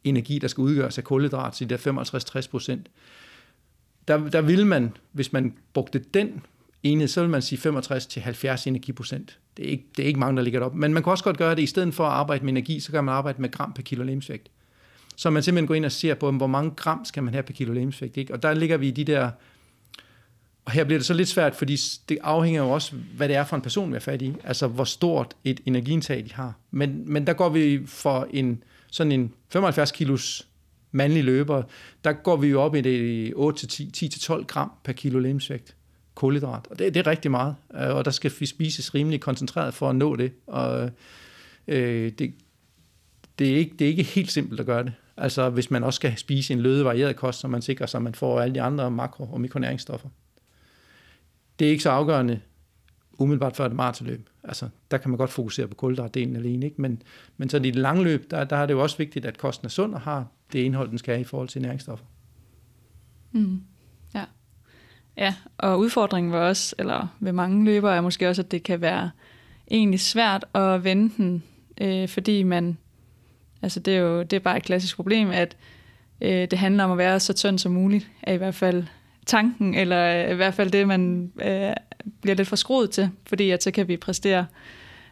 energi, 0.05 0.39
der 0.39 0.49
skal 0.49 0.63
udgøres 0.63 0.99
af 0.99 1.05
kulhydrat, 1.05 1.57
så 1.57 1.65
det 1.65 1.87
er 1.87 2.43
55-60 2.43 2.51
procent. 2.51 2.89
Der, 4.09 4.29
der 4.29 4.41
vil 4.41 4.67
man, 4.67 4.97
hvis 5.13 5.33
man 5.33 5.55
brugte 5.73 5.99
den 6.15 6.43
enhed, 6.83 7.09
så 7.09 7.21
vil 7.21 7.31
man 7.31 7.43
sige 7.43 7.69
65-70 7.69 8.62
energiprocent. 8.66 9.38
Det 9.57 9.66
er, 9.66 9.71
ikke, 9.71 9.87
det 9.97 10.03
er 10.03 10.07
ikke 10.07 10.21
mange, 10.21 10.37
der 10.37 10.43
ligger 10.43 10.61
op. 10.61 10.75
Men 10.75 10.95
man 10.95 11.03
kan 11.03 11.11
også 11.11 11.25
godt 11.25 11.38
gøre 11.38 11.55
det, 11.55 11.62
i 11.62 11.66
stedet 11.66 11.95
for 11.95 12.05
at 12.05 12.12
arbejde 12.12 12.45
med 12.45 12.53
energi, 12.53 12.81
så 12.81 12.93
kan 12.93 13.05
man 13.05 13.14
arbejde 13.14 13.43
med 13.43 13.51
gram 13.51 13.73
per 13.73 13.83
kilo 13.83 14.05
lemsvægt. 14.05 14.51
Så 15.16 15.31
man 15.31 15.43
simpelthen 15.43 15.66
går 15.66 15.75
ind 15.75 15.85
og 15.85 15.93
ser 15.93 16.14
på, 16.14 16.31
hvor 16.31 16.47
mange 16.47 16.71
gram 16.71 17.05
skal 17.05 17.23
man 17.23 17.35
have 17.35 17.43
per 17.43 17.53
kilo 17.53 17.73
lemsvægt. 17.73 18.16
Ikke? 18.16 18.35
Og 18.35 18.43
der 18.43 18.55
ligger 18.55 18.77
vi 18.77 18.88
i 18.88 18.90
de 18.90 19.05
der 19.05 19.31
og 20.64 20.73
her 20.73 20.85
bliver 20.85 20.99
det 20.99 21.07
så 21.07 21.14
lidt 21.14 21.29
svært, 21.29 21.55
fordi 21.55 21.77
det 22.09 22.19
afhænger 22.23 22.62
jo 22.62 22.71
også, 22.71 22.93
hvad 23.16 23.29
det 23.29 23.37
er 23.37 23.45
for 23.45 23.57
en 23.57 23.62
person, 23.62 23.90
vi 23.90 23.97
er 23.97 24.01
fat 24.01 24.23
i. 24.23 24.35
Altså, 24.45 24.66
hvor 24.66 24.85
stort 24.85 25.35
et 25.45 25.61
energiindtag 25.66 26.25
de 26.25 26.33
har. 26.33 26.55
Men, 26.71 27.12
men 27.12 27.27
der 27.27 27.33
går 27.33 27.49
vi 27.49 27.87
for 27.87 28.29
en 28.31 28.62
sådan 28.90 29.12
en 29.12 29.33
75 29.49 29.93
kilos 29.93 30.49
mandlig 30.93 31.25
løber, 31.25 31.62
der 32.05 32.12
går 32.12 32.37
vi 32.37 32.49
jo 32.49 32.62
op 32.62 32.75
i 32.75 32.81
det 32.81 33.33
8-10-12 33.33 34.45
gram 34.45 34.73
per 34.85 34.93
kilo 34.93 35.19
lemsvægt 35.19 35.75
kulhydrat. 36.20 36.66
Og 36.70 36.78
det, 36.78 36.94
det 36.94 37.06
er 37.06 37.11
rigtig 37.11 37.30
meget, 37.30 37.54
øh, 37.74 37.94
og 37.94 38.04
der 38.04 38.11
skal 38.11 38.33
vi 38.40 38.46
spises 38.46 38.94
rimelig 38.94 39.20
koncentreret 39.20 39.74
for 39.74 39.90
at 39.90 39.96
nå 39.96 40.16
det. 40.16 40.33
Og 40.46 40.90
øh, 41.68 42.12
det, 42.18 42.35
det, 43.38 43.50
er 43.50 43.56
ikke, 43.56 43.76
det 43.78 43.85
er 43.85 43.88
ikke 43.88 44.02
helt 44.02 44.33
simpelt 44.33 44.61
at 44.61 44.66
gøre 44.66 44.85
det. 44.85 44.92
Altså 45.16 45.50
hvis 45.50 45.70
man 45.70 45.85
også 45.85 45.96
skal 45.96 46.16
spise 46.16 46.52
en 46.52 46.61
løde 46.61 46.85
varieret 46.85 47.16
kost, 47.16 47.40
så 47.40 47.48
man 47.48 47.62
sikrer 47.62 47.87
sig, 47.87 47.98
at 47.98 48.02
man 48.02 48.14
får 48.14 48.40
alle 48.40 48.54
de 48.54 48.62
andre 48.62 48.90
makro- 48.90 49.33
og 49.33 49.40
mikronæringsstoffer 49.40 50.09
det 51.61 51.66
er 51.66 51.70
ikke 51.70 51.83
så 51.83 51.90
afgørende 51.90 52.40
umiddelbart 53.12 53.56
før 53.56 53.66
et 53.66 53.72
maratonløb. 53.72 54.28
Altså, 54.44 54.68
der 54.90 54.98
kan 54.98 55.11
man 55.11 55.18
godt 55.18 55.30
fokusere 55.30 55.68
på 55.68 55.74
kulhydratdelen 55.74 56.37
alene, 56.37 56.66
ikke? 56.66 56.83
Men, 56.83 57.02
men 57.37 57.48
så 57.48 57.56
i 57.56 57.61
det 57.61 57.76
lange 57.76 58.04
løb, 58.04 58.30
der, 58.30 58.44
der 58.44 58.56
er 58.56 58.66
det 58.66 58.74
jo 58.74 58.83
også 58.83 58.96
vigtigt, 58.96 59.26
at 59.26 59.38
kosten 59.38 59.66
er 59.66 59.70
sund 59.70 59.94
og 59.94 60.00
har 60.00 60.26
det 60.52 60.59
indhold, 60.59 60.88
den 60.88 60.98
skal 60.98 61.14
have 61.14 61.20
i 61.20 61.24
forhold 61.24 61.48
til 61.48 61.62
næringsstoffer. 61.62 62.04
Mm. 63.33 63.62
Ja. 65.16 65.35
og 65.59 65.79
udfordringen 65.79 66.33
var 66.33 66.38
også, 66.38 66.75
eller 66.79 67.07
ved 67.20 67.33
mange 67.33 67.64
løbere, 67.64 67.96
er 67.96 68.01
måske 68.01 68.29
også, 68.29 68.42
at 68.42 68.51
det 68.51 68.62
kan 68.62 68.81
være 68.81 69.11
egentlig 69.70 70.01
svært 70.01 70.44
at 70.55 70.85
vende 70.85 71.12
den, 71.16 71.42
øh, 71.81 72.09
fordi 72.09 72.42
man, 72.42 72.79
altså 73.62 73.81
det 73.81 73.96
er 73.96 73.99
jo 73.99 74.23
det 74.23 74.33
er 74.33 74.40
bare 74.40 74.57
et 74.57 74.62
klassisk 74.62 74.96
problem, 74.96 75.31
at 75.31 75.57
øh, 76.20 76.49
det 76.51 76.59
handler 76.59 76.85
om 76.85 76.90
at 76.90 76.99
være 76.99 77.20
så 77.20 77.33
tynd 77.33 77.59
som 77.59 77.73
muligt, 77.73 78.11
er 78.23 78.33
i 78.33 78.37
hvert 78.37 78.55
fald 78.55 78.85
tanken, 79.27 79.75
eller 79.75 80.25
øh, 80.25 80.31
i 80.31 80.35
hvert 80.35 80.55
fald 80.55 80.70
det, 80.70 80.88
man 80.88 81.33
øh, 81.42 81.73
bliver 82.20 82.37
lidt 82.37 82.49
for 82.49 82.57
skruet 82.57 82.90
til, 82.90 83.11
fordi 83.27 83.51
at 83.51 83.62
så 83.62 83.70
kan 83.70 83.88
vi 83.88 83.96
præstere 83.96 84.46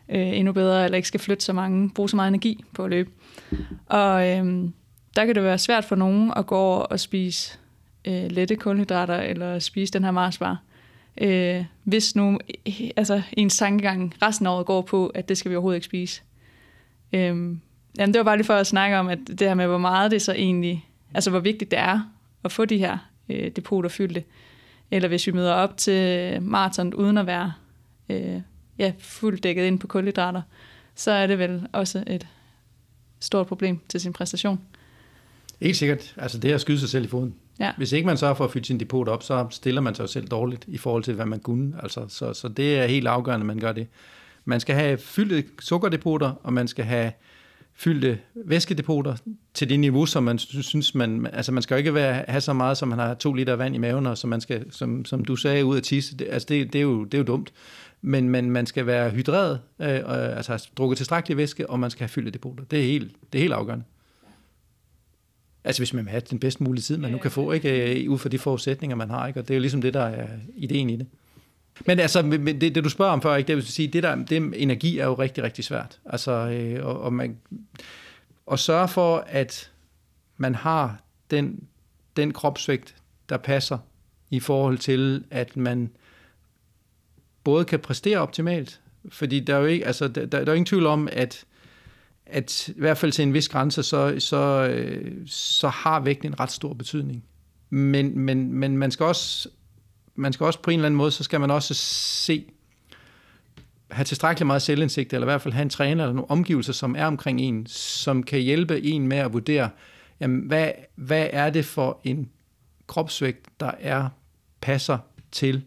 øh, 0.09 0.39
endnu 0.39 0.53
bedre, 0.53 0.85
eller 0.85 0.97
ikke 0.97 1.09
skal 1.09 1.21
flytte 1.21 1.45
så 1.45 1.53
mange, 1.53 1.91
bruge 1.91 2.09
så 2.09 2.17
meget 2.17 2.29
energi 2.29 2.65
på 2.75 2.85
at 2.85 2.91
løbe. 2.91 3.11
Og 3.87 4.29
øh, 4.29 4.65
der 5.17 5.27
kan 5.27 5.35
det 5.35 5.43
være 5.43 5.59
svært 5.59 5.85
for 5.85 5.97
nogen 5.97 6.33
at 6.37 6.47
gå 6.47 6.57
over 6.57 6.81
og 6.81 7.01
spise 7.01 7.59
øh, 8.05 8.31
lette 8.31 8.57
kulhydrater, 8.57 9.17
eller 9.17 9.59
spise 9.59 9.93
den 9.93 10.05
her 10.05 10.11
Marsbar, 10.11 10.63
øh, 11.21 11.65
hvis 11.85 12.17
nu 12.17 12.39
altså, 12.97 13.23
ens 13.33 13.57
tankegang 13.57 14.15
resten 14.23 14.47
af 14.47 14.51
året 14.51 14.67
går 14.67 14.83
på, 14.83 15.07
at 15.07 15.29
det 15.29 15.39
skal 15.39 15.51
vi 15.51 15.57
overhovedet 15.57 15.77
ikke 15.77 15.85
spise. 15.85 16.23
Øh, 17.13 17.21
jamen, 17.21 17.59
det 17.99 18.19
var 18.19 18.23
bare 18.23 18.37
lige 18.37 18.47
for 18.47 18.55
at 18.55 18.67
snakke 18.67 18.99
om, 18.99 19.09
at 19.09 19.19
det 19.29 19.41
her 19.41 19.55
med, 19.55 19.67
hvor 19.67 19.79
meget 19.79 20.11
det 20.11 20.23
så 20.23 20.33
egentlig, 20.33 20.87
altså 21.15 21.31
hvor 21.31 21.41
vigtigt 21.41 21.71
det 21.71 21.79
er 21.79 22.13
at 22.45 22.53
få 22.53 22.65
de 22.65 22.79
her 22.79 22.99
øh, 23.29 23.51
depoter 23.51 23.89
fyldte. 23.89 24.25
Eller 24.91 25.09
hvis 25.09 25.27
vi 25.27 25.33
møder 25.33 25.53
op 25.53 25.77
til 25.77 26.43
maraton 26.43 26.95
uden 26.95 27.19
at 27.19 27.27
være 27.27 27.53
øh, 28.09 28.41
ja, 28.79 28.93
fuldt 28.99 29.43
dækket 29.43 29.65
ind 29.65 29.79
på 29.79 29.87
kulhydrater, 29.87 30.43
så 30.95 31.11
er 31.11 31.27
det 31.27 31.39
vel 31.39 31.69
også 31.73 32.05
et 32.07 32.27
stort 33.21 33.47
problem 33.47 33.81
til 33.89 34.01
sin 34.01 34.13
præstation. 34.13 34.61
Helt 35.61 35.77
sikkert. 35.77 36.15
Altså 36.17 36.39
det 36.39 36.51
er 36.51 36.55
at 36.55 36.61
skyde 36.61 36.81
sig 36.81 36.89
selv 36.89 37.05
i 37.05 37.09
foden. 37.09 37.35
Ja. 37.61 37.73
Hvis 37.77 37.93
ikke 37.93 38.07
man 38.07 38.17
sørger 38.17 38.35
for 38.35 38.45
at 38.45 38.51
fylde 38.51 38.67
sin 38.67 38.81
depot 38.81 39.09
op, 39.09 39.23
så 39.23 39.47
stiller 39.51 39.81
man 39.81 39.95
sig 39.95 40.09
selv 40.09 40.29
dårligt 40.29 40.65
i 40.69 40.79
forhold 40.79 41.03
til, 41.03 41.15
hvad 41.15 41.27
man 41.27 41.41
kunne. 41.41 41.75
Altså, 41.83 42.05
så, 42.09 42.33
så 42.33 42.49
det 42.49 42.79
er 42.79 42.87
helt 42.87 43.07
afgørende, 43.07 43.43
at 43.43 43.47
man 43.47 43.59
gør 43.59 43.73
det. 43.73 43.87
Man 44.45 44.61
skal 44.61 44.75
have 44.75 44.99
fyldte 44.99 45.45
sukkerdepoter, 45.61 46.33
og 46.43 46.53
man 46.53 46.69
skal 46.69 46.85
have 46.85 47.13
fyldte 47.75 48.19
væskedepoter 48.35 49.17
til 49.55 49.69
det 49.69 49.81
niveau, 49.81 50.07
som 50.07 50.23
man 50.23 50.39
synes, 50.39 50.95
man, 50.95 51.27
altså 51.33 51.53
man 51.53 51.63
skal 51.63 51.75
jo 51.75 51.79
ikke 51.79 51.95
være, 51.95 52.25
have 52.29 52.41
så 52.41 52.53
meget, 52.53 52.77
som 52.77 52.89
man 52.89 52.99
har 52.99 53.15
to 53.15 53.33
liter 53.33 53.57
vand 53.57 53.75
i 53.75 53.79
maven, 53.79 54.07
og 54.07 54.19
som 54.19 54.31
man 54.31 54.41
skal, 54.41 54.73
som, 54.73 55.05
som 55.05 55.25
du 55.25 55.37
sagde, 55.37 55.65
ud 55.65 55.77
at 55.77 55.83
tisse. 55.83 56.17
Det, 56.17 56.27
altså 56.31 56.47
det, 56.49 56.73
det, 56.73 56.79
er 56.79 56.83
jo, 56.83 57.05
det 57.05 57.15
er 57.15 57.19
jo 57.19 57.25
dumt. 57.25 57.53
Men, 58.03 58.29
men 58.29 58.51
man 58.51 58.67
skal 58.67 58.87
være 58.87 59.11
hydreret, 59.11 59.61
øh, 59.81 60.01
altså 60.37 60.53
have 60.53 60.61
drukket 60.79 60.97
tilstrækkelig 60.97 61.37
væske, 61.37 61.71
og 61.71 61.81
man 61.81 61.91
skal 61.91 62.01
have 62.01 62.09
fyldte 62.09 62.31
depoter. 62.31 62.65
Det 62.65 62.79
er 62.79 62.85
helt, 62.85 63.13
det 63.33 63.39
er 63.39 63.43
helt 63.43 63.55
afgørende. 63.55 63.85
Altså 65.69 65.81
hvis 65.81 65.93
man 65.93 66.05
vil 66.05 66.11
have 66.11 66.23
den 66.31 66.39
bedst 66.39 66.61
mulige 66.61 66.83
tid, 66.83 66.97
man 66.97 67.11
nu 67.11 67.19
kan 67.19 67.31
få, 67.31 67.53
ikke, 67.53 68.03
øh, 68.05 68.11
ud 68.11 68.19
fra 68.19 68.29
de 68.29 68.39
forudsætninger, 68.39 68.97
man 68.97 69.11
har. 69.11 69.27
Ikke? 69.27 69.41
Og 69.41 69.49
det 69.49 69.55
er 69.55 69.59
jo 69.59 69.61
ligesom 69.61 69.81
det, 69.81 69.95
der 69.95 70.03
er 70.03 70.29
ideen 70.57 70.91
i 70.91 70.97
det. 70.97 71.07
Men 71.87 71.99
altså, 71.99 72.23
det, 72.23 72.75
det 72.75 72.85
du 72.85 72.89
spørger 72.89 73.13
om 73.13 73.23
før, 73.23 73.37
ikke, 73.37 73.49
det 73.49 73.57
vil 73.57 73.67
sige, 73.67 73.89
det 73.89 74.03
der, 74.03 74.15
det 74.15 74.37
energi 74.57 74.99
er 74.99 75.05
jo 75.05 75.15
rigtig, 75.15 75.45
rigtig 75.45 75.65
svært. 75.65 75.99
Altså, 76.07 76.33
øh, 76.33 76.87
og, 76.87 77.01
og 77.01 77.13
man, 77.13 77.37
at 78.53 78.59
sørge 78.59 78.89
for, 78.89 79.25
at 79.27 79.71
man 80.37 80.55
har 80.55 81.01
den, 81.31 81.65
den 82.17 82.33
kropsvægt, 82.33 82.95
der 83.29 83.37
passer 83.37 83.79
i 84.31 84.41
forhold 84.41 84.79
til, 84.79 85.25
at 85.31 85.57
man 85.57 85.91
både 87.45 87.65
kan 87.65 87.79
præstere 87.79 88.19
optimalt, 88.19 88.81
fordi 89.09 89.41
der 89.41 89.55
er 89.55 89.59
jo 89.59 89.67
ikke, 89.67 89.87
altså, 89.87 90.09
der, 90.09 90.27
der 90.27 90.39
er 90.39 90.45
jo 90.47 90.53
ingen 90.53 90.67
tvivl 90.67 90.87
om, 90.87 91.09
at, 91.13 91.45
at 92.31 92.69
i 92.69 92.81
hvert 92.81 92.99
fald 92.99 93.13
til 93.13 93.23
en 93.23 93.35
vis 93.35 93.49
grænse, 93.49 93.83
så, 93.83 94.15
så, 94.19 94.73
så 95.27 95.69
har 95.69 96.01
vægten 96.01 96.29
en 96.29 96.41
ret 96.41 96.51
stor 96.51 96.75
betydning. 96.75 97.25
Men, 97.71 98.19
men, 98.19 98.53
men 98.53 98.77
man 98.77 98.91
skal 98.91 99.07
også 99.07 99.49
man 100.19 100.33
skal 100.33 100.47
også 100.47 100.63
på 100.63 100.71
en 100.71 100.79
eller 100.79 100.87
anden 100.87 100.99
måde, 100.99 101.11
så 101.11 101.25
skal 101.25 101.41
man 101.41 101.51
også 101.51 101.75
se, 101.75 102.45
have 103.91 104.05
tilstrækkeligt 104.05 104.47
meget 104.47 104.63
selvindsigt, 104.63 105.13
eller 105.13 105.27
i 105.27 105.31
hvert 105.31 105.43
fald 105.43 105.55
have 105.55 105.63
en 105.63 105.71
træner 105.71 106.05
eller 106.05 106.15
nogle 106.15 106.31
omgivelser, 106.31 106.73
som 106.73 106.97
er 106.99 107.07
omkring 107.07 107.41
en, 107.41 107.67
som 107.67 108.23
kan 108.23 108.41
hjælpe 108.41 108.83
en 108.83 109.09
med 109.09 109.17
at 109.17 109.33
vurdere, 109.33 109.71
jamen, 110.21 110.41
hvad, 110.41 110.71
hvad 110.95 111.29
er 111.33 111.51
det 111.51 111.65
for 111.65 112.01
en 112.05 112.31
kropsvægt, 112.87 113.47
der 113.61 113.71
er 113.81 114.09
passer 114.61 114.99
til 115.33 115.63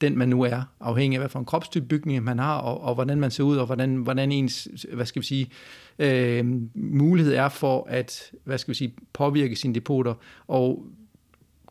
den, 0.00 0.18
man 0.18 0.28
nu 0.28 0.42
er, 0.42 0.62
afhængig 0.80 1.16
af, 1.16 1.20
hvad 1.20 1.28
for 1.28 1.38
en 1.38 1.44
kropstype 1.44 1.86
bygning 1.86 2.24
man 2.24 2.38
har, 2.38 2.56
og, 2.58 2.80
og 2.80 2.94
hvordan 2.94 3.20
man 3.20 3.30
ser 3.30 3.44
ud, 3.44 3.56
og 3.56 3.66
hvordan, 3.66 3.96
hvordan 3.96 4.32
ens, 4.32 4.68
hvad 4.92 5.06
skal 5.06 5.22
vi 5.22 5.26
sige, 5.26 5.44
øh, 5.44 5.50
øh, 5.98 6.44
mulighed 6.74 7.34
er 7.34 7.48
for 7.48 7.86
at, 7.90 8.32
hvad 8.44 8.58
skal 8.58 8.72
vi 8.72 8.74
sige, 8.74 8.94
påvirke 9.12 9.56
sine 9.56 9.74
depoter, 9.74 10.14
og 10.48 10.86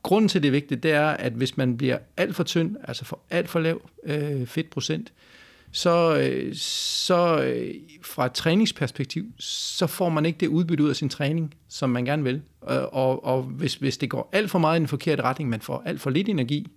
grunden 0.04 0.30
til, 0.30 0.42
det 0.42 0.48
er 0.48 0.52
vigtigt, 0.52 0.84
det 0.84 0.92
er, 0.92 1.08
at 1.08 1.34
hvis 1.34 1.58
man 1.58 1.78
bliver 1.78 1.98
alt 2.18 2.36
for 2.36 2.44
tynd, 2.44 2.76
altså 2.84 3.06
for 3.06 3.20
alt 3.30 3.50
for 3.50 3.60
lav 3.60 3.82
øh, 4.04 4.48
fedtprocent, 4.48 5.14
så, 5.72 6.18
øh, 6.18 6.56
så 6.56 7.44
øh, 7.44 7.74
fra 8.02 8.26
et 8.26 8.32
træningsperspektiv, 8.32 9.26
så 9.40 9.88
får 9.88 10.10
man 10.10 10.26
ikke 10.26 10.38
det 10.40 10.48
udbytte 10.48 10.84
ud 10.84 10.90
af 10.90 10.96
sin 10.96 11.10
træning, 11.10 11.56
som 11.68 11.90
man 11.90 12.06
gerne 12.06 12.24
vil. 12.24 12.42
Og, 12.62 12.94
og, 12.94 13.26
og 13.26 13.44
hvis, 13.44 13.76
hvis 13.76 13.98
det 13.98 14.10
går 14.10 14.30
alt 14.32 14.50
for 14.52 14.60
meget 14.60 14.78
i 14.78 14.80
den 14.80 14.88
forkerte 14.88 15.24
retning, 15.24 15.50
man 15.50 15.62
får 15.62 15.84
alt 15.86 16.02
for 16.02 16.10
lidt 16.10 16.30
energi, 16.30 16.68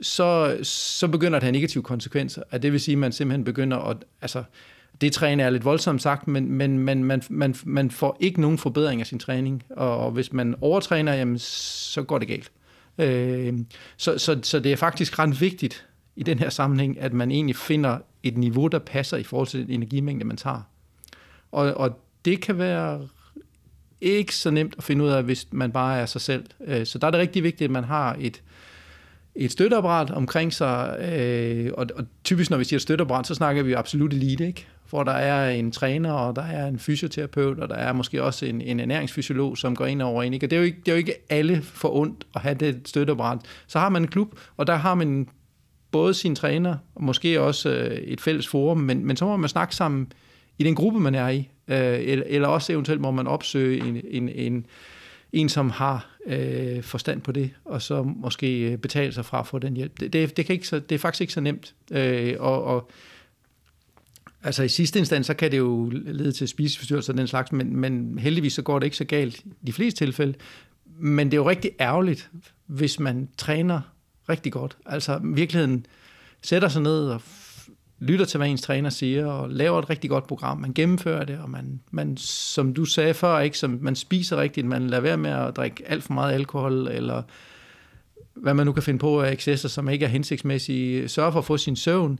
så, 0.00 0.58
så 0.62 1.08
begynder 1.08 1.30
det 1.30 1.36
at 1.36 1.42
have 1.42 1.52
negative 1.52 1.82
konsekvenser. 1.82 2.42
At 2.50 2.62
det 2.62 2.72
vil 2.72 2.80
sige, 2.80 2.92
at 2.92 2.98
man 2.98 3.12
simpelthen 3.12 3.44
begynder 3.44 3.76
at... 3.76 3.96
Altså, 4.22 4.42
det 5.00 5.12
træner 5.12 5.44
er 5.44 5.50
lidt 5.50 5.64
voldsomt 5.64 6.02
sagt, 6.02 6.28
men, 6.28 6.52
men 6.52 6.78
man, 6.78 7.04
man, 7.04 7.22
man, 7.30 7.54
man 7.64 7.90
får 7.90 8.16
ikke 8.20 8.40
nogen 8.40 8.58
forbedring 8.58 9.00
af 9.00 9.06
sin 9.06 9.18
træning, 9.18 9.62
og 9.70 10.10
hvis 10.10 10.32
man 10.32 10.54
overtræner, 10.60 11.14
jamen, 11.14 11.38
så 11.38 12.02
går 12.02 12.18
det 12.18 12.28
galt. 12.28 12.50
Øh, 12.98 13.54
så, 13.96 14.18
så, 14.18 14.38
så 14.42 14.60
det 14.60 14.72
er 14.72 14.76
faktisk 14.76 15.18
ret 15.18 15.40
vigtigt 15.40 15.86
i 16.16 16.22
den 16.22 16.38
her 16.38 16.50
sammenhæng, 16.50 17.00
at 17.00 17.12
man 17.12 17.30
egentlig 17.30 17.56
finder 17.56 17.98
et 18.22 18.36
niveau, 18.36 18.66
der 18.66 18.78
passer 18.78 19.16
i 19.16 19.22
forhold 19.22 19.48
til 19.48 19.60
den 19.60 19.70
energimængde, 19.70 20.24
man 20.24 20.36
tager. 20.36 20.62
Og, 21.52 21.74
og 21.74 22.00
det 22.24 22.40
kan 22.40 22.58
være 22.58 23.08
ikke 24.00 24.34
så 24.34 24.50
nemt 24.50 24.74
at 24.78 24.84
finde 24.84 25.04
ud 25.04 25.10
af, 25.10 25.22
hvis 25.22 25.46
man 25.50 25.72
bare 25.72 25.98
er 25.98 26.06
sig 26.06 26.20
selv. 26.20 26.44
Øh, 26.66 26.86
så 26.86 26.98
der 26.98 27.06
er 27.06 27.10
det 27.10 27.20
rigtig 27.20 27.42
vigtigt, 27.42 27.68
at 27.68 27.72
man 27.72 27.84
har 27.84 28.16
et, 28.20 28.42
et 29.34 29.52
støtteapparat 29.52 30.10
omkring 30.10 30.52
sig, 30.52 30.98
øh, 31.00 31.72
og, 31.74 31.86
og 31.94 32.04
typisk 32.24 32.50
når 32.50 32.58
vi 32.58 32.64
siger 32.64 32.80
støtteapparat, 32.80 33.26
så 33.26 33.34
snakker 33.34 33.62
vi 33.62 33.72
absolut 33.72 34.12
elite, 34.12 34.46
ikke? 34.46 34.66
Hvor 34.90 35.04
der 35.04 35.12
er 35.12 35.50
en 35.50 35.72
træner, 35.72 36.12
og 36.12 36.36
der 36.36 36.42
er 36.42 36.66
en 36.66 36.78
fysioterapeut, 36.78 37.58
og 37.58 37.68
der 37.68 37.74
er 37.74 37.92
måske 37.92 38.22
også 38.22 38.46
en, 38.46 38.60
en 38.60 38.80
ernæringsfysiolog, 38.80 39.58
som 39.58 39.76
går 39.76 39.86
ind 39.86 40.02
over 40.02 40.22
en. 40.22 40.34
Ikke? 40.34 40.46
Og 40.46 40.50
det 40.50 40.56
er, 40.56 40.60
jo 40.60 40.66
ikke, 40.66 40.78
det 40.78 40.88
er 40.88 40.92
jo 40.92 40.98
ikke 40.98 41.14
alle 41.28 41.62
for 41.62 41.96
ondt 41.96 42.26
at 42.34 42.40
have 42.40 42.54
det 42.54 42.80
støtteapparat. 42.84 43.38
Så 43.66 43.78
har 43.78 43.88
man 43.88 44.02
en 44.02 44.08
klub, 44.08 44.38
og 44.56 44.66
der 44.66 44.76
har 44.76 44.94
man 44.94 45.28
både 45.90 46.14
sin 46.14 46.34
træner, 46.34 46.76
og 46.94 47.04
måske 47.04 47.40
også 47.40 47.70
øh, 47.70 47.96
et 47.96 48.20
fælles 48.20 48.48
forum, 48.48 48.78
men, 48.78 49.06
men 49.06 49.16
så 49.16 49.24
må 49.24 49.36
man 49.36 49.48
snakke 49.48 49.76
sammen 49.76 50.12
i 50.58 50.64
den 50.64 50.74
gruppe, 50.74 51.00
man 51.00 51.14
er 51.14 51.28
i. 51.28 51.48
Øh, 51.68 51.98
eller, 52.00 52.24
eller 52.26 52.48
også 52.48 52.72
eventuelt 52.72 53.00
må 53.00 53.10
man 53.10 53.26
opsøge 53.26 53.88
en, 53.88 54.00
en, 54.10 54.28
en, 54.28 54.66
en 55.32 55.48
som 55.48 55.70
har 55.70 56.16
øh, 56.26 56.82
forstand 56.82 57.20
på 57.20 57.32
det, 57.32 57.50
og 57.64 57.82
så 57.82 58.02
måske 58.02 58.60
øh, 58.60 58.78
betale 58.78 59.12
sig 59.12 59.24
fra 59.24 59.40
at 59.40 59.46
få 59.46 59.58
den 59.58 59.76
hjælp. 59.76 60.00
Det, 60.00 60.12
det, 60.12 60.36
det, 60.36 60.46
kan 60.46 60.52
ikke 60.52 60.68
så, 60.68 60.78
det 60.78 60.94
er 60.94 60.98
faktisk 60.98 61.20
ikke 61.20 61.32
så 61.32 61.40
nemt. 61.40 61.74
Øh, 61.90 62.34
og, 62.38 62.64
og 62.64 62.90
Altså 64.42 64.62
i 64.62 64.68
sidste 64.68 64.98
instans, 64.98 65.26
så 65.26 65.34
kan 65.34 65.50
det 65.50 65.58
jo 65.58 65.90
lede 65.90 66.32
til 66.32 66.48
spiseforstyrrelser 66.48 67.12
og 67.12 67.18
den 67.18 67.26
slags, 67.26 67.52
men, 67.52 67.76
men 67.76 68.18
heldigvis 68.18 68.52
så 68.52 68.62
går 68.62 68.78
det 68.78 68.86
ikke 68.86 68.96
så 68.96 69.04
galt 69.04 69.38
i 69.38 69.66
de 69.66 69.72
fleste 69.72 70.04
tilfælde. 70.04 70.34
Men 70.98 71.26
det 71.26 71.34
er 71.34 71.40
jo 71.40 71.48
rigtig 71.48 71.70
ærgerligt, 71.80 72.30
hvis 72.66 73.00
man 73.00 73.28
træner 73.38 73.80
rigtig 74.28 74.52
godt. 74.52 74.76
Altså 74.86 75.20
virkeligheden 75.24 75.86
sætter 76.42 76.68
sig 76.68 76.82
ned 76.82 77.08
og 77.08 77.22
lytter 77.98 78.24
til, 78.24 78.38
hvad 78.38 78.48
ens 78.48 78.62
træner 78.62 78.90
siger, 78.90 79.26
og 79.26 79.50
laver 79.50 79.78
et 79.78 79.90
rigtig 79.90 80.10
godt 80.10 80.26
program. 80.26 80.58
Man 80.58 80.74
gennemfører 80.74 81.24
det, 81.24 81.38
og 81.38 81.50
man, 81.50 81.80
man 81.90 82.16
som 82.16 82.74
du 82.74 82.84
sagde 82.84 83.14
før, 83.14 83.38
ikke, 83.38 83.58
som 83.58 83.78
man 83.80 83.96
spiser 83.96 84.36
rigtigt, 84.36 84.66
man 84.66 84.90
lader 84.90 85.02
være 85.02 85.16
med 85.16 85.30
at 85.30 85.56
drikke 85.56 85.84
alt 85.86 86.04
for 86.04 86.12
meget 86.12 86.34
alkohol, 86.34 86.88
eller 86.88 87.22
hvad 88.34 88.54
man 88.54 88.66
nu 88.66 88.72
kan 88.72 88.82
finde 88.82 88.98
på 88.98 89.22
af 89.22 89.32
excesser, 89.32 89.68
som 89.68 89.88
ikke 89.88 90.04
er 90.04 90.08
hensigtsmæssige. 90.08 91.08
Sørger 91.08 91.30
for 91.30 91.38
at 91.38 91.44
få 91.44 91.56
sin 91.56 91.76
søvn, 91.76 92.18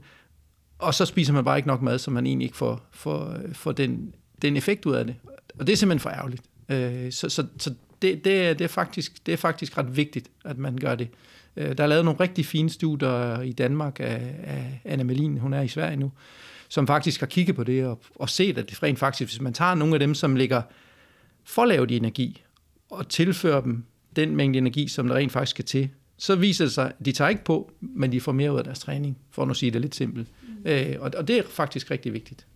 og 0.79 0.95
så 0.95 1.05
spiser 1.05 1.33
man 1.33 1.45
bare 1.45 1.57
ikke 1.57 1.69
nok 1.69 1.83
mad, 1.83 1.99
så 1.99 2.11
man 2.11 2.27
egentlig 2.27 2.47
ikke 2.47 2.57
får, 2.57 2.87
får, 2.91 3.33
øh, 3.33 3.55
får 3.55 3.73
den, 3.73 4.15
den 4.43 4.57
effekt 4.57 4.87
ud 4.87 4.95
af 4.95 5.05
det. 5.05 5.15
Og 5.59 5.67
det 5.67 5.73
er 5.73 5.77
simpelthen 5.77 6.01
for 6.01 6.11
ærgerligt. 6.11 6.43
Øh, 6.69 7.13
så 7.13 7.29
så, 7.29 7.47
så 7.59 7.75
det, 8.03 8.25
det, 8.25 8.47
er, 8.47 8.55
det, 8.55 8.65
er 8.65 8.69
faktisk, 8.69 9.27
det 9.27 9.33
er 9.33 9.37
faktisk 9.37 9.79
ret 9.79 9.97
vigtigt, 9.97 10.31
at 10.45 10.59
man 10.59 10.77
gør 10.77 10.95
det. 10.95 11.09
Øh, 11.57 11.77
der 11.79 11.83
er 11.83 11.89
lavet 11.89 12.05
nogle 12.05 12.21
rigtig 12.21 12.47
fine 12.47 12.71
studier 12.71 13.41
i 13.41 13.53
Danmark 13.53 14.01
af, 14.01 14.35
af 14.45 14.81
Anna 14.85 15.05
Melin, 15.05 15.39
hun 15.39 15.53
er 15.53 15.61
i 15.61 15.69
Sverige 15.69 15.97
nu, 15.97 16.13
som 16.69 16.87
faktisk 16.87 17.21
har 17.21 17.27
kigget 17.27 17.57
på 17.57 17.65
det 17.65 17.87
og, 17.87 18.01
og 18.15 18.31
set, 18.31 18.59
at 18.59 18.71
det 18.71 18.83
rent 18.83 18.99
faktisk, 18.99 19.31
hvis 19.31 19.41
man 19.41 19.53
tager 19.53 19.75
nogle 19.75 19.95
af 19.95 20.01
dem, 20.01 20.15
som 20.15 20.37
ligger 20.37 20.63
for 21.45 21.65
lavt 21.65 21.91
i 21.91 21.97
energi, 21.97 22.43
og 22.91 23.09
tilfører 23.09 23.61
dem 23.61 23.85
den 24.17 24.37
mængde 24.37 24.59
energi, 24.59 24.89
som 24.89 25.09
der 25.09 25.15
rent 25.15 25.33
faktisk 25.33 25.51
skal 25.51 25.65
til, 25.65 25.91
så 26.19 26.37
viser 26.37 26.65
det 26.65 26.73
sig, 26.73 26.87
at 26.87 27.05
de 27.05 27.13
tager 27.13 27.29
ikke 27.29 27.45
på, 27.45 27.73
men 27.81 28.13
de 28.13 28.21
får 28.21 28.33
mere 28.33 28.53
ud 28.53 28.59
af 28.59 28.65
deres 28.65 28.79
træning, 28.79 29.19
for 29.31 29.43
at 29.43 29.49
nu 29.49 29.55
sige 29.55 29.71
det 29.71 29.81
lidt 29.81 29.95
simpelt. 29.95 30.29
Mm. 30.43 30.71
Øh, 30.71 30.97
og, 31.01 31.11
og 31.17 31.29
det 31.29 31.39
er 31.39 31.43
faktisk 31.43 31.91
rigtig 31.91 32.13
vigtigt. 32.13 32.47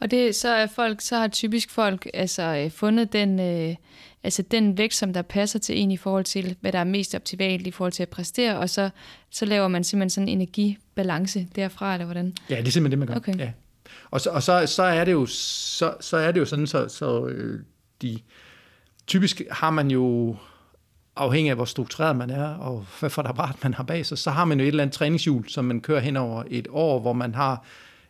Og 0.00 0.10
det, 0.10 0.34
så 0.34 0.48
er 0.48 0.66
folk, 0.66 1.00
så 1.00 1.16
har 1.16 1.28
typisk 1.28 1.70
folk 1.70 2.10
altså 2.14 2.42
øh, 2.42 2.70
fundet 2.70 3.12
den, 3.12 3.40
øh, 3.40 3.76
altså 4.22 4.42
den 4.42 4.78
vægt, 4.78 4.94
som 4.94 5.12
der 5.12 5.22
passer 5.22 5.58
til 5.58 5.78
en 5.78 5.90
i 5.90 5.96
forhold 5.96 6.24
til, 6.24 6.56
hvad 6.60 6.72
der 6.72 6.78
er 6.78 6.84
mest 6.84 7.14
optimalt 7.14 7.66
i 7.66 7.70
forhold 7.70 7.92
til 7.92 8.02
at 8.02 8.08
præstere, 8.08 8.58
og 8.58 8.70
så, 8.70 8.90
så 9.30 9.44
laver 9.44 9.68
man 9.68 9.84
simpelthen 9.84 10.10
sådan 10.10 10.28
en 10.28 10.34
energibalance 10.34 11.48
derfra, 11.56 11.94
eller 11.94 12.04
hvordan? 12.04 12.34
Ja, 12.50 12.56
det 12.56 12.68
er 12.68 12.70
simpelthen 12.70 12.90
det, 12.90 12.98
man 12.98 13.08
gør. 13.08 13.14
Okay. 13.14 13.38
Ja. 13.38 13.52
Og, 14.10 14.20
så, 14.20 14.30
og 14.30 14.42
så, 14.42 14.66
så, 14.66 14.82
er 14.82 15.04
det 15.04 15.12
jo, 15.12 15.26
så, 15.26 15.94
så 16.00 16.16
er 16.16 16.32
det 16.32 16.40
jo 16.40 16.44
sådan, 16.44 16.66
så, 16.66 16.88
så 16.88 17.26
øh, 17.26 17.60
de, 18.02 18.18
typisk 19.06 19.42
har 19.50 19.70
man 19.70 19.90
jo 19.90 20.36
afhængig 21.16 21.50
af 21.50 21.56
hvor 21.56 21.64
struktureret 21.64 22.16
man 22.16 22.30
er, 22.30 22.48
og 22.48 22.86
hvad 23.00 23.10
for 23.10 23.22
et 23.22 23.28
apparat 23.28 23.56
man 23.62 23.74
har 23.74 23.84
bag 23.84 24.06
sig, 24.06 24.18
så 24.18 24.30
har 24.30 24.44
man 24.44 24.58
jo 24.60 24.64
et 24.64 24.68
eller 24.68 24.82
andet 24.82 24.94
træningshjul, 24.94 25.48
som 25.48 25.64
man 25.64 25.80
kører 25.80 26.00
hen 26.00 26.16
over 26.16 26.44
et 26.50 26.68
år, 26.70 27.00
hvor 27.00 27.12
man 27.12 27.34
har 27.34 27.64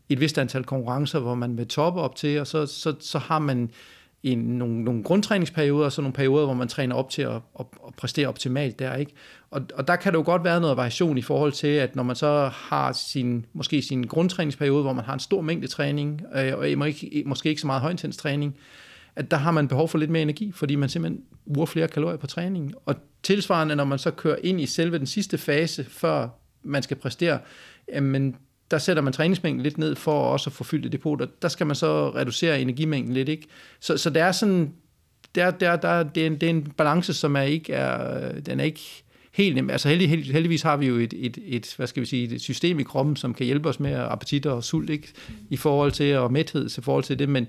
et 0.09 0.21
vist 0.21 0.39
antal 0.39 0.65
konkurrencer, 0.65 1.19
hvor 1.19 1.35
man 1.35 1.59
vil 1.59 1.69
toppe 1.69 2.01
op 2.01 2.17
til, 2.17 2.41
og 2.41 2.47
så, 2.47 2.67
så, 2.67 2.95
så 3.01 3.19
har 3.19 3.39
man 3.39 3.71
en, 4.23 4.39
nogle, 4.39 4.85
nogle 4.85 5.03
grundtræningsperioder, 5.03 5.85
og 5.85 5.93
så 5.93 6.03
nogle 6.03 6.13
perioder, 6.13 6.45
hvor 6.45 6.55
man 6.55 6.69
træner 6.69 6.95
op 6.95 7.11
til 7.11 7.23
at, 7.23 7.31
at, 7.31 7.67
at 7.87 7.95
præstere 7.97 8.29
optimalt 8.29 8.79
der, 8.79 8.95
ikke? 8.95 9.13
Og, 9.51 9.63
og 9.75 9.89
der 9.89 9.97
kan 9.97 10.13
det 10.13 10.19
jo 10.19 10.25
godt 10.25 10.45
være 10.45 10.61
noget 10.61 10.77
variation 10.77 11.19
i 11.19 11.23
forhold 11.23 11.53
til, 11.53 11.69
at 11.69 11.97
når 11.97 12.03
man 12.03 12.17
så 12.17 12.51
har 12.55 12.93
sin, 12.93 13.47
måske 13.53 13.83
sin 13.83 14.07
grundtræningsperiode, 14.07 14.83
hvor 14.83 14.93
man 14.93 15.05
har 15.05 15.15
en 15.15 15.21
stor 15.21 15.41
mængde 15.41 15.67
træning, 15.67 16.23
øh, 16.35 16.53
og 16.59 16.67
måske, 16.77 17.23
måske 17.27 17.49
ikke 17.49 17.61
så 17.61 17.67
meget 17.67 17.83
højintens 17.83 18.17
træning, 18.17 18.57
at 19.17 19.31
der 19.31 19.37
har 19.37 19.51
man 19.51 19.69
behov 19.69 19.89
for 19.89 19.99
lidt 19.99 20.11
mere 20.11 20.23
energi, 20.23 20.53
fordi 20.53 20.75
man 20.75 20.89
simpelthen 20.89 21.25
bruger 21.55 21.67
flere 21.67 21.89
kalorier 21.89 22.17
på 22.17 22.27
træningen. 22.27 22.75
Og 22.87 22.95
tilsvarende, 23.23 23.77
når 23.77 23.85
man 23.85 23.99
så 23.99 24.11
kører 24.11 24.37
ind 24.43 24.61
i 24.61 24.67
selve 24.67 24.99
den 24.99 25.07
sidste 25.07 25.39
fase, 25.39 25.85
før 25.85 26.29
man 26.63 26.83
skal 26.83 26.97
præstere, 26.97 27.39
men 28.01 28.37
der 28.71 28.79
sætter 28.79 29.03
man 29.03 29.13
træningsmængden 29.13 29.63
lidt 29.63 29.79
ned 29.79 29.97
for 29.97 30.13
også 30.13 30.51
at 30.51 30.55
få 30.55 30.65
fyldt 30.65 30.87
et 30.87 30.93
depot, 30.93 31.21
og 31.21 31.29
der 31.43 31.49
skal 31.49 31.67
man 31.67 31.77
så 31.77 32.11
reducere 32.11 32.61
energimængden 32.61 33.15
lidt. 33.15 33.29
Ikke? 33.29 33.47
Så, 33.81 33.97
så 33.97 34.11
det 34.11 34.23
er 34.23 34.33
sådan, 34.33 34.73
der, 35.35 35.51
der, 35.51 35.77
der, 35.77 36.03
det, 36.03 36.23
er 36.23 36.27
en, 36.27 36.35
det 36.35 36.43
er 36.43 36.51
en 36.51 36.73
balance, 36.77 37.15
som 37.15 37.37
er 37.37 37.43
ikke 37.43 37.73
er, 37.73 38.41
den 38.41 38.61
er 38.61 38.65
ikke 38.65 39.05
helt 39.33 39.55
nem. 39.55 39.71
Altså 39.71 39.89
heldig, 39.89 40.09
held, 40.09 40.33
heldigvis 40.33 40.63
har 40.63 40.77
vi 40.77 40.87
jo 40.87 40.97
et, 40.97 41.15
et, 41.17 41.39
et, 41.47 41.75
hvad 41.77 41.87
skal 41.87 42.01
vi 42.01 42.07
sige, 42.07 42.35
et 42.35 42.41
system 42.41 42.81
i 42.81 42.83
kroppen, 42.83 43.17
som 43.17 43.35
kan 43.35 43.47
hjælpe 43.47 43.69
os 43.69 43.81
med 43.81 43.95
appetit 43.95 44.47
og 44.47 44.65
sult, 44.65 44.91
ikke? 44.91 45.09
i 45.51 45.57
forhold 45.57 45.93
til, 45.93 46.17
og 46.17 46.33
mæthed 46.33 46.79
i 46.79 46.81
forhold 46.81 47.05
til 47.05 47.19
det, 47.19 47.29
men, 47.29 47.49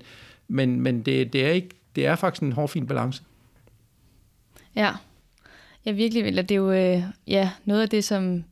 men, 0.52 0.80
men 0.80 1.02
det, 1.02 1.32
det, 1.32 1.46
er 1.46 1.50
ikke, 1.50 1.68
det 1.96 2.06
er 2.06 2.16
faktisk 2.16 2.42
en 2.42 2.52
hård, 2.52 2.68
fin 2.68 2.86
balance. 2.86 3.22
Ja, 4.76 4.92
ja 5.86 5.90
virkelig. 5.90 6.22
Eller 6.22 6.42
det 6.42 6.54
er 6.54 6.58
jo 6.58 6.70
øh, 6.70 7.02
ja, 7.26 7.50
noget 7.64 7.82
af 7.82 7.88
det, 7.88 8.04
som 8.04 8.44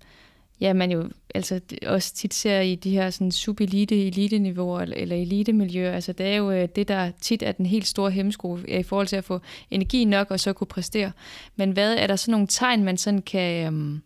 ja, 0.60 0.72
man 0.72 0.90
jo 0.90 1.10
altså, 1.34 1.60
også 1.86 2.14
tit 2.14 2.34
ser 2.34 2.60
i 2.60 2.74
de 2.74 2.90
her 2.90 3.10
sådan, 3.10 3.32
subelite, 3.32 4.06
elite-niveauer 4.06 4.80
eller, 4.80 4.96
eller 4.96 5.16
elite-miljøer. 5.16 5.92
Altså, 5.92 6.12
det 6.12 6.26
er 6.26 6.36
jo 6.36 6.50
øh, 6.50 6.68
det, 6.76 6.88
der 6.88 7.10
tit 7.20 7.42
er 7.42 7.52
den 7.52 7.66
helt 7.66 7.86
store 7.86 8.10
hemmesko 8.10 8.58
i 8.68 8.82
forhold 8.82 9.06
til 9.06 9.16
at 9.16 9.24
få 9.24 9.40
energi 9.70 10.04
nok 10.04 10.30
og 10.30 10.40
så 10.40 10.52
kunne 10.52 10.66
præstere. 10.66 11.12
Men 11.56 11.70
hvad 11.70 11.96
er 11.96 12.06
der 12.06 12.16
så 12.16 12.30
nogle 12.30 12.46
tegn, 12.46 12.84
man 12.84 12.96
sådan 12.96 13.22
kan, 13.22 13.66
øhm, 13.66 14.02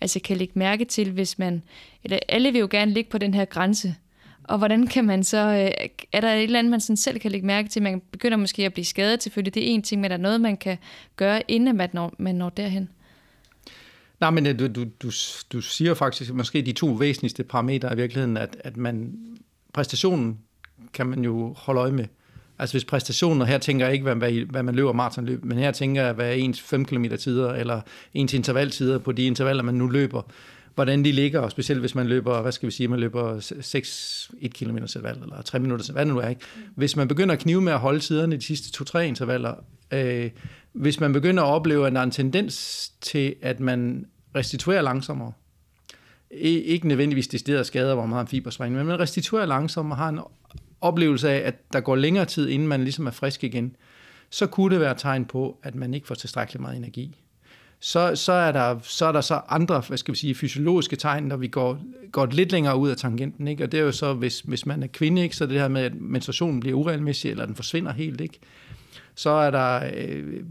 altså 0.00 0.20
kan 0.20 0.36
lægge 0.36 0.52
mærke 0.56 0.84
til, 0.84 1.10
hvis 1.10 1.38
man... 1.38 1.62
Eller 2.04 2.18
alle 2.28 2.52
vil 2.52 2.58
jo 2.58 2.68
gerne 2.70 2.92
ligge 2.92 3.10
på 3.10 3.18
den 3.18 3.34
her 3.34 3.44
grænse, 3.44 3.94
og 4.48 4.58
hvordan 4.58 4.86
kan 4.86 5.04
man 5.04 5.24
så, 5.24 5.38
øh, 5.38 5.88
er 6.12 6.20
der 6.20 6.34
et 6.34 6.42
eller 6.42 6.58
andet, 6.58 6.70
man 6.70 6.80
sådan 6.80 6.96
selv 6.96 7.18
kan 7.18 7.30
lægge 7.30 7.46
mærke 7.46 7.68
til? 7.68 7.82
Man 7.82 8.02
begynder 8.12 8.36
måske 8.36 8.66
at 8.66 8.72
blive 8.72 8.84
skadet 8.84 9.22
selvfølgelig, 9.22 9.54
det 9.54 9.62
er 9.62 9.74
en 9.74 9.82
ting, 9.82 10.00
men 10.00 10.12
er 10.12 10.16
der 10.16 10.22
noget, 10.22 10.40
man 10.40 10.56
kan 10.56 10.78
gøre, 11.16 11.42
inden 11.50 11.76
man 11.76 11.90
når, 11.92 12.14
man 12.18 12.34
når 12.34 12.48
derhen? 12.48 12.88
Nej, 14.20 14.30
men 14.30 14.46
øh, 14.46 14.58
du, 14.58 14.66
du, 14.66 14.84
du, 15.02 15.10
du 15.52 15.60
siger 15.60 15.94
faktisk 15.94 16.32
måske 16.32 16.62
de 16.62 16.72
to 16.72 16.86
væsentligste 16.86 17.44
parametre 17.44 17.92
i 17.92 17.96
virkeligheden, 17.96 18.36
at, 18.36 18.56
at 18.60 18.76
man, 18.76 19.18
præstationen 19.72 20.38
kan 20.92 21.06
man 21.06 21.24
jo 21.24 21.54
holde 21.56 21.80
øje 21.80 21.92
med. 21.92 22.04
Altså 22.58 22.74
hvis 22.74 22.84
præstationen, 22.84 23.42
og 23.42 23.48
her 23.48 23.58
tænker 23.58 23.86
jeg 23.86 23.92
ikke, 23.92 24.02
hvad, 24.02 24.14
hvad, 24.14 24.32
hvad 24.32 24.62
man 24.62 24.74
løber 24.74 24.92
maratonløb, 24.92 25.44
men 25.44 25.58
her 25.58 25.70
tænker 25.70 26.02
jeg, 26.02 26.12
hvad 26.12 26.28
er 26.28 26.32
ens 26.32 26.60
5 26.60 26.84
km 26.84 27.04
tider, 27.18 27.52
eller 27.52 27.80
ens 28.14 28.34
intervaltider 28.34 28.98
på 28.98 29.12
de 29.12 29.22
intervaller, 29.22 29.62
man 29.62 29.74
nu 29.74 29.86
løber 29.86 30.22
hvordan 30.78 31.04
de 31.04 31.12
ligger, 31.12 31.40
og 31.40 31.50
specielt 31.50 31.80
hvis 31.80 31.94
man 31.94 32.06
løber, 32.06 32.42
hvad 32.42 32.52
skal 32.52 32.66
vi 32.66 32.72
sige, 32.72 32.88
man 32.88 33.00
løber 33.00 33.40
6 33.60 34.30
1 34.40 34.54
km 34.54 34.76
interval, 34.76 35.18
eller 35.22 35.42
3 35.42 35.58
minutter, 35.58 35.92
hvad 35.92 36.04
det 36.06 36.14
nu 36.14 36.20
er. 36.20 36.28
Ikke? 36.28 36.40
Hvis 36.74 36.96
man 36.96 37.08
begynder 37.08 37.34
at 37.34 37.38
knive 37.38 37.60
med 37.60 37.72
at 37.72 37.78
holde 37.78 38.00
tiderne 38.00 38.36
de 38.36 38.42
sidste 38.42 38.84
2-3 38.84 38.98
intervaller, 38.98 39.54
øh, 39.90 40.30
hvis 40.72 41.00
man 41.00 41.12
begynder 41.12 41.42
at 41.42 41.46
opleve, 41.46 41.86
at 41.86 41.92
der 41.92 41.98
er 41.98 42.04
en 42.04 42.10
tendens 42.10 42.88
til, 43.00 43.34
at 43.42 43.60
man 43.60 44.06
restituerer 44.34 44.82
langsommere, 44.82 45.32
ikke 46.30 46.88
nødvendigvis 46.88 47.28
det 47.28 47.40
steder 47.40 47.62
skader, 47.62 47.94
hvor 47.94 48.06
man 48.06 48.12
har 48.12 48.20
en 48.20 48.26
fiberspring, 48.28 48.74
men 48.74 48.86
man 48.86 49.00
restituerer 49.00 49.46
langsommere 49.46 49.96
og 49.96 49.98
har 49.98 50.08
en 50.08 50.20
oplevelse 50.80 51.30
af, 51.30 51.46
at 51.46 51.72
der 51.72 51.80
går 51.80 51.96
længere 51.96 52.24
tid, 52.24 52.48
inden 52.48 52.68
man 52.68 52.80
ligesom 52.80 53.06
er 53.06 53.10
frisk 53.10 53.44
igen, 53.44 53.76
så 54.30 54.46
kunne 54.46 54.74
det 54.74 54.80
være 54.80 54.94
tegn 54.98 55.24
på, 55.24 55.58
at 55.62 55.74
man 55.74 55.94
ikke 55.94 56.06
får 56.06 56.14
tilstrækkeligt 56.14 56.60
meget 56.60 56.76
energi 56.76 57.16
så, 57.80 58.16
så, 58.16 58.32
er 58.32 58.52
der, 58.52 58.78
så 58.82 59.06
er 59.06 59.12
der 59.12 59.20
så 59.20 59.40
andre 59.48 59.82
hvad 59.88 59.98
skal 59.98 60.14
vi 60.14 60.18
sige, 60.18 60.34
fysiologiske 60.34 60.96
tegn, 60.96 61.24
når 61.24 61.36
vi 61.36 61.48
går, 61.48 61.78
går 62.12 62.26
lidt 62.26 62.52
længere 62.52 62.76
ud 62.76 62.88
af 62.88 62.96
tangenten. 62.96 63.48
Ikke? 63.48 63.64
Og 63.64 63.72
det 63.72 63.80
er 63.80 63.84
jo 63.84 63.92
så, 63.92 64.14
hvis, 64.14 64.40
hvis 64.40 64.66
man 64.66 64.82
er 64.82 64.86
kvinde, 64.86 65.22
ikke? 65.22 65.36
så 65.36 65.46
det 65.46 65.60
her 65.60 65.68
med, 65.68 65.82
at 65.82 65.94
menstruationen 65.94 66.60
bliver 66.60 66.76
uregelmæssig, 66.76 67.30
eller 67.30 67.46
den 67.46 67.54
forsvinder 67.54 67.92
helt, 67.92 68.20
ikke? 68.20 68.38
så 69.14 69.30
er 69.30 69.50
der 69.50 69.90
øh, 69.94 70.42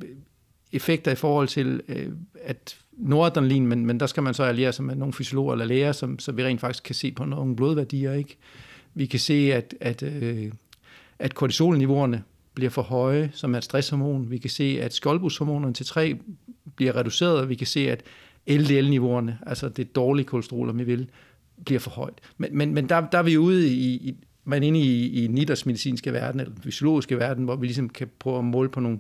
effekter 0.71 1.11
i 1.11 1.15
forhold 1.15 1.47
til, 1.47 1.81
øh, 1.87 2.11
at 2.43 2.77
noradrenalin, 2.97 3.67
men, 3.67 3.85
men 3.85 3.99
der 3.99 4.05
skal 4.05 4.23
man 4.23 4.33
så 4.33 4.43
alliere 4.43 4.73
sig 4.73 4.85
med 4.85 4.95
nogle 4.95 5.13
fysiologer 5.13 5.53
eller 5.53 5.65
læger, 5.65 5.91
som, 5.91 6.19
så 6.19 6.31
vi 6.31 6.43
rent 6.43 6.61
faktisk 6.61 6.83
kan 6.83 6.95
se 6.95 7.11
på 7.11 7.25
nogle 7.25 7.55
blodværdier, 7.55 8.13
ikke? 8.13 8.37
Vi 8.93 9.05
kan 9.05 9.19
se, 9.19 9.53
at, 9.53 9.75
at, 9.81 10.03
øh, 10.03 10.51
at 11.19 11.35
kortisolniveauerne 11.35 12.23
bliver 12.53 12.69
for 12.69 12.81
høje, 12.81 13.31
som 13.33 13.53
er 13.53 13.57
et 13.57 13.63
stresshormon. 13.63 14.31
Vi 14.31 14.37
kan 14.37 14.49
se, 14.49 14.79
at 14.81 14.93
skoldbrugshormonerne 14.93 15.73
til 15.73 15.85
3 15.85 16.17
bliver 16.75 16.95
reduceret, 16.95 17.39
og 17.39 17.49
vi 17.49 17.55
kan 17.55 17.67
se, 17.67 17.91
at 17.91 18.03
LDL-niveauerne, 18.47 19.37
altså 19.45 19.69
det 19.69 19.95
dårlige 19.95 20.25
kolesterol, 20.25 20.69
om 20.69 20.79
vi 20.79 20.83
vil, 20.83 21.09
bliver 21.65 21.79
for 21.79 21.91
højt. 21.91 22.19
Men, 22.37 22.57
men, 22.57 22.73
men 22.73 22.89
der, 22.89 23.09
der 23.09 23.17
er 23.17 23.23
vi 23.23 23.37
ude 23.37 23.67
i, 23.73 23.93
i 23.93 24.15
man 24.43 24.63
er 24.63 24.67
inde 24.67 24.79
i, 24.79 25.23
i 25.23 25.27
Nitters 25.27 25.65
medicinske 25.65 26.13
verden, 26.13 26.39
eller 26.39 26.53
fysiologiske 26.63 27.17
verden, 27.19 27.43
hvor 27.43 27.55
vi 27.55 27.65
ligesom 27.65 27.89
kan 27.89 28.09
prøve 28.19 28.37
at 28.37 28.43
måle 28.43 28.69
på 28.69 28.79
nogle 28.79 28.99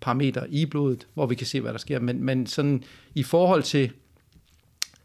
parametre 0.00 0.50
i 0.50 0.66
blodet, 0.66 1.06
hvor 1.14 1.26
vi 1.26 1.34
kan 1.34 1.46
se, 1.46 1.60
hvad 1.60 1.72
der 1.72 1.78
sker. 1.78 2.00
Men, 2.00 2.24
men 2.24 2.46
sådan 2.46 2.82
i 3.14 3.22
forhold 3.22 3.62
til 3.62 3.90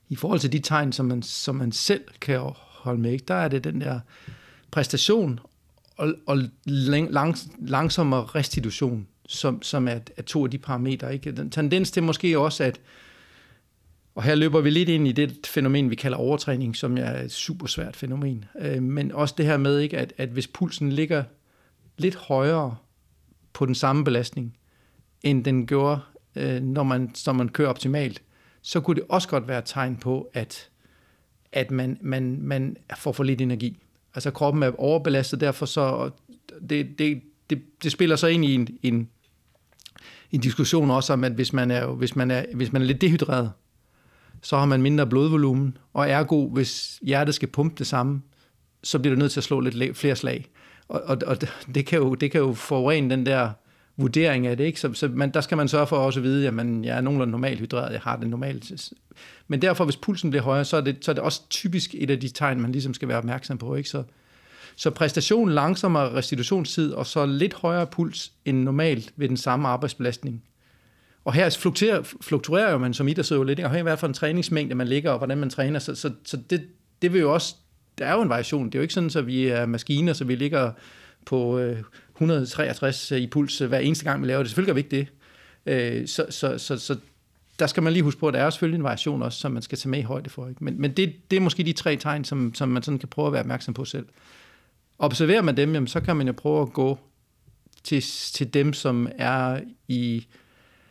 i 0.09 0.15
forhold 0.15 0.39
til 0.39 0.51
de 0.51 0.59
tegn, 0.59 0.91
som 0.91 1.05
man, 1.05 1.21
som 1.21 1.55
man 1.55 1.71
selv 1.71 2.03
kan 2.21 2.39
holde 2.55 3.01
med, 3.01 3.19
der 3.19 3.33
er 3.33 3.47
det 3.47 3.63
den 3.63 3.81
der 3.81 3.99
præstation 4.71 5.39
og, 5.97 6.13
og 6.25 6.37
lang, 6.65 7.11
lang, 7.11 7.35
langsommere 7.59 8.23
restitution, 8.23 9.07
som, 9.29 9.61
som 9.61 9.87
er, 9.87 9.99
er 10.17 10.21
to 10.21 10.43
af 10.43 10.51
de 10.51 10.57
parametre. 10.57 11.13
Ikke? 11.13 11.31
Den 11.31 11.49
tendens 11.49 11.91
til 11.91 12.03
måske 12.03 12.39
også, 12.39 12.63
at 12.63 12.79
og 14.15 14.23
her 14.23 14.35
løber 14.35 14.61
vi 14.61 14.69
lidt 14.69 14.89
ind 14.89 15.07
i 15.07 15.11
det 15.11 15.47
fænomen, 15.47 15.89
vi 15.89 15.95
kalder 15.95 16.17
overtræning, 16.17 16.75
som 16.75 16.97
er 16.97 17.21
et 17.21 17.31
super 17.31 17.67
svært 17.67 17.95
fænomen. 17.95 18.45
Øh, 18.59 18.83
men 18.83 19.11
også 19.11 19.35
det 19.37 19.45
her 19.45 19.57
med, 19.57 19.79
ikke, 19.79 19.97
at, 19.97 20.13
at 20.17 20.29
hvis 20.29 20.47
pulsen 20.47 20.91
ligger 20.91 21.23
lidt 21.97 22.15
højere 22.15 22.75
på 23.53 23.65
den 23.65 23.75
samme 23.75 24.03
belastning, 24.03 24.57
end 25.23 25.45
den 25.45 25.67
gjorde, 25.67 25.99
øh, 26.35 26.61
når, 26.61 26.83
man, 26.83 27.11
når 27.25 27.33
man 27.33 27.49
kører 27.49 27.69
optimalt, 27.69 28.21
så 28.61 28.81
kunne 28.81 28.95
det 28.95 29.03
også 29.09 29.27
godt 29.27 29.47
være 29.47 29.59
et 29.59 29.65
tegn 29.65 29.95
på, 29.95 30.29
at, 30.33 30.69
at 31.51 31.71
man, 31.71 31.97
man, 32.01 32.37
man 32.41 32.77
får 32.97 33.11
for 33.11 33.23
lidt 33.23 33.41
energi. 33.41 33.83
Altså 34.15 34.31
kroppen 34.31 34.63
er 34.63 34.79
overbelastet, 34.79 35.41
derfor 35.41 35.65
så 35.65 36.09
det, 36.69 36.99
det, 36.99 37.21
det, 37.49 37.61
det 37.83 37.91
spiller 37.91 38.15
så 38.15 38.27
ind 38.27 38.45
i 38.45 38.53
en, 38.53 38.67
en, 38.83 39.09
en 40.31 40.39
diskussion 40.41 40.91
også 40.91 41.13
om, 41.13 41.23
at 41.23 41.31
hvis 41.31 41.53
man 41.53 41.71
er, 41.71 41.87
hvis 41.87 42.15
man 42.15 42.31
er, 42.31 42.43
hvis 42.53 42.71
man 42.71 42.81
er 42.81 42.85
lidt 42.85 43.01
dehydreret, 43.01 43.51
så 44.41 44.57
har 44.57 44.65
man 44.65 44.81
mindre 44.81 45.07
blodvolumen, 45.07 45.77
og 45.93 46.09
ergo, 46.09 46.49
hvis 46.49 46.99
hjertet 47.01 47.35
skal 47.35 47.47
pumpe 47.47 47.75
det 47.77 47.87
samme, 47.87 48.21
så 48.83 48.99
bliver 48.99 49.15
du 49.15 49.19
nødt 49.19 49.31
til 49.31 49.39
at 49.39 49.43
slå 49.43 49.59
lidt 49.59 49.97
flere 49.97 50.15
slag. 50.15 50.45
Og, 50.87 51.01
og, 51.05 51.17
og 51.25 51.37
det, 51.75 51.85
kan 51.85 51.99
jo, 51.99 52.15
det 52.15 52.31
kan 52.31 52.41
jo 52.41 52.53
forurene 52.53 53.09
den 53.09 53.25
der 53.25 53.49
vurdering 53.97 54.47
af 54.47 54.57
det. 54.57 54.63
Ikke? 54.63 54.79
Så, 54.79 54.93
så 54.93 55.07
man, 55.07 55.33
der 55.33 55.41
skal 55.41 55.57
man 55.57 55.67
sørge 55.67 55.87
for 55.87 55.97
også 55.97 56.19
at 56.19 56.23
vide, 56.23 56.47
at 56.47 56.53
man, 56.53 56.85
jeg 56.85 56.97
er 56.97 57.01
nogenlunde 57.01 57.31
normalt 57.31 57.59
hydreret, 57.59 57.91
jeg 57.91 58.01
har 58.01 58.17
det 58.17 58.29
normalt. 58.29 58.91
Men 59.47 59.61
derfor, 59.61 59.83
hvis 59.85 59.97
pulsen 59.97 60.29
bliver 60.29 60.43
højere, 60.43 60.65
så 60.65 60.77
er, 60.77 60.81
det, 60.81 60.97
så 61.01 61.11
er 61.11 61.13
det 61.13 61.23
også 61.23 61.41
typisk 61.49 61.95
et 61.97 62.09
af 62.09 62.19
de 62.19 62.29
tegn, 62.29 62.61
man 62.61 62.71
ligesom 62.71 62.93
skal 62.93 63.07
være 63.07 63.17
opmærksom 63.17 63.57
på. 63.57 63.75
Ikke? 63.75 63.89
Så, 63.89 64.03
så 64.79 64.89
præstation, 64.89 65.51
langsommere 65.51 66.13
restitutionstid, 66.13 66.91
og 66.91 67.05
så 67.05 67.25
lidt 67.25 67.53
højere 67.53 67.87
puls 67.87 68.31
end 68.45 68.63
normalt 68.63 69.13
ved 69.15 69.29
den 69.29 69.37
samme 69.37 69.67
arbejdsbelastning. 69.67 70.43
Og 71.25 71.33
her 71.33 71.49
fluktuerer, 71.49 72.03
fluktuerer 72.21 72.71
jo 72.71 72.77
man 72.77 72.93
som 72.93 73.07
idrætsøver 73.07 73.43
lidt, 73.43 73.59
og 73.59 73.81
hvad 73.81 73.97
for 73.97 74.07
en 74.07 74.13
træningsmængde 74.13 74.75
man 74.75 74.87
ligger, 74.87 75.11
og 75.11 75.17
hvordan 75.17 75.37
man 75.37 75.49
træner. 75.49 75.79
Så, 75.79 75.95
så, 75.95 76.11
så 76.25 76.37
det, 76.49 76.67
det 77.01 77.13
vil 77.13 77.21
jo 77.21 77.33
også, 77.33 77.55
der 77.97 78.05
er 78.05 78.13
jo 78.13 78.21
en 78.21 78.29
variation. 78.29 78.65
Det 78.65 78.75
er 78.75 78.79
jo 78.79 78.81
ikke 78.81 78.93
sådan, 78.93 79.11
at 79.15 79.27
vi 79.27 79.47
er 79.47 79.65
maskiner, 79.65 80.13
så 80.13 80.23
vi 80.23 80.35
ligger 80.35 80.71
på 81.25 81.59
øh, 81.59 81.77
163 82.15 83.11
i 83.11 83.27
puls 83.27 83.61
øh, 83.61 83.67
hver 83.67 83.79
eneste 83.79 84.05
gang, 84.05 84.21
vi 84.21 84.27
laver 84.27 84.43
det. 84.43 84.49
Selvfølgelig 84.49 84.67
gør 84.67 84.73
vi 84.73 84.79
ikke 84.79 85.07
det. 85.65 86.01
Øh, 86.01 86.07
så, 86.07 86.25
så, 86.29 86.57
så, 86.57 86.77
så 86.77 86.95
der 87.59 87.67
skal 87.67 87.83
man 87.83 87.93
lige 87.93 88.03
huske 88.03 88.19
på, 88.19 88.27
at 88.27 88.33
der 88.33 88.39
er 88.39 88.49
selvfølgelig 88.49 88.77
en 88.77 88.83
variation 88.83 89.21
også, 89.21 89.39
som 89.39 89.51
man 89.51 89.61
skal 89.61 89.77
tage 89.77 89.89
med 89.89 89.99
i 89.99 90.03
højde 90.03 90.29
for. 90.29 90.47
Ikke? 90.47 90.63
Men, 90.63 90.81
men 90.81 90.91
det, 90.91 91.13
det 91.31 91.37
er 91.37 91.41
måske 91.41 91.63
de 91.63 91.73
tre 91.73 91.95
tegn, 91.95 92.23
som, 92.23 92.53
som 92.53 92.69
man 92.69 92.83
sådan 92.83 92.99
kan 92.99 93.09
prøve 93.09 93.27
at 93.27 93.33
være 93.33 93.41
opmærksom 93.41 93.73
på 93.73 93.85
selv. 93.85 94.05
Observerer 94.99 95.41
man 95.41 95.57
dem, 95.57 95.73
jamen, 95.73 95.87
så 95.87 95.99
kan 95.99 96.15
man 96.15 96.27
jo 96.27 96.33
prøve 96.33 96.61
at 96.61 96.73
gå 96.73 96.97
til, 97.83 98.01
til 98.33 98.53
dem, 98.53 98.73
som 98.73 99.09
er 99.17 99.59
i 99.87 100.27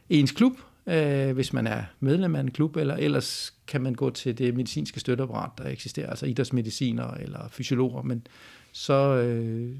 ens 0.08 0.32
klub, 0.32 0.52
øh, 0.86 1.32
hvis 1.32 1.52
man 1.52 1.66
er 1.66 1.82
medlem 2.00 2.34
af 2.36 2.40
en 2.40 2.50
klub, 2.50 2.76
eller 2.76 2.96
ellers 2.96 3.54
kan 3.66 3.82
man 3.82 3.94
gå 3.94 4.10
til 4.10 4.38
det 4.38 4.54
medicinske 4.54 5.00
støtteapparat, 5.00 5.50
der 5.58 5.68
eksisterer, 5.68 6.10
altså 6.10 6.26
idrætsmediciner 6.26 7.10
eller 7.10 7.48
fysiologer, 7.50 8.02
men 8.02 8.26
så, 8.72 8.94
øh, 8.94 9.76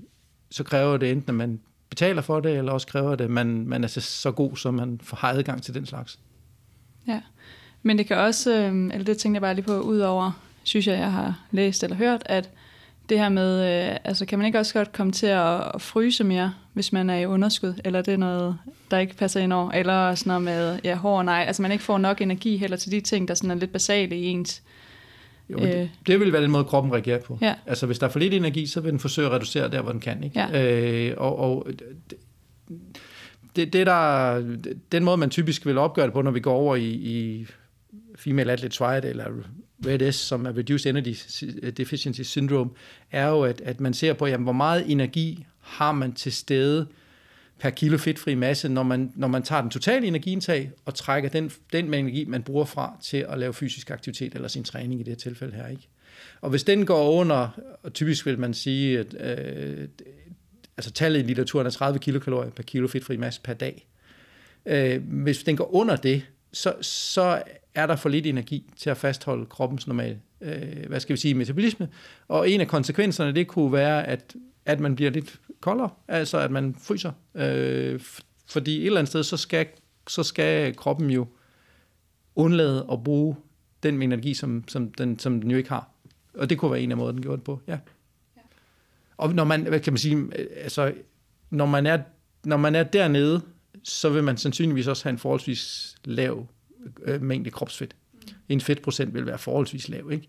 så 0.50 0.64
kræver 0.64 0.96
det 0.96 1.10
enten, 1.10 1.30
at 1.30 1.34
man 1.34 1.60
betaler 1.90 2.22
for 2.22 2.40
det, 2.40 2.58
eller 2.58 2.72
også 2.72 2.86
kræver 2.86 3.16
det, 3.16 3.24
at 3.24 3.30
man, 3.30 3.68
man 3.68 3.84
er 3.84 3.88
så 3.88 4.32
god, 4.32 4.56
så 4.56 4.70
man 4.70 5.00
får 5.02 5.24
adgang 5.24 5.62
til 5.62 5.74
den 5.74 5.86
slags. 5.86 6.18
Ja, 7.06 7.20
men 7.82 7.98
det 7.98 8.06
kan 8.06 8.16
også, 8.16 8.54
øh, 8.54 8.74
eller 8.74 9.04
det 9.04 9.18
tænkte 9.18 9.36
jeg 9.36 9.42
bare 9.42 9.54
lige 9.54 9.64
på, 9.64 9.80
udover, 9.80 10.42
synes 10.62 10.86
jeg, 10.86 10.98
jeg 10.98 11.12
har 11.12 11.44
læst 11.50 11.84
eller 11.84 11.96
hørt, 11.96 12.22
at 12.26 12.50
det 13.08 13.18
her 13.18 13.28
med, 13.28 13.88
øh, 13.90 13.96
altså 14.04 14.26
kan 14.26 14.38
man 14.38 14.46
ikke 14.46 14.58
også 14.58 14.74
godt 14.74 14.92
komme 14.92 15.12
til 15.12 15.26
at, 15.26 15.74
at 15.74 15.82
fryse 15.82 16.24
mere, 16.24 16.54
hvis 16.72 16.92
man 16.92 17.10
er 17.10 17.18
i 17.18 17.26
underskud, 17.26 17.74
eller 17.84 18.02
det 18.02 18.14
er 18.14 18.18
noget, 18.18 18.58
der 18.90 18.98
ikke 18.98 19.14
passer 19.14 19.40
ind 19.40 19.52
over, 19.52 19.70
eller 19.70 20.14
sådan 20.14 20.30
noget 20.30 20.42
med 20.42 20.78
ja, 20.84 20.94
hår 20.94 21.18
og 21.18 21.24
nej, 21.24 21.44
altså 21.46 21.62
man 21.62 21.72
ikke 21.72 21.84
får 21.84 21.98
nok 21.98 22.20
energi 22.20 22.56
heller 22.56 22.76
til 22.76 22.92
de 22.92 23.00
ting, 23.00 23.28
der 23.28 23.34
sådan 23.34 23.50
er 23.50 23.54
lidt 23.54 23.72
basale 23.72 24.16
i 24.16 24.24
ens 24.26 24.62
jo, 25.50 25.58
det, 25.58 25.82
øh. 25.82 25.88
det 26.06 26.20
vil 26.20 26.32
være 26.32 26.42
den 26.42 26.50
måde, 26.50 26.64
kroppen 26.64 26.92
reagerer 26.92 27.20
på. 27.20 27.38
Ja. 27.40 27.54
Altså, 27.66 27.86
hvis 27.86 27.98
der 27.98 28.06
er 28.06 28.10
for 28.10 28.18
lidt 28.18 28.34
energi, 28.34 28.66
så 28.66 28.80
vil 28.80 28.90
den 28.90 29.00
forsøge 29.00 29.26
at 29.26 29.32
reducere 29.32 29.70
der, 29.70 29.82
hvor 29.82 29.92
den 29.92 30.00
kan. 30.00 30.24
Ikke? 30.24 30.40
Ja. 30.40 31.10
Øh, 31.10 31.14
og, 31.16 31.38
og 31.38 31.66
det, 33.56 33.72
det 33.72 33.86
der, 33.86 34.42
den 34.92 35.04
måde, 35.04 35.16
man 35.16 35.30
typisk 35.30 35.66
vil 35.66 35.78
opgøre 35.78 36.06
det 36.06 36.12
på, 36.12 36.22
når 36.22 36.30
vi 36.30 36.40
går 36.40 36.54
over 36.54 36.76
i, 36.76 36.88
i 36.88 37.46
female 38.16 38.52
athlete 38.52 38.76
triad, 38.76 39.04
eller 39.04 39.24
RED-S, 39.86 40.14
som 40.14 40.46
er 40.46 40.56
Reduced 40.56 40.90
Energy 40.90 41.14
Deficiency 41.76 42.22
Syndrome, 42.22 42.70
er 43.10 43.28
jo, 43.28 43.42
at, 43.42 43.60
at 43.60 43.80
man 43.80 43.94
ser 43.94 44.12
på, 44.12 44.26
jamen, 44.26 44.44
hvor 44.44 44.52
meget 44.52 44.90
energi 44.90 45.46
har 45.60 45.92
man 45.92 46.12
til 46.12 46.32
stede 46.32 46.86
per 47.58 47.70
kilo 47.70 47.98
fedtfri 47.98 48.34
masse, 48.34 48.68
når 48.68 48.82
man, 48.82 49.12
når 49.16 49.28
man 49.28 49.42
tager 49.42 49.62
den 49.62 49.70
totale 49.70 50.06
energiindtag 50.06 50.70
og 50.84 50.94
trækker 50.94 51.30
den, 51.30 51.50
den 51.72 51.90
med 51.90 51.98
energi, 51.98 52.24
man 52.24 52.42
bruger 52.42 52.64
fra 52.64 52.96
til 53.02 53.26
at 53.28 53.38
lave 53.38 53.54
fysisk 53.54 53.90
aktivitet 53.90 54.34
eller 54.34 54.48
sin 54.48 54.64
træning 54.64 55.00
i 55.00 55.02
det 55.02 55.08
her 55.08 55.16
tilfælde 55.16 55.54
her. 55.56 55.66
Ikke? 55.66 55.88
Og 56.40 56.50
hvis 56.50 56.64
den 56.64 56.86
går 56.86 57.10
under, 57.10 57.48
og 57.82 57.92
typisk 57.92 58.26
vil 58.26 58.38
man 58.38 58.54
sige, 58.54 58.98
at 58.98 59.38
øh, 59.38 59.88
altså 60.76 60.90
tallet 60.90 61.20
i 61.20 61.22
litteraturen 61.22 61.66
er 61.66 61.70
30 61.70 61.98
kilokalorier 61.98 62.50
per 62.50 62.62
kilo 62.62 62.88
fedtfri 62.88 63.16
masse 63.16 63.40
per 63.40 63.54
dag. 63.54 63.86
Øh, 64.66 65.02
hvis 65.02 65.42
den 65.42 65.56
går 65.56 65.74
under 65.74 65.96
det, 65.96 66.22
så, 66.52 66.74
så 66.80 67.42
er 67.74 67.86
der 67.86 67.96
for 67.96 68.08
lidt 68.08 68.26
energi 68.26 68.72
til 68.76 68.90
at 68.90 68.96
fastholde 68.96 69.46
kroppens 69.46 69.86
normale, 69.86 70.20
øh, 70.40 70.86
hvad 70.88 71.00
skal 71.00 71.16
vi 71.16 71.20
sige, 71.20 71.34
metabolisme. 71.34 71.88
Og 72.28 72.50
en 72.50 72.60
af 72.60 72.68
konsekvenserne, 72.68 73.32
det 73.32 73.48
kunne 73.48 73.72
være, 73.72 74.06
at, 74.06 74.36
at 74.66 74.80
man 74.80 74.96
bliver 74.96 75.10
lidt 75.10 75.40
koldere, 75.60 75.90
altså 76.08 76.38
at 76.38 76.50
man 76.50 76.74
fryser. 76.74 77.12
Øh, 77.34 78.00
fordi 78.50 78.80
et 78.80 78.86
eller 78.86 78.98
andet 78.98 79.08
sted, 79.08 79.22
så 79.22 79.36
skal, 79.36 79.66
så 80.08 80.22
skal 80.22 80.76
kroppen 80.76 81.10
jo 81.10 81.26
undlade 82.34 82.86
at 82.92 83.04
bruge 83.04 83.36
den 83.82 84.02
energi, 84.02 84.34
som, 84.34 84.64
som, 84.68 84.92
den, 84.92 85.18
som 85.18 85.40
den 85.40 85.50
jo 85.50 85.56
ikke 85.56 85.68
har. 85.68 85.90
Og 86.34 86.50
det 86.50 86.58
kunne 86.58 86.70
være 86.70 86.80
en 86.80 86.90
af 86.90 86.96
måden, 86.96 87.16
den 87.16 87.22
gjorde 87.22 87.36
det 87.36 87.44
på, 87.44 87.60
ja. 87.66 87.78
ja. 88.36 88.40
Og 89.16 89.34
når 89.34 89.44
man, 89.44 89.62
hvad 89.62 89.80
kan 89.80 89.92
man 89.92 89.98
sige, 89.98 90.28
altså, 90.56 90.94
når 91.50 91.66
man 91.66 91.86
er, 91.86 91.98
når 92.44 92.56
man 92.56 92.74
er 92.74 92.82
dernede, 92.82 93.42
så 93.88 94.08
vil 94.08 94.24
man 94.24 94.36
sandsynligvis 94.36 94.86
også 94.86 95.04
have 95.04 95.12
en 95.12 95.18
forholdsvis 95.18 95.94
lav 96.04 96.46
øh, 97.04 97.22
mængde 97.22 97.50
kropsfedt. 97.50 97.96
En 98.48 98.60
fedtprocent 98.60 99.14
vil 99.14 99.26
være 99.26 99.38
forholdsvis 99.38 99.88
lav, 99.88 100.12
ikke? 100.12 100.28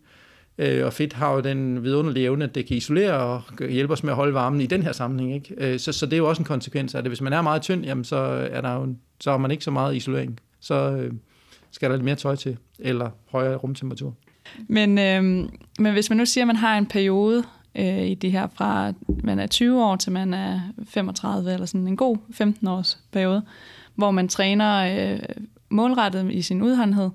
Øh, 0.57 0.85
og 0.85 0.93
fedt 0.93 1.13
har 1.13 1.33
jo 1.33 1.39
den 1.39 1.83
vidunderlige 1.83 2.23
evne, 2.23 2.43
at 2.43 2.55
det 2.55 2.65
kan 2.65 2.77
isolere 2.77 3.13
og 3.13 3.43
hjælpe 3.69 3.93
os 3.93 4.03
med 4.03 4.11
at 4.11 4.15
holde 4.15 4.33
varmen 4.33 4.61
i 4.61 4.65
den 4.65 4.83
her 4.83 4.91
sammenhæng. 4.91 5.35
Ikke? 5.35 5.73
Øh, 5.73 5.79
så, 5.79 5.91
så 5.91 6.05
det 6.05 6.13
er 6.13 6.17
jo 6.17 6.29
også 6.29 6.41
en 6.41 6.45
konsekvens 6.45 6.95
af 6.95 7.03
det. 7.03 7.09
Hvis 7.09 7.21
man 7.21 7.33
er 7.33 7.41
meget 7.41 7.61
tynd, 7.61 7.85
jamen, 7.85 8.03
så, 8.03 8.15
er 8.51 8.61
der 8.61 8.73
jo, 8.73 8.95
så 9.19 9.31
har 9.31 9.37
man 9.37 9.51
ikke 9.51 9.63
så 9.63 9.71
meget 9.71 9.95
isolering. 9.95 10.39
Så 10.59 10.91
øh, 10.91 11.13
skal 11.71 11.89
der 11.89 11.95
lidt 11.95 12.05
mere 12.05 12.15
tøj 12.15 12.35
til, 12.35 12.57
eller 12.79 13.09
højere 13.31 13.55
rumtemperatur. 13.55 14.15
Men, 14.67 14.97
øh, 14.97 15.23
men 15.79 15.93
hvis 15.93 16.09
man 16.09 16.17
nu 16.17 16.25
siger, 16.25 16.43
at 16.43 16.47
man 16.47 16.55
har 16.55 16.77
en 16.77 16.85
periode 16.85 17.43
øh, 17.75 18.07
i 18.07 18.13
det 18.13 18.31
her 18.31 18.47
fra 18.53 18.93
man 19.23 19.39
er 19.39 19.47
20 19.47 19.83
år 19.83 19.95
til 19.95 20.11
man 20.11 20.33
er 20.33 20.61
35, 20.87 21.53
eller 21.53 21.65
sådan 21.65 21.87
en 21.87 21.97
god 21.97 22.17
15 22.31 22.67
års 22.67 22.99
periode, 23.11 23.41
hvor 23.95 24.11
man 24.11 24.27
træner 24.27 25.13
øh, 25.13 25.19
målrettet 25.69 26.31
i 26.31 26.41
sin 26.41 26.61
udholdenhed, 26.61 27.09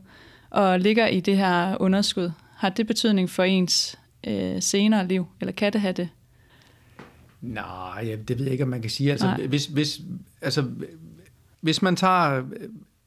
og 0.50 0.80
ligger 0.80 1.06
i 1.06 1.20
det 1.20 1.36
her 1.36 1.76
underskud, 1.80 2.30
har 2.56 2.68
det 2.68 2.86
betydning 2.86 3.30
for 3.30 3.42
ens 3.42 3.98
øh, 4.26 4.62
senere 4.62 5.06
liv, 5.06 5.26
eller 5.40 5.52
kan 5.52 5.72
det 5.72 5.80
have 5.80 5.92
det? 5.92 6.08
Nej, 7.40 8.18
det 8.28 8.38
ved 8.38 8.44
jeg 8.44 8.52
ikke, 8.52 8.64
om 8.64 8.70
man 8.70 8.80
kan 8.80 8.90
sige. 8.90 9.10
Altså, 9.10 9.36
hvis, 9.48 9.66
hvis, 9.66 10.00
altså, 10.42 10.64
hvis 11.60 11.82
man 11.82 11.96
tager 11.96 12.42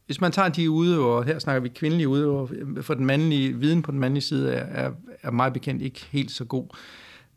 hvis 0.08 0.22
man 0.22 0.32
tager 0.32 0.50
de 0.50 0.70
udøvere, 0.70 1.24
her 1.24 1.39
snakker 1.39 1.62
vi 1.62 1.70
kvindelige 1.70 2.08
udøvere, 2.08 2.48
for 2.82 2.93
den 2.93 3.06
mandlige, 3.06 3.54
viden 3.54 3.82
på 3.82 3.91
den 3.91 4.00
mandlige 4.00 4.22
side 4.22 4.54
er, 4.54 4.86
er, 4.86 4.91
er 5.24 5.32
meget 5.32 5.54
bekendt 5.54 5.82
ikke 5.82 6.06
helt 6.12 6.32
så 6.32 6.45
god. 6.45 6.66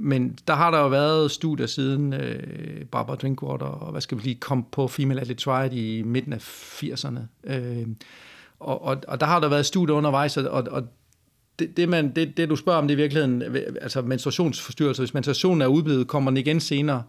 Men 0.02 0.38
der 0.46 0.54
har 0.54 0.70
der 0.70 0.78
jo 0.78 0.88
været 0.88 1.30
studier 1.30 1.66
siden 1.66 2.12
øh, 2.12 2.84
Barbara 2.84 3.16
Drinkwater, 3.16 3.66
og 3.66 3.90
hvad 3.90 4.00
skal 4.00 4.18
vi 4.18 4.22
lige, 4.22 4.34
kom 4.34 4.66
på 4.72 4.88
Female 4.88 5.20
Athlete 5.20 5.44
Triad 5.44 5.72
i 5.72 6.02
midten 6.02 6.32
af 6.32 6.38
80'erne. 6.82 7.20
Øh, 7.44 7.86
og, 8.60 8.82
og, 8.82 8.96
og 9.08 9.20
der 9.20 9.26
har 9.26 9.40
der 9.40 9.48
været 9.48 9.66
studier 9.66 9.96
undervejs, 9.96 10.36
og, 10.36 10.66
og 10.70 10.82
det, 11.58 11.76
det, 11.76 11.88
man, 11.88 12.14
det, 12.14 12.36
det, 12.36 12.48
du 12.48 12.56
spørger 12.56 12.78
om, 12.78 12.88
det 12.88 12.94
er 12.94 12.98
i 12.98 13.02
virkeligheden 13.02 13.42
altså 13.80 14.02
menstruationsforstyrrelser. 14.02 15.02
Hvis 15.02 15.14
menstruationen 15.14 15.62
er 15.62 15.66
udblevet, 15.66 16.08
kommer 16.08 16.30
den 16.30 16.36
igen 16.36 16.60
senere. 16.60 17.02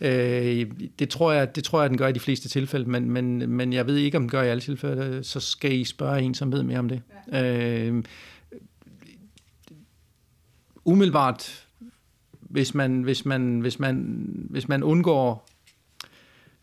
Øh, 0.00 0.66
det, 0.98 1.08
tror 1.08 1.32
jeg, 1.32 1.56
det 1.56 1.64
tror 1.64 1.80
jeg, 1.80 1.90
den 1.90 1.98
gør 1.98 2.08
i 2.08 2.12
de 2.12 2.20
fleste 2.20 2.48
tilfælde, 2.48 2.90
men, 2.90 3.10
men, 3.10 3.50
men 3.50 3.72
jeg 3.72 3.86
ved 3.86 3.96
ikke, 3.96 4.16
om 4.16 4.22
den 4.22 4.30
gør 4.30 4.42
i 4.42 4.48
alle 4.48 4.60
tilfælde. 4.60 5.24
Så 5.24 5.40
skal 5.40 5.72
I 5.72 5.84
spørge 5.84 6.22
en, 6.22 6.34
som 6.34 6.52
ved 6.52 6.62
mere 6.62 6.78
om 6.78 6.88
det. 6.88 7.02
Ja. 7.32 7.86
Øh, 7.86 8.04
umiddelbart, 10.84 11.63
hvis 12.50 12.74
man, 12.74 13.02
hvis 13.02 13.24
man, 13.24 13.60
hvis 13.60 13.78
man, 13.78 14.26
hvis 14.50 14.68
man 14.68 14.82
undgår 14.82 15.48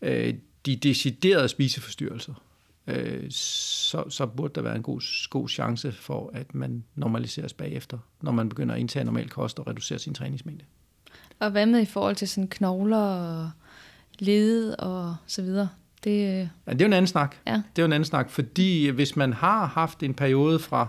øh, 0.02 0.34
de 0.66 0.76
deciderede 0.76 1.48
spiseforstyrrelser, 1.48 2.34
øh, 2.88 3.32
så, 3.32 4.04
så 4.10 4.26
burde 4.26 4.54
der 4.56 4.62
være 4.62 4.76
en 4.76 4.84
god, 4.84 5.30
god 5.30 5.50
chance 5.50 5.92
for, 5.92 6.32
at 6.34 6.56
man 6.56 6.84
normaliseres 6.96 7.54
bagefter, 7.54 7.98
når 8.22 8.32
man 8.32 8.50
begynder 8.50 8.76
at 8.76 8.82
indtage 8.82 9.06
normal 9.06 9.30
kost 9.30 9.60
og 9.60 9.68
reducere 9.68 10.00
sin 10.00 10.14
træningsmængde. 10.14 10.66
Og 11.40 11.52
hvad 11.52 11.66
med 11.66 11.82
i 11.82 11.86
forhold 11.86 12.16
til 12.16 12.28
sådan 12.28 12.48
knogler 12.48 12.98
og 12.98 13.52
led 14.20 14.76
og 14.80 15.16
så 15.28 15.42
videre? 15.42 15.70
Det, 16.04 16.50
ja, 16.68 16.74
det 16.74 16.82
er 16.82 16.86
jo 16.86 16.86
en 16.86 16.94
anden 16.94 17.08
snak. 17.08 17.36
Ja. 17.48 17.54
Det 17.54 17.82
er 17.82 17.84
jo 17.84 17.86
en 17.86 17.94
anden 17.94 18.06
snak, 18.06 18.30
fordi 18.30 18.88
hvis 18.88 19.16
man 19.16 19.34
har 19.34 19.66
haft 19.66 20.04
en 20.04 20.14
periode 20.14 20.60
fra 20.60 20.88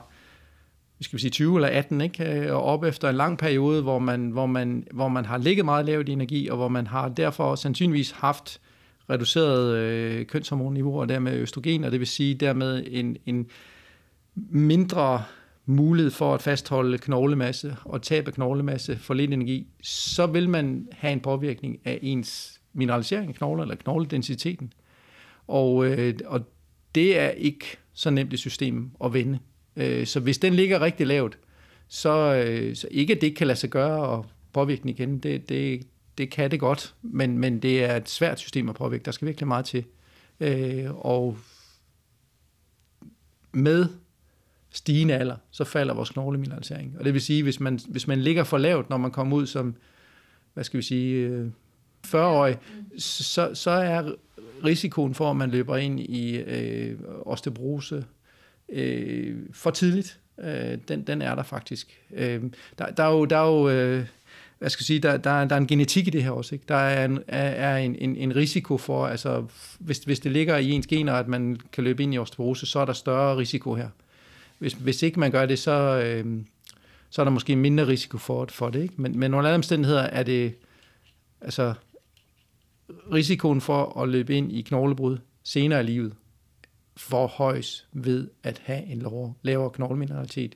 skal 1.03 1.17
vi 1.17 1.21
sige 1.21 1.31
20 1.31 1.57
eller 1.57 1.69
18, 1.69 2.01
ikke? 2.01 2.25
Øh, 2.25 2.55
og 2.55 2.63
op 2.63 2.85
efter 2.85 3.09
en 3.09 3.17
lang 3.17 3.39
periode, 3.39 3.83
hvor 3.83 3.99
man, 3.99 4.31
hvor 4.31 4.47
man, 4.47 4.87
hvor 4.93 5.09
man 5.09 5.25
har 5.25 5.39
ligget 5.39 5.65
meget 5.65 5.87
lavt 5.87 6.09
i 6.09 6.13
energi, 6.13 6.49
og 6.49 6.57
hvor 6.57 6.69
man 6.69 6.87
har 6.87 7.09
derfor 7.09 7.55
sandsynligvis 7.55 8.11
haft 8.11 8.61
reduceret 9.11 9.77
øh, 9.77 10.27
kønshormonniveau 10.27 11.01
og 11.01 11.09
dermed 11.09 11.33
østrogen, 11.33 11.85
og 11.85 11.93
det 11.93 12.01
vil 12.01 12.07
sige 12.07 12.35
dermed 12.35 12.85
en, 12.87 13.17
en 13.27 13.47
mindre 14.35 15.23
mulighed 15.67 16.11
for 16.11 16.35
at 16.35 16.43
fastholde 16.43 16.99
knoglemasse 16.99 17.77
og 17.85 18.03
tabe 18.03 18.33
knoglemasse 18.33 18.97
for 18.97 19.15
lidt 19.15 19.33
energi, 19.33 19.67
så 19.83 20.27
vil 20.27 20.49
man 20.49 20.89
have 20.93 21.13
en 21.13 21.21
påvirkning 21.21 21.79
af 21.85 21.99
ens 22.03 22.61
mineralisering 22.73 23.29
af 23.29 23.35
knogler 23.35 23.63
eller 23.63 23.75
knogledensiteten. 23.75 24.73
Og, 25.49 25.87
øh, 25.87 26.15
og 26.27 26.41
det 26.95 27.19
er 27.19 27.29
ikke 27.29 27.77
så 27.93 28.11
nemt 28.11 28.33
et 28.33 28.39
system 28.39 28.91
at 29.05 29.13
vende. 29.13 29.39
Øh, 29.77 30.07
så 30.07 30.21
hvis 30.21 30.39
den 30.39 30.55
ligger 30.55 30.81
rigtig 30.81 31.07
lavt, 31.07 31.39
så, 31.89 32.45
øh, 32.47 32.77
så 32.77 32.89
ikke 32.91 33.15
at 33.15 33.21
det 33.21 33.27
ikke 33.27 33.37
kan 33.37 33.47
lade 33.47 33.59
sig 33.59 33.71
gøre 33.71 34.07
og 34.07 34.27
påvirke 34.53 34.83
den 34.83 34.89
igen, 34.89 35.19
det, 35.19 35.49
det, 35.49 35.87
det 36.19 36.31
kan 36.31 36.51
det 36.51 36.61
godt, 36.61 36.95
men, 37.03 37.39
men 37.39 37.63
det 37.63 37.85
er 37.85 37.97
et 37.97 38.09
svært 38.09 38.39
system 38.39 38.69
at 38.69 38.75
påvirke. 38.75 39.05
Der 39.05 39.11
skal 39.11 39.27
virkelig 39.27 39.49
meget 39.49 39.65
til. 39.65 39.85
Øh, 40.41 41.07
og 41.07 41.39
med 43.53 43.87
stigende 44.71 45.15
alder, 45.15 45.37
så 45.51 45.65
falder 45.65 45.95
vores 45.95 46.11
knoglemineralisering. 46.11 46.97
Og 46.99 47.05
det 47.05 47.13
vil 47.13 47.21
sige, 47.21 47.43
hvis 47.43 47.61
man, 47.61 47.81
hvis 47.89 48.07
man 48.07 48.21
ligger 48.21 48.45
for 48.45 48.59
lavt, 48.59 48.91
når 48.91 48.97
man 48.97 49.11
kommer 49.11 49.37
ud 49.37 49.47
som, 49.47 49.75
hvad 50.55 50.65
skal 50.65 50.79
vi 50.79 50.83
sige, 50.83 51.27
øh, 51.27 51.49
40-årig, 52.07 52.59
så, 52.99 53.55
så 53.55 53.71
er 53.71 54.13
risikoen 54.65 55.15
for, 55.15 55.31
at 55.31 55.37
man 55.37 55.51
løber 55.51 55.77
ind 55.77 56.01
i 56.01 56.37
øh, 56.37 56.99
osteoporose 57.23 58.05
øh, 58.73 59.37
for 59.53 59.71
tidligt, 59.71 60.19
øh, 60.41 60.79
den, 60.89 61.07
den 61.07 61.23
er 61.23 61.35
der 61.35 61.43
faktisk. 61.43 62.01
Øh, 62.15 62.43
der, 62.79 62.87
der 62.87 63.05
er 63.05 63.11
jo, 63.11 63.25
der 63.25 63.37
er 63.37 63.47
jo 63.47 63.69
øh, 63.69 64.07
hvad 64.63 64.71
skal 64.71 64.83
jeg 64.83 64.87
sige, 64.87 64.99
der, 64.99 65.17
der, 65.17 65.45
der 65.45 65.57
er 65.57 65.61
en 65.61 65.67
genetik 65.67 66.07
i 66.07 66.11
det 66.11 66.23
her 66.23 66.31
også. 66.31 66.55
Ikke? 66.55 66.65
Der 66.69 66.77
er, 66.77 67.05
en, 67.05 67.19
er 67.29 67.77
en, 67.77 67.97
en, 67.99 68.17
en 68.17 68.37
risiko 68.37 68.79
for, 68.79 69.07
altså 69.07 69.45
hvis, 69.79 69.99
hvis 69.99 70.21
det 70.21 70.33
ligger 70.33 70.57
i 70.57 70.71
ens 70.71 70.87
gener, 70.87 71.13
at 71.13 71.29
man 71.29 71.61
kan 71.73 71.85
løbe 71.85 72.03
ind 72.03 72.15
i 72.15 72.19
osteoporose, 72.19 72.67
så 72.67 72.79
er 72.79 72.85
der 72.85 72.93
større 72.93 73.37
risiko 73.37 73.75
her. 73.75 73.89
Hvis, 74.59 74.73
hvis 74.73 75.03
ikke 75.03 75.21
man 75.21 75.31
gør 75.31 75.47
det, 75.47 75.59
så, 75.59 76.03
øh, 76.05 76.43
så 77.11 77.23
er 77.23 77.25
der 77.25 77.31
måske 77.31 77.57
mindre 77.57 77.87
risiko 77.87 78.19
for, 78.19 78.47
for 78.51 78.71
det. 78.71 78.83
Ikke? 78.83 78.95
Men, 78.97 79.19
men 79.19 79.35
under 79.35 79.49
alle 79.49 79.55
omstændigheder 79.55 80.03
er 80.03 80.23
det, 80.23 80.55
altså 81.41 81.75
risikoen 83.13 83.61
for 83.61 84.03
at 84.03 84.09
løbe 84.09 84.37
ind 84.37 84.53
i 84.53 84.63
knoglebrud 84.63 85.19
senere 85.43 85.81
i 85.81 85.87
livet, 85.87 86.15
forhøjes 86.97 87.89
ved 87.93 88.29
at 88.43 88.63
have 88.65 88.83
en 88.85 88.99
lavere, 88.99 89.33
lavere 89.43 89.71
knoglemineralitet 89.71 90.55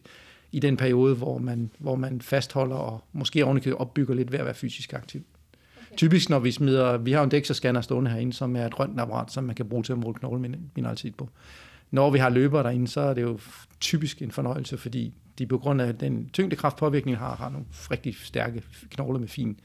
i 0.53 0.61
den 0.61 0.77
periode, 0.77 1.15
hvor 1.15 1.39
man, 1.39 1.71
hvor 1.79 1.97
man 1.97 2.21
fastholder 2.21 2.77
og 2.77 3.05
måske 3.13 3.45
ovenikøbet 3.45 3.79
opbygger 3.79 4.15
lidt 4.15 4.33
ved 4.33 4.39
at 4.39 4.45
være 4.45 4.55
fysisk 4.55 4.93
aktiv. 4.93 5.23
Okay. 5.87 5.97
Typisk 5.97 6.31
når 6.31 6.39
vi 6.39 6.51
smider, 6.51 6.97
vi 6.97 7.13
har 7.13 7.25
en 7.25 7.31
DEXA-scanner 7.35 7.81
stående 7.81 8.11
herinde, 8.11 8.33
som 8.33 8.57
er 8.57 8.67
et 8.67 8.79
røntgenapparat, 8.79 9.33
som 9.33 9.45
man 9.45 9.55
kan 9.55 9.69
bruge 9.69 9.83
til 9.83 9.93
at 9.93 9.99
måle 9.99 10.15
knoglemineralitet 10.15 11.15
på. 11.15 11.29
Når 11.91 12.11
vi 12.11 12.19
har 12.19 12.29
løbere 12.29 12.63
derinde, 12.63 12.89
så 12.89 13.01
er 13.01 13.15
det 13.15 13.23
jo 13.23 13.39
typisk 13.81 14.23
en 14.23 14.31
fornøjelse, 14.31 14.79
fordi 14.79 15.15
de 15.39 15.47
på 15.47 15.59
grund 15.59 15.83
af 15.83 15.99
den 15.99 16.31
tyngdekraftpåvirkning 16.33 17.17
har, 17.17 17.37
har 17.37 17.49
nogle 17.49 17.67
rigtig 17.91 18.17
stærke 18.17 18.63
knogler 18.91 19.21
med 19.21 19.29
fin 19.29 19.61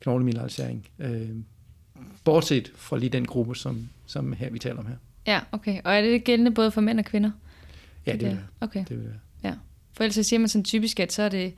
knoglemineralisering. 0.00 0.88
Øh, 0.98 1.30
bortset 2.24 2.72
fra 2.74 2.98
lige 2.98 3.10
den 3.10 3.26
gruppe, 3.26 3.54
som, 3.54 3.88
som 4.06 4.32
her 4.32 4.50
vi 4.50 4.58
taler 4.58 4.78
om 4.78 4.86
her. 4.86 4.96
Ja, 5.26 5.40
okay. 5.52 5.80
Og 5.84 5.94
er 5.94 6.00
det 6.00 6.24
gældende 6.24 6.50
både 6.50 6.70
for 6.70 6.80
mænd 6.80 6.98
og 6.98 7.04
kvinder? 7.04 7.30
Ja, 8.06 8.12
det, 8.12 8.20
det 8.20 8.28
vil 8.28 8.38
Okay. 8.60 8.84
Det 8.88 8.98
vil 8.98 9.04
være. 9.04 9.18
Ja. 9.44 9.54
For 9.92 10.04
ellers 10.04 10.26
siger 10.26 10.40
man 10.40 10.48
sådan 10.48 10.64
typisk, 10.64 11.00
at 11.00 11.12
så 11.12 11.22
er 11.22 11.28
det, 11.28 11.54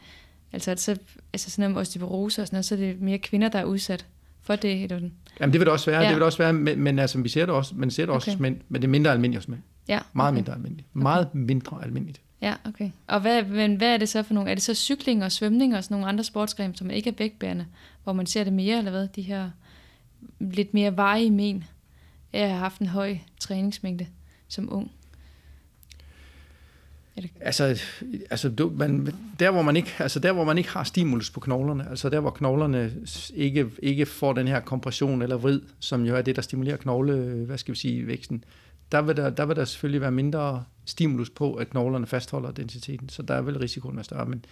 altså, 0.52 0.70
at 0.70 0.80
så, 0.80 0.96
altså 1.32 1.50
sådan 1.50 1.70
noget 1.70 1.80
osteoporose 1.80 2.42
og 2.42 2.46
sådan 2.46 2.54
noget, 2.54 2.64
så 2.64 2.74
er 2.74 2.78
det 2.78 3.00
mere 3.00 3.18
kvinder, 3.18 3.48
der 3.48 3.58
er 3.58 3.64
udsat 3.64 4.06
for 4.42 4.56
det. 4.56 4.82
Eller 4.82 4.96
sådan. 4.96 5.12
Jamen 5.40 5.52
det 5.52 5.60
vil 5.60 5.66
det 5.66 5.72
også 5.72 5.90
være, 5.90 6.00
ja. 6.00 6.06
det 6.06 6.14
vil 6.14 6.20
det 6.20 6.26
også 6.26 6.38
være, 6.38 6.52
men, 6.52 6.80
men 6.80 6.98
altså, 6.98 7.18
vi 7.18 7.28
ser 7.28 7.46
det 7.46 7.54
også, 7.54 7.74
man 7.76 7.90
ser 7.90 8.06
det 8.06 8.14
også 8.14 8.30
okay. 8.30 8.40
mænd, 8.40 8.56
men 8.68 8.82
det 8.82 8.88
er 8.88 8.90
mindre 8.90 9.12
almindeligt 9.12 9.44
hos 9.44 9.48
mænd. 9.48 9.60
Ja, 9.88 9.96
okay. 9.96 10.06
Meget 10.12 10.34
mindre 10.34 10.52
almindeligt. 10.52 10.88
Okay. 10.94 11.02
Meget 11.02 11.34
mindre 11.34 11.84
almindeligt. 11.84 12.20
Ja, 12.42 12.54
okay. 12.64 12.90
Og 13.06 13.20
hvad, 13.20 13.42
men 13.42 13.74
hvad 13.74 13.88
er 13.88 13.96
det 13.96 14.08
så 14.08 14.22
for 14.22 14.34
nogle? 14.34 14.50
Er 14.50 14.54
det 14.54 14.62
så 14.62 14.74
cykling 14.74 15.24
og 15.24 15.32
svømning 15.32 15.76
og 15.76 15.84
sådan 15.84 15.94
nogle 15.94 16.06
andre 16.06 16.24
sportsgrene, 16.24 16.76
som 16.76 16.90
ikke 16.90 17.10
er 17.10 17.14
vægtbærende, 17.18 17.66
hvor 18.04 18.12
man 18.12 18.26
ser 18.26 18.44
det 18.44 18.52
mere, 18.52 18.78
eller 18.78 18.90
hvad? 18.90 19.08
De 19.08 19.22
her 19.22 19.50
lidt 20.40 20.74
mere 20.74 20.96
varige 20.96 21.30
men 21.30 21.64
at 22.32 22.48
have 22.48 22.58
haft 22.58 22.80
en 22.80 22.86
høj 22.86 23.18
træningsmængde 23.40 24.06
som 24.48 24.72
ung? 24.72 24.90
Altså, 27.40 27.82
altså 28.30 28.48
du, 28.48 28.72
man, 28.74 29.08
der, 29.38 29.50
hvor 29.50 29.62
man 29.62 29.76
ikke, 29.76 29.94
altså 29.98 30.20
der, 30.20 30.32
hvor 30.32 30.44
man 30.44 30.58
ikke 30.58 30.70
har 30.70 30.84
stimulus 30.84 31.30
på 31.30 31.40
knoglerne, 31.40 31.88
altså 31.90 32.08
der, 32.08 32.20
hvor 32.20 32.30
knoglerne 32.30 32.92
ikke, 33.34 33.70
ikke 33.82 34.06
får 34.06 34.32
den 34.32 34.48
her 34.48 34.60
kompression 34.60 35.22
eller 35.22 35.36
vrid, 35.36 35.60
som 35.78 36.04
jo 36.04 36.16
er 36.16 36.22
det, 36.22 36.36
der 36.36 36.42
stimulerer 36.42 36.76
knogle, 36.76 37.44
hvad 37.46 37.58
skal 37.58 37.74
vi 37.74 37.78
sige, 37.78 38.06
væksten, 38.06 38.44
der 38.92 39.02
vil 39.02 39.16
der, 39.16 39.30
der 39.30 39.46
vil 39.46 39.56
der 39.56 39.64
selvfølgelig 39.64 40.00
være 40.00 40.10
mindre 40.10 40.64
stimulus 40.84 41.30
på, 41.30 41.54
at 41.54 41.70
knoglerne 41.70 42.06
fastholder 42.06 42.50
densiteten, 42.50 43.08
så 43.08 43.22
der 43.22 43.40
vil 43.40 43.58
risikoen 43.58 43.96
være 43.96 44.04
større, 44.04 44.26
men 44.26 44.44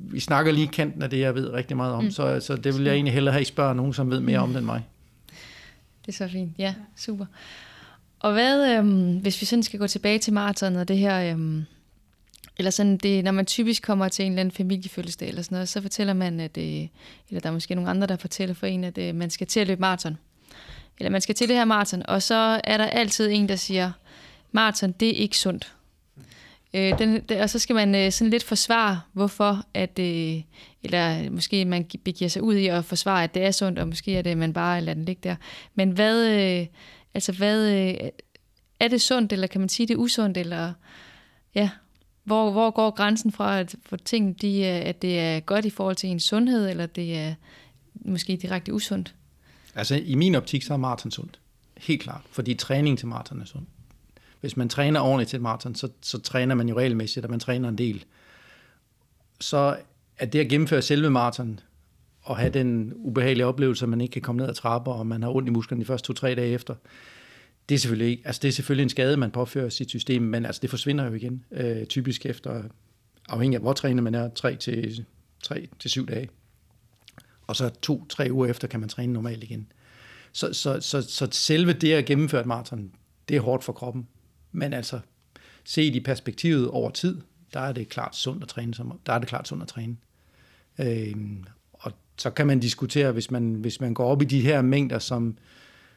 vi 0.00 0.20
snakker 0.20 0.52
lige 0.52 0.68
kanten 0.68 1.02
af 1.02 1.10
det, 1.10 1.18
jeg 1.18 1.34
ved 1.34 1.52
rigtig 1.52 1.76
meget 1.76 1.92
om, 1.92 2.04
mm. 2.04 2.10
så, 2.10 2.40
så 2.40 2.56
det 2.56 2.78
vil 2.78 2.84
jeg 2.84 2.94
egentlig 2.94 3.14
hellere 3.14 3.32
have, 3.32 3.42
I 3.42 3.44
spørger 3.44 3.74
nogen, 3.74 3.92
som 3.92 4.10
ved 4.10 4.20
mere 4.20 4.38
om 4.38 4.48
det 4.48 4.58
end 4.58 4.66
mig. 4.66 4.86
Det 6.10 6.20
er 6.20 6.28
så 6.28 6.32
fint, 6.32 6.58
ja, 6.58 6.74
super. 6.96 7.26
Og 8.20 8.32
hvad, 8.32 8.76
øhm, 8.76 9.18
hvis 9.18 9.40
vi 9.40 9.46
sådan 9.46 9.62
skal 9.62 9.78
gå 9.78 9.86
tilbage 9.86 10.18
til 10.18 10.32
maraton 10.32 10.76
og 10.76 10.88
det 10.88 10.98
her, 10.98 11.32
øhm, 11.32 11.64
eller 12.58 12.70
sådan 12.70 12.96
det, 12.96 13.24
når 13.24 13.32
man 13.32 13.46
typisk 13.46 13.82
kommer 13.82 14.08
til 14.08 14.24
en 14.24 14.32
eller 14.32 14.40
anden 14.40 14.54
familiefødselsdag 14.54 15.28
eller 15.28 15.42
sådan 15.42 15.56
noget, 15.56 15.68
så 15.68 15.82
fortæller 15.82 16.12
man, 16.12 16.40
at, 16.40 16.56
øh, 16.58 16.86
eller 17.28 17.40
der 17.42 17.48
er 17.48 17.52
måske 17.52 17.74
nogle 17.74 17.90
andre, 17.90 18.06
der 18.06 18.16
fortæller 18.16 18.54
for 18.54 18.66
en, 18.66 18.84
at 18.84 18.98
øh, 18.98 19.14
man 19.14 19.30
skal 19.30 19.46
til 19.46 19.60
at 19.60 19.66
løbe 19.66 19.80
maraton. 19.80 20.18
Eller 20.98 21.10
man 21.10 21.20
skal 21.20 21.34
til 21.34 21.48
det 21.48 21.56
her 21.56 21.64
maraton, 21.64 22.02
og 22.08 22.22
så 22.22 22.60
er 22.64 22.76
der 22.76 22.86
altid 22.86 23.30
en, 23.30 23.48
der 23.48 23.56
siger, 23.56 23.92
maraton, 24.52 24.92
det 24.92 25.08
er 25.08 25.22
ikke 25.22 25.38
sundt. 25.38 25.74
Øh, 26.74 26.98
den, 26.98 27.22
og 27.40 27.50
så 27.50 27.58
skal 27.58 27.74
man 27.74 27.94
øh, 27.94 28.12
sådan 28.12 28.30
lidt 28.30 28.44
forsvare, 28.44 29.00
hvorfor, 29.12 29.64
at, 29.74 29.98
øh, 29.98 30.42
eller 30.82 31.30
måske 31.30 31.64
man 31.64 31.86
begiver 32.04 32.28
sig 32.28 32.42
ud 32.42 32.54
i 32.54 32.66
at 32.66 32.84
forsvare, 32.84 33.24
at 33.24 33.34
det 33.34 33.44
er 33.44 33.50
sundt, 33.50 33.78
og 33.78 33.88
måske 33.88 34.16
er 34.16 34.22
det, 34.22 34.38
man 34.38 34.52
bare 34.52 34.80
lader 34.80 34.94
den 34.94 35.04
ligge 35.04 35.20
der. 35.28 35.36
Men 35.74 35.90
hvad, 35.90 36.26
øh, 36.26 36.66
Altså, 37.14 37.32
hvad, 37.32 37.70
øh, 37.70 38.10
er 38.80 38.88
det 38.88 39.00
sundt, 39.00 39.32
eller 39.32 39.46
kan 39.46 39.60
man 39.60 39.68
sige, 39.68 39.86
det 39.86 39.94
er 39.94 39.98
usundt, 39.98 40.36
eller 40.36 40.72
ja, 41.54 41.70
hvor, 42.24 42.50
hvor 42.50 42.70
går 42.70 42.90
grænsen 42.90 43.32
fra, 43.32 43.60
at 43.60 43.74
for 43.86 43.96
ting, 43.96 44.42
de, 44.42 44.58
øh, 44.58 44.88
at 44.88 45.02
det 45.02 45.20
er 45.20 45.40
godt 45.40 45.64
i 45.64 45.70
forhold 45.70 45.96
til 45.96 46.08
ens 46.08 46.22
sundhed, 46.22 46.68
eller 46.68 46.86
det 46.86 47.18
er 47.18 47.34
måske 47.94 48.36
direkte 48.36 48.74
usundt? 48.74 49.14
Altså, 49.74 49.94
i 49.94 50.14
min 50.14 50.34
optik, 50.34 50.62
så 50.62 50.72
er 50.72 50.76
maraton 50.76 51.10
sundt. 51.10 51.40
Helt 51.76 52.02
klart, 52.02 52.22
fordi 52.30 52.54
træning 52.54 52.98
til 52.98 53.08
maraton 53.08 53.40
er 53.40 53.44
sundt. 53.44 53.68
Hvis 54.40 54.56
man 54.56 54.68
træner 54.68 55.00
ordentligt 55.00 55.30
til 55.30 55.36
et 55.36 55.42
maraton, 55.42 55.74
så, 55.74 55.88
så 56.02 56.18
træner 56.18 56.54
man 56.54 56.68
jo 56.68 56.78
regelmæssigt, 56.78 57.24
og 57.24 57.30
man 57.30 57.40
træner 57.40 57.68
en 57.68 57.78
del. 57.78 58.04
Så 59.40 59.76
at 60.20 60.32
det 60.32 60.38
at 60.38 60.48
gennemføre 60.48 60.82
selve 60.82 61.10
maraton, 61.10 61.60
og 62.22 62.36
have 62.36 62.52
den 62.52 62.92
ubehagelige 62.94 63.46
oplevelse, 63.46 63.84
at 63.84 63.88
man 63.88 64.00
ikke 64.00 64.12
kan 64.12 64.22
komme 64.22 64.40
ned 64.40 64.48
ad 64.48 64.54
trapper, 64.54 64.92
og 64.92 65.06
man 65.06 65.22
har 65.22 65.30
ondt 65.30 65.48
i 65.48 65.52
musklerne 65.52 65.80
de 65.80 65.86
første 65.86 66.06
to-tre 66.06 66.34
dage 66.34 66.52
efter. 66.52 66.74
Det 67.68 67.74
er 67.74 67.78
selvfølgelig 67.78 68.10
ikke, 68.10 68.22
altså 68.26 68.40
det 68.42 68.48
er 68.48 68.52
selvfølgelig 68.52 68.82
en 68.82 68.88
skade, 68.88 69.16
man 69.16 69.30
påfører 69.30 69.68
sit 69.68 69.88
system, 69.88 70.22
men 70.22 70.46
altså 70.46 70.60
det 70.60 70.70
forsvinder 70.70 71.04
jo 71.04 71.12
igen, 71.12 71.44
øh, 71.50 71.86
typisk 71.86 72.26
efter, 72.26 72.62
afhængig 73.28 73.56
af 73.56 73.62
hvor 73.62 73.72
træner 73.72 74.02
man 74.02 74.14
er, 74.14 74.28
3 74.28 74.56
til, 74.56 75.04
3 75.42 75.68
til 75.78 75.90
7 75.90 76.06
dage. 76.06 76.28
Og 77.46 77.56
så 77.56 77.68
to-tre 77.82 78.28
uger 78.30 78.46
efter 78.46 78.68
kan 78.68 78.80
man 78.80 78.88
træne 78.88 79.12
normalt 79.12 79.44
igen. 79.44 79.72
Så, 80.32 80.52
så, 80.52 80.80
så, 80.80 81.02
så 81.02 81.28
selve 81.30 81.72
det 81.72 81.92
at 81.92 82.04
gennemføre 82.04 82.40
et 82.40 82.46
maraton, 82.46 82.92
det 83.28 83.36
er 83.36 83.40
hårdt 83.40 83.64
for 83.64 83.72
kroppen. 83.72 84.08
Men 84.52 84.72
altså, 84.72 85.00
set 85.64 85.94
i 85.94 86.00
perspektivet 86.00 86.68
over 86.68 86.90
tid, 86.90 87.20
der 87.52 87.60
er 87.60 87.72
det 87.72 87.88
klart 87.88 88.16
sundt 88.16 88.42
at 88.42 88.48
træne. 88.48 88.74
Som, 88.74 89.00
der 89.06 89.12
er 89.12 89.18
det 89.18 89.28
klart 89.28 89.48
sundt 89.48 89.62
at 89.62 89.68
træne. 89.68 89.96
Øh, 90.80 91.14
og 91.72 91.92
så 92.18 92.30
kan 92.30 92.46
man 92.46 92.60
diskutere, 92.60 93.12
hvis 93.12 93.30
man, 93.30 93.54
hvis 93.54 93.80
man 93.80 93.94
går 93.94 94.04
op 94.04 94.22
i 94.22 94.24
de 94.24 94.40
her 94.40 94.62
mængder, 94.62 94.98
som, 94.98 95.36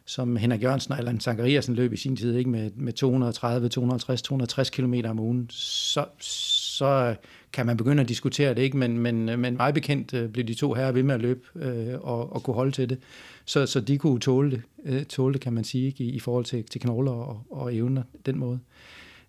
som 0.05 0.36
Henrik 0.36 0.63
Jørgensen 0.63 0.91
og 0.91 0.97
Allan 0.97 1.19
Sankariasen 1.19 1.75
løb 1.75 1.93
i 1.93 1.97
sin 1.97 2.15
tid, 2.15 2.36
ikke 2.36 2.49
med, 2.49 2.71
med 2.75 2.93
230, 2.93 3.69
250, 3.69 4.21
260 4.21 4.69
km 4.69 4.93
om 5.05 5.19
ugen, 5.19 5.47
så, 5.49 6.05
så 6.19 7.15
kan 7.53 7.65
man 7.65 7.77
begynde 7.77 8.01
at 8.01 8.09
diskutere 8.09 8.53
det, 8.53 8.61
ikke? 8.61 8.77
Men, 8.77 8.97
men, 8.97 9.25
men 9.39 9.57
meget 9.57 9.73
bekendt 9.73 10.13
øh, 10.13 10.29
blev 10.29 10.45
de 10.45 10.53
to 10.53 10.73
her 10.73 10.91
ved 10.91 11.03
med 11.03 11.15
at 11.15 11.21
løbe 11.21 11.41
øh, 11.55 11.99
og, 12.01 12.34
og 12.34 12.43
kunne 12.43 12.53
holde 12.53 12.71
til 12.71 12.89
det. 12.89 12.99
Så, 13.45 13.65
så 13.65 13.79
de 13.79 13.97
kunne 13.97 14.19
tåle 14.19 14.51
det, 14.51 14.61
øh, 14.86 15.05
tåle 15.05 15.34
det 15.34 15.41
kan 15.41 15.53
man 15.53 15.63
sige, 15.63 15.88
ikke? 15.88 16.03
I, 16.03 16.09
i 16.09 16.19
forhold 16.19 16.45
til, 16.45 16.63
til 16.63 16.81
knogler 16.81 17.11
og, 17.11 17.43
og 17.49 17.75
evner 17.75 18.03
den 18.25 18.39
måde. 18.39 18.59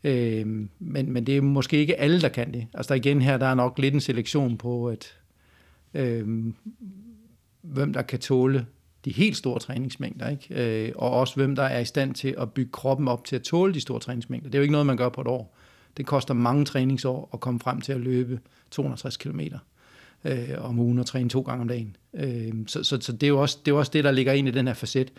Øh, 0.04 0.46
men, 0.78 1.12
men 1.12 1.26
det 1.26 1.36
er 1.36 1.40
måske 1.40 1.76
ikke 1.76 2.00
alle, 2.00 2.20
der 2.20 2.28
kan 2.28 2.52
det. 2.54 2.66
Altså 2.74 2.88
der 2.88 2.94
igen 2.94 3.22
her, 3.22 3.36
der 3.36 3.46
er 3.46 3.54
nok 3.54 3.78
lidt 3.78 3.94
en 3.94 4.00
selektion 4.00 4.56
på, 4.56 4.88
at 4.88 5.14
øh, 5.94 6.52
hvem 7.62 7.92
der 7.92 8.02
kan 8.02 8.18
tåle 8.18 8.66
de 9.04 9.12
helt 9.12 9.36
store 9.36 9.58
træningsmængder, 9.58 10.28
ikke? 10.28 10.86
Øh, 10.86 10.92
og 10.96 11.10
også 11.10 11.34
hvem 11.34 11.56
der 11.56 11.62
er 11.62 11.80
i 11.80 11.84
stand 11.84 12.14
til 12.14 12.34
at 12.38 12.52
bygge 12.52 12.72
kroppen 12.72 13.08
op 13.08 13.24
til 13.24 13.36
at 13.36 13.42
tåle 13.42 13.74
de 13.74 13.80
store 13.80 14.00
træningsmængder. 14.00 14.50
Det 14.50 14.54
er 14.54 14.58
jo 14.58 14.62
ikke 14.62 14.72
noget, 14.72 14.86
man 14.86 14.96
gør 14.96 15.08
på 15.08 15.20
et 15.20 15.26
år. 15.26 15.56
Det 15.96 16.06
koster 16.06 16.34
mange 16.34 16.64
træningsår 16.64 17.30
at 17.32 17.40
komme 17.40 17.60
frem 17.60 17.80
til 17.80 17.92
at 17.92 18.00
løbe 18.00 18.40
260 18.70 19.16
km 19.16 19.40
øh, 20.24 20.48
om 20.58 20.78
ugen 20.78 20.98
og 20.98 21.06
træne 21.06 21.28
to 21.28 21.40
gange 21.40 21.62
om 21.62 21.68
dagen. 21.68 21.96
Øh, 22.14 22.52
så 22.66 22.84
så, 22.84 22.98
så 23.00 23.12
det, 23.12 23.22
er 23.22 23.28
jo 23.28 23.40
også, 23.40 23.58
det 23.64 23.72
er 23.72 23.76
også 23.76 23.90
det, 23.94 24.04
der 24.04 24.10
ligger 24.10 24.32
ind 24.32 24.48
i 24.48 24.50
den 24.50 24.66
her 24.66 24.74
facet. 24.74 25.12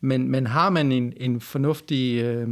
Men, 0.00 0.28
men 0.28 0.46
har 0.46 0.70
man 0.70 0.92
en, 0.92 1.12
en 1.16 1.40
fornuftig 1.40 2.22
øh, 2.22 2.48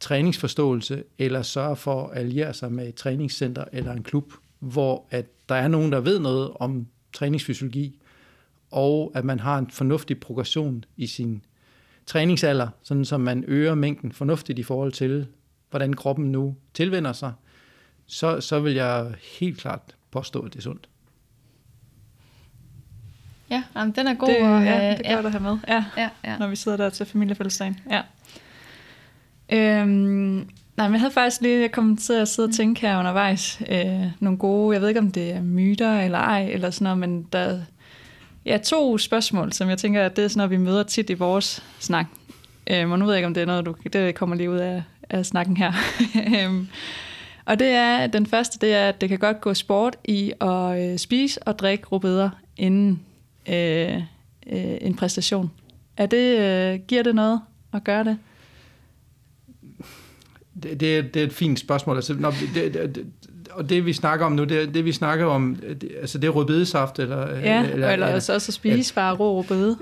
træningsforståelse, 0.00 1.02
eller 1.18 1.42
sørger 1.42 1.74
for 1.74 2.06
at 2.06 2.18
alliere 2.18 2.54
sig 2.54 2.72
med 2.72 2.88
et 2.88 2.94
træningscenter 2.94 3.64
eller 3.72 3.92
en 3.92 4.02
klub, 4.02 4.32
hvor 4.58 5.06
at 5.10 5.26
der 5.48 5.54
er 5.54 5.68
nogen, 5.68 5.92
der 5.92 6.00
ved 6.00 6.18
noget 6.18 6.50
om 6.54 6.86
træningsfysiologi, 7.12 8.00
og 8.70 9.12
at 9.14 9.24
man 9.24 9.40
har 9.40 9.58
en 9.58 9.70
fornuftig 9.70 10.20
progression 10.20 10.84
i 10.96 11.06
sin 11.06 11.42
træningsalder, 12.06 12.68
sådan 12.82 13.04
som 13.04 13.20
man 13.20 13.44
øger 13.46 13.74
mængden 13.74 14.12
fornuftigt 14.12 14.58
i 14.58 14.62
forhold 14.62 14.92
til, 14.92 15.26
hvordan 15.70 15.92
kroppen 15.92 16.32
nu 16.32 16.56
tilvender 16.74 17.12
sig, 17.12 17.32
så, 18.06 18.40
så 18.40 18.60
vil 18.60 18.74
jeg 18.74 19.14
helt 19.40 19.58
klart 19.58 19.96
påstå, 20.10 20.40
at 20.40 20.52
det 20.52 20.58
er 20.58 20.62
sundt. 20.62 20.88
Ja, 23.50 23.62
jamen, 23.76 23.94
den 23.94 24.06
er 24.06 24.14
god. 24.14 24.28
Det, 24.28 24.34
at, 24.34 24.42
ja, 24.42 24.90
det 24.98 25.06
er 25.06 25.10
ja, 25.10 25.14
godt 25.14 25.26
at 25.26 25.32
have 25.32 25.42
med, 25.42 25.58
ja, 25.68 25.84
ja, 25.96 26.10
ja. 26.24 26.38
når 26.38 26.46
vi 26.46 26.56
sidder 26.56 26.76
der 26.76 26.90
til 26.90 27.06
familiefællesdagen. 27.06 27.80
Ja. 27.90 28.02
Øhm, 29.52 30.48
nej, 30.78 30.88
men 30.88 30.92
jeg 30.92 31.00
havde 31.00 31.14
faktisk 31.14 31.40
lige, 31.40 31.60
jeg 31.60 31.72
kom 31.72 31.96
til 31.96 32.12
at 32.12 32.28
sidde 32.28 32.48
og 32.48 32.54
tænke 32.54 32.80
her 32.80 32.98
undervejs, 32.98 33.62
øh, 33.70 34.06
nogle 34.20 34.38
gode, 34.38 34.74
jeg 34.74 34.80
ved 34.80 34.88
ikke 34.88 35.00
om 35.00 35.10
det 35.10 35.32
er 35.32 35.42
myter 35.42 36.00
eller 36.00 36.18
ej, 36.18 36.48
eller 36.52 36.70
sådan 36.70 36.84
noget, 36.84 36.98
men 36.98 37.22
der 37.32 37.60
ja, 38.46 38.58
to 38.58 38.98
spørgsmål, 38.98 39.52
som 39.52 39.68
jeg 39.68 39.78
tænker, 39.78 40.04
at 40.04 40.16
det 40.16 40.24
er 40.24 40.28
sådan 40.28 40.38
noget, 40.38 40.50
vi 40.50 40.56
møder 40.56 40.82
tit 40.82 41.10
i 41.10 41.14
vores 41.14 41.64
snak. 41.78 42.06
Øhm, 42.70 42.92
og 42.92 42.98
nu 42.98 43.04
ved 43.04 43.12
jeg 43.12 43.18
ikke, 43.18 43.26
om 43.26 43.34
det 43.34 43.40
er 43.40 43.46
noget, 43.46 43.66
du, 43.66 43.74
det 43.92 44.14
kommer 44.14 44.36
lige 44.36 44.50
ud 44.50 44.56
af, 44.56 44.82
af 45.10 45.26
snakken 45.26 45.56
her. 45.56 45.72
Øhm, 46.44 46.68
og 47.44 47.58
det 47.58 47.68
er, 47.68 48.06
den 48.06 48.26
første, 48.26 48.58
det 48.66 48.74
er, 48.74 48.88
at 48.88 49.00
det 49.00 49.08
kan 49.08 49.18
godt 49.18 49.40
gå 49.40 49.54
sport 49.54 49.96
i 50.04 50.32
at 50.40 50.92
øh, 50.92 50.98
spise 50.98 51.42
og 51.42 51.58
drikke 51.58 51.86
rubeder 51.86 52.30
inden 52.56 53.00
øh, 53.48 53.96
øh, 54.46 54.78
en 54.80 54.94
præstation. 54.96 55.50
Er 55.96 56.06
det, 56.06 56.38
øh, 56.38 56.80
giver 56.88 57.02
det 57.02 57.14
noget 57.14 57.40
at 57.72 57.84
gøre 57.84 58.04
det? 58.04 58.18
Det, 60.62 60.80
det, 60.80 60.98
er, 60.98 61.02
det 61.02 61.22
er 61.22 61.26
et 61.26 61.32
fint 61.32 61.58
spørgsmål. 61.58 61.96
Altså, 61.96 62.14
når, 62.14 62.34
det, 62.54 62.74
det, 62.74 63.06
og 63.50 63.68
det 63.68 63.86
vi 63.86 63.92
snakker 63.92 64.26
om 64.26 64.32
nu, 64.32 64.44
det, 64.44 64.74
det 64.74 64.84
vi 64.84 64.92
snakker 64.92 65.26
om, 65.26 65.56
det, 65.80 65.90
altså 66.00 66.18
det 66.18 66.26
er 66.28 66.30
rødbedesaft, 66.32 66.98
eller... 66.98 67.38
Ja, 67.38 67.64
eller, 67.70 67.90
eller, 67.90 68.06
altså 68.06 68.34
også 68.34 68.50
at 68.50 68.54
spise 68.54 68.94
bare 68.94 69.14
rå 69.14 69.40
rødbede. 69.40 69.78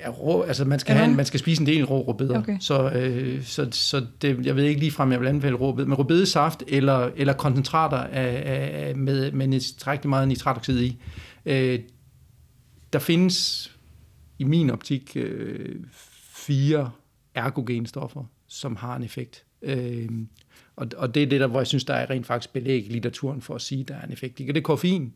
Ja, 0.00 0.08
rå, 0.10 0.42
altså 0.42 0.64
man 0.64 0.78
skal, 0.78 0.92
Ja. 0.92 0.98
have, 0.98 1.10
en- 1.10 1.16
man 1.16 1.26
skal 1.26 1.40
spise 1.40 1.60
en 1.60 1.66
del 1.66 1.84
rå 1.84 2.02
rødbeder. 2.02 2.38
Okay. 2.38 2.56
Så, 2.60 2.90
øh, 2.90 3.44
så, 3.44 3.68
så 3.70 4.06
det, 4.22 4.46
jeg 4.46 4.56
ved 4.56 4.64
ikke 4.64 4.80
lige 4.80 4.90
frem, 4.92 5.12
jeg 5.12 5.20
vil 5.20 5.26
anbefale 5.28 5.56
rødbede, 5.56 5.86
men 5.88 5.94
rødbedesaft 5.98 6.62
eller, 6.68 7.10
eller 7.16 7.32
koncentrater 7.32 7.96
af, 7.96 8.42
af, 8.46 8.96
med, 8.96 9.32
med 9.32 9.50
tilstrækkeligt 9.60 10.08
meget 10.08 10.28
nitratoxid 10.28 10.80
i. 10.82 10.98
Øh, 11.46 11.78
der 12.92 12.98
findes 12.98 13.70
i 14.38 14.44
min 14.44 14.70
optik 14.70 15.12
øh, 15.16 15.76
fire 16.34 16.90
ergogenstoffer, 17.34 18.24
som 18.48 18.76
har 18.76 18.96
en 18.96 19.02
effekt. 19.02 19.44
Øh, 19.62 20.08
og, 20.76 20.88
og 20.96 21.14
det 21.14 21.22
er 21.22 21.26
det, 21.26 21.40
der, 21.40 21.46
hvor 21.46 21.60
jeg 21.60 21.66
synes, 21.66 21.84
der 21.84 21.94
er 21.94 22.10
rent 22.10 22.26
faktisk 22.26 22.52
belæg 22.52 22.86
i 22.86 22.88
litteraturen 22.88 23.40
for 23.40 23.54
at 23.54 23.60
sige, 23.60 23.80
at 23.80 23.88
der 23.88 23.94
er 23.94 24.04
en 24.04 24.12
effekt. 24.12 24.38
Det 24.38 24.56
er 24.56 24.60
koffein, 24.60 25.12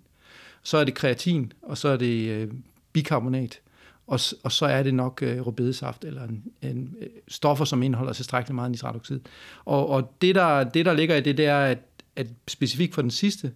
så 0.63 0.79
er 0.79 0.85
det 0.85 0.95
kreatin, 0.95 1.53
og 1.63 1.79
så 1.79 1.89
er 1.89 1.97
det 1.97 2.29
øh, 2.29 2.53
bikarbonat, 2.93 3.61
og, 4.07 4.21
og 4.43 4.53
så 4.53 4.67
er 4.67 4.83
det 4.83 4.95
nok 4.95 5.23
øh, 5.23 5.47
rødbedesaft, 5.47 6.05
eller 6.05 6.25
en, 6.25 6.45
en, 6.63 6.95
øh, 7.01 7.09
stoffer, 7.29 7.65
som 7.65 7.83
indeholder 7.83 8.13
tilstrækkeligt 8.13 8.55
meget 8.55 8.71
nitratoxid. 8.71 9.21
Og, 9.65 9.89
og 9.89 10.13
det, 10.21 10.35
der, 10.35 10.65
det, 10.65 10.87
der 10.87 10.93
ligger 10.93 11.17
i 11.17 11.21
det, 11.21 11.37
det 11.37 11.47
er, 11.47 11.59
at, 11.59 11.79
at 12.17 12.27
specifikt 12.49 12.95
for 12.95 13.03
den 13.03 13.11
sidste, 13.11 13.53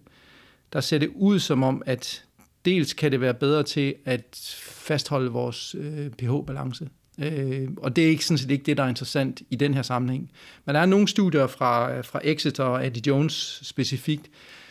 der 0.73 0.79
ser 0.79 0.97
det 0.97 1.11
ud 1.15 1.39
som 1.39 1.63
om, 1.63 1.83
at 1.85 2.25
dels 2.65 2.93
kan 2.93 3.11
det 3.11 3.21
være 3.21 3.33
bedre 3.33 3.63
til 3.63 3.95
at 4.05 4.55
fastholde 4.63 5.31
vores 5.31 5.75
øh, 5.75 6.11
pH-balance. 6.21 6.87
Øh, 7.21 7.69
og 7.77 7.95
det 7.95 8.05
er 8.05 8.09
ikke 8.09 8.25
sådan 8.25 8.37
set 8.37 8.51
ikke 8.51 8.63
det, 8.63 8.77
der 8.77 8.83
er 8.83 8.89
interessant 8.89 9.41
i 9.49 9.55
den 9.55 9.73
her 9.73 9.81
sammenhæng. 9.81 10.31
Men 10.65 10.75
der 10.75 10.81
er 10.81 10.85
nogle 10.85 11.07
studier 11.07 11.47
fra, 11.47 12.01
fra 12.01 12.19
Exeter 12.23 12.63
og 12.63 12.87
Eddie 12.87 13.03
Jones 13.07 13.59
specifikt, 13.63 14.29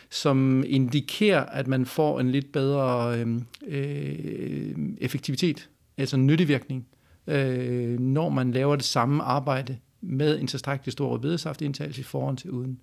som 0.09 0.63
indikerer, 0.67 1.45
at 1.45 1.67
man 1.67 1.85
får 1.85 2.19
en 2.19 2.31
lidt 2.31 2.51
bedre 2.51 3.19
øh, 3.19 3.41
øh, 3.67 4.75
effektivitet, 4.97 5.69
altså 5.97 6.17
nyttevirkning, 6.17 6.87
øh, 7.27 7.99
når 7.99 8.29
man 8.29 8.51
laver 8.51 8.75
det 8.75 8.85
samme 8.85 9.23
arbejde 9.23 9.77
med 10.01 10.39
en 10.39 10.47
tilstrækkelig 10.47 10.93
stor 10.93 11.09
rødbedesaftindtagelse 11.09 12.01
i 12.01 12.03
forhold 12.03 12.37
til 12.37 12.51
uden. 12.51 12.79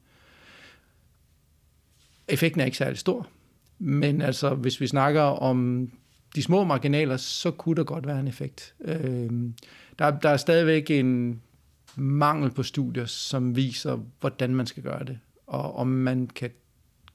Effekten 2.28 2.60
er 2.60 2.64
ikke 2.64 2.76
særlig 2.76 2.98
stor, 2.98 3.26
men 3.78 4.22
altså, 4.22 4.54
hvis 4.54 4.80
vi 4.80 4.86
snakker 4.86 5.22
om 5.22 5.90
de 6.34 6.42
små 6.42 6.64
marginaler, 6.64 7.16
så 7.16 7.50
kunne 7.50 7.76
der 7.76 7.84
godt 7.84 8.06
være 8.06 8.20
en 8.20 8.28
effekt. 8.28 8.74
Øh, 8.84 9.30
der, 9.98 10.10
der 10.10 10.28
er 10.28 10.36
stadigvæk 10.36 10.90
en 10.90 11.40
mangel 11.96 12.50
på 12.50 12.62
studier, 12.62 13.06
som 13.06 13.56
viser, 13.56 13.98
hvordan 14.20 14.54
man 14.54 14.66
skal 14.66 14.82
gøre 14.82 15.04
det, 15.04 15.18
og 15.46 15.76
om 15.76 15.86
man 15.86 16.26
kan 16.26 16.50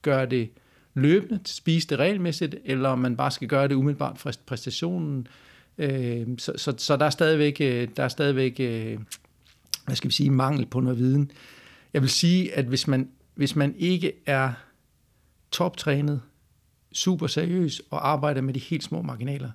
gøre 0.02 0.26
det 0.26 0.50
løbende, 0.94 1.40
spise 1.44 1.88
det 1.88 1.98
regelmæssigt, 1.98 2.56
eller 2.64 2.88
om 2.88 2.98
man 2.98 3.16
bare 3.16 3.30
skal 3.30 3.48
gøre 3.48 3.68
det 3.68 3.74
umiddelbart 3.74 4.18
fra 4.18 4.32
præstationen. 4.46 5.26
Øh, 5.78 6.26
så, 6.38 6.52
så, 6.56 6.74
så 6.78 6.96
der 6.96 7.06
er 7.06 7.10
stadigvæk, 7.10 7.56
øh, 7.60 7.88
der 7.96 8.02
er 8.02 8.08
stadigvæk 8.08 8.60
øh, 8.60 8.98
hvad 9.84 9.96
skal 9.96 10.08
vi 10.08 10.14
sige, 10.14 10.30
mangel 10.30 10.66
på 10.66 10.80
noget 10.80 10.98
viden. 10.98 11.30
Jeg 11.92 12.02
vil 12.02 12.10
sige, 12.10 12.54
at 12.54 12.64
hvis 12.64 12.88
man, 12.88 13.08
hvis 13.34 13.56
man 13.56 13.74
ikke 13.78 14.12
er 14.26 14.52
toptrænet, 15.50 16.20
super 16.94 17.26
seriøs 17.26 17.82
og 17.90 18.08
arbejder 18.08 18.40
med 18.40 18.54
de 18.54 18.60
helt 18.60 18.84
små 18.84 19.02
marginaler, 19.02 19.50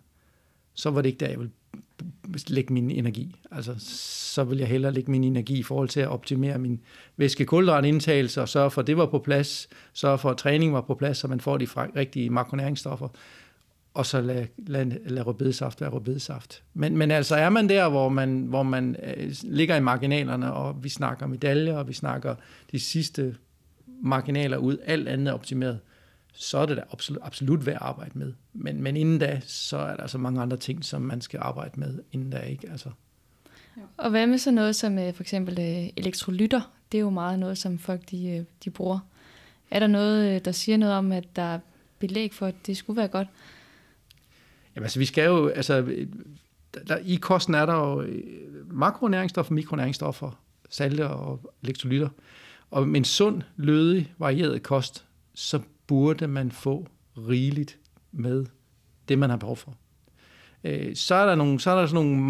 så 0.74 0.90
var 0.90 1.02
det 1.02 1.10
ikke 1.10 1.20
der, 1.20 1.30
jeg 1.30 1.40
ville 1.40 1.52
lægge 2.48 2.74
min 2.74 2.92
energi. 2.92 3.36
Altså, 3.52 3.76
så 4.34 4.44
vil 4.44 4.58
jeg 4.58 4.68
hellere 4.68 4.94
lægge 4.94 5.12
min 5.12 5.24
energi 5.24 5.60
i 5.60 5.64
forhold 5.64 5.90
til 5.90 6.00
at 6.00 6.08
optimere 6.08 6.58
min 6.58 6.80
væske 7.18 7.48
indtagelse 7.86 8.42
og 8.42 8.50
sørge 8.50 8.72
for, 8.72 8.82
at 8.82 8.88
det 8.88 8.98
var 8.98 9.06
på 9.06 9.20
plads, 9.20 9.70
sørge 9.94 10.18
for, 10.18 10.30
at 10.30 10.38
træning 10.38 10.74
var 10.74 10.82
på 10.82 10.96
plads, 10.96 11.18
så 11.18 11.28
man 11.28 11.40
får 11.40 11.58
de 11.58 11.68
rigtige 11.96 12.30
makronæringsstoffer, 12.30 13.08
og 13.94 14.06
så 14.06 14.22
lad, 14.22 14.46
lad, 14.58 14.86
lad 15.06 15.28
rødbedesaft 15.28 15.82
være 15.82 15.90
rødbedesaft. 15.90 16.64
Men, 16.74 16.98
men 16.98 17.12
altså 17.12 17.36
er 17.36 17.50
man 17.50 17.70
der, 17.70 17.90
hvor 17.90 18.10
man, 18.10 18.42
hvor 18.42 18.64
man 18.64 18.96
øh, 19.04 19.36
ligger 19.44 19.76
i 19.76 19.80
marginalerne, 19.80 20.54
og 20.54 20.84
vi 20.84 20.90
snakker 20.90 21.28
medaljer, 21.28 21.78
og 21.78 21.88
vi 21.88 21.94
snakker 21.94 22.36
de 22.72 22.80
sidste 22.80 23.36
marginaler 24.02 24.58
ud, 24.58 24.78
alt 24.86 25.08
andet 25.08 25.28
er 25.28 25.34
optimeret, 25.34 25.80
så 26.34 26.58
er 26.58 26.66
det 26.66 26.78
da 26.78 26.84
absolut, 26.92 27.22
absolut 27.24 27.66
værd 27.66 27.76
at 27.76 27.82
arbejde 27.82 28.20
med. 28.20 28.34
Men, 28.54 28.84
men 28.84 28.98
inden 28.98 29.20
da, 29.20 29.42
så 29.46 29.78
er 29.78 29.96
der 29.96 30.02
altså 30.02 30.18
mange 30.18 30.42
andre 30.42 30.58
ting, 30.58 30.86
som 30.86 31.02
man 31.02 31.22
skal 31.22 31.40
arbejde 31.44 31.80
med 31.80 32.00
inden 32.12 32.30
da, 32.30 32.40
ikke? 32.40 32.70
Altså, 32.72 32.90
Og 33.98 34.10
hvad 34.10 34.28
med 34.28 34.38
så 34.38 34.52
noget 34.52 34.76
som 34.76 35.00
øh, 35.00 35.14
for 35.14 35.24
eksempel 35.24 35.60
øh, 35.60 35.90
elektrolytter? 35.98 36.62
Det 36.92 36.98
er 36.98 37.02
jo 37.02 37.10
meget 37.10 37.40
noget, 37.40 37.58
som 37.58 37.80
folk 37.80 38.02
de, 38.12 38.30
øh, 38.30 38.44
de 38.64 38.70
bruger. 38.70 39.00
Er 39.72 39.80
der 39.80 39.88
noget, 39.88 40.46
der 40.46 40.52
siger 40.52 40.78
noget 40.78 40.96
om, 40.96 41.12
at 41.12 41.36
der 41.36 41.42
er 41.42 41.60
belæg 42.00 42.34
for, 42.34 42.46
at 42.46 42.56
det 42.66 42.78
skulle 42.78 42.98
være 42.98 43.08
godt? 43.08 43.28
Jamen, 44.76 44.86
altså, 44.86 45.00
vi 45.00 45.06
skal 45.06 45.26
jo, 45.26 45.48
altså, 45.48 45.82
der, 46.74 46.84
der, 46.88 46.98
i 46.98 47.16
kosten 47.16 47.56
er 47.56 47.66
der 47.66 47.74
jo 47.74 48.08
makronæringsstoffer, 48.68 49.54
mikronæringsstoffer, 49.54 50.32
salte 50.70 51.08
og 51.08 51.54
elektrolytter. 51.64 52.10
Og 52.72 52.88
med 52.88 53.00
en 53.00 53.06
sund, 53.06 53.42
lødig, 53.58 54.14
varieret 54.18 54.64
kost, 54.64 55.06
så 55.34 55.60
burde 55.90 56.28
man 56.28 56.52
få 56.52 56.88
rigeligt 57.18 57.78
med 58.12 58.46
det, 59.08 59.20
man 59.20 59.30
har 59.30 59.38
behov 59.38 59.58
for. 59.58 59.76
Øh, 60.64 60.96
så 60.96 61.16
er 61.16 61.26
der, 61.26 61.36
nogle, 61.36 61.60
så 61.60 61.72
er 61.72 61.80
der 61.80 61.88
sådan 61.88 62.06
nogle 62.06 62.22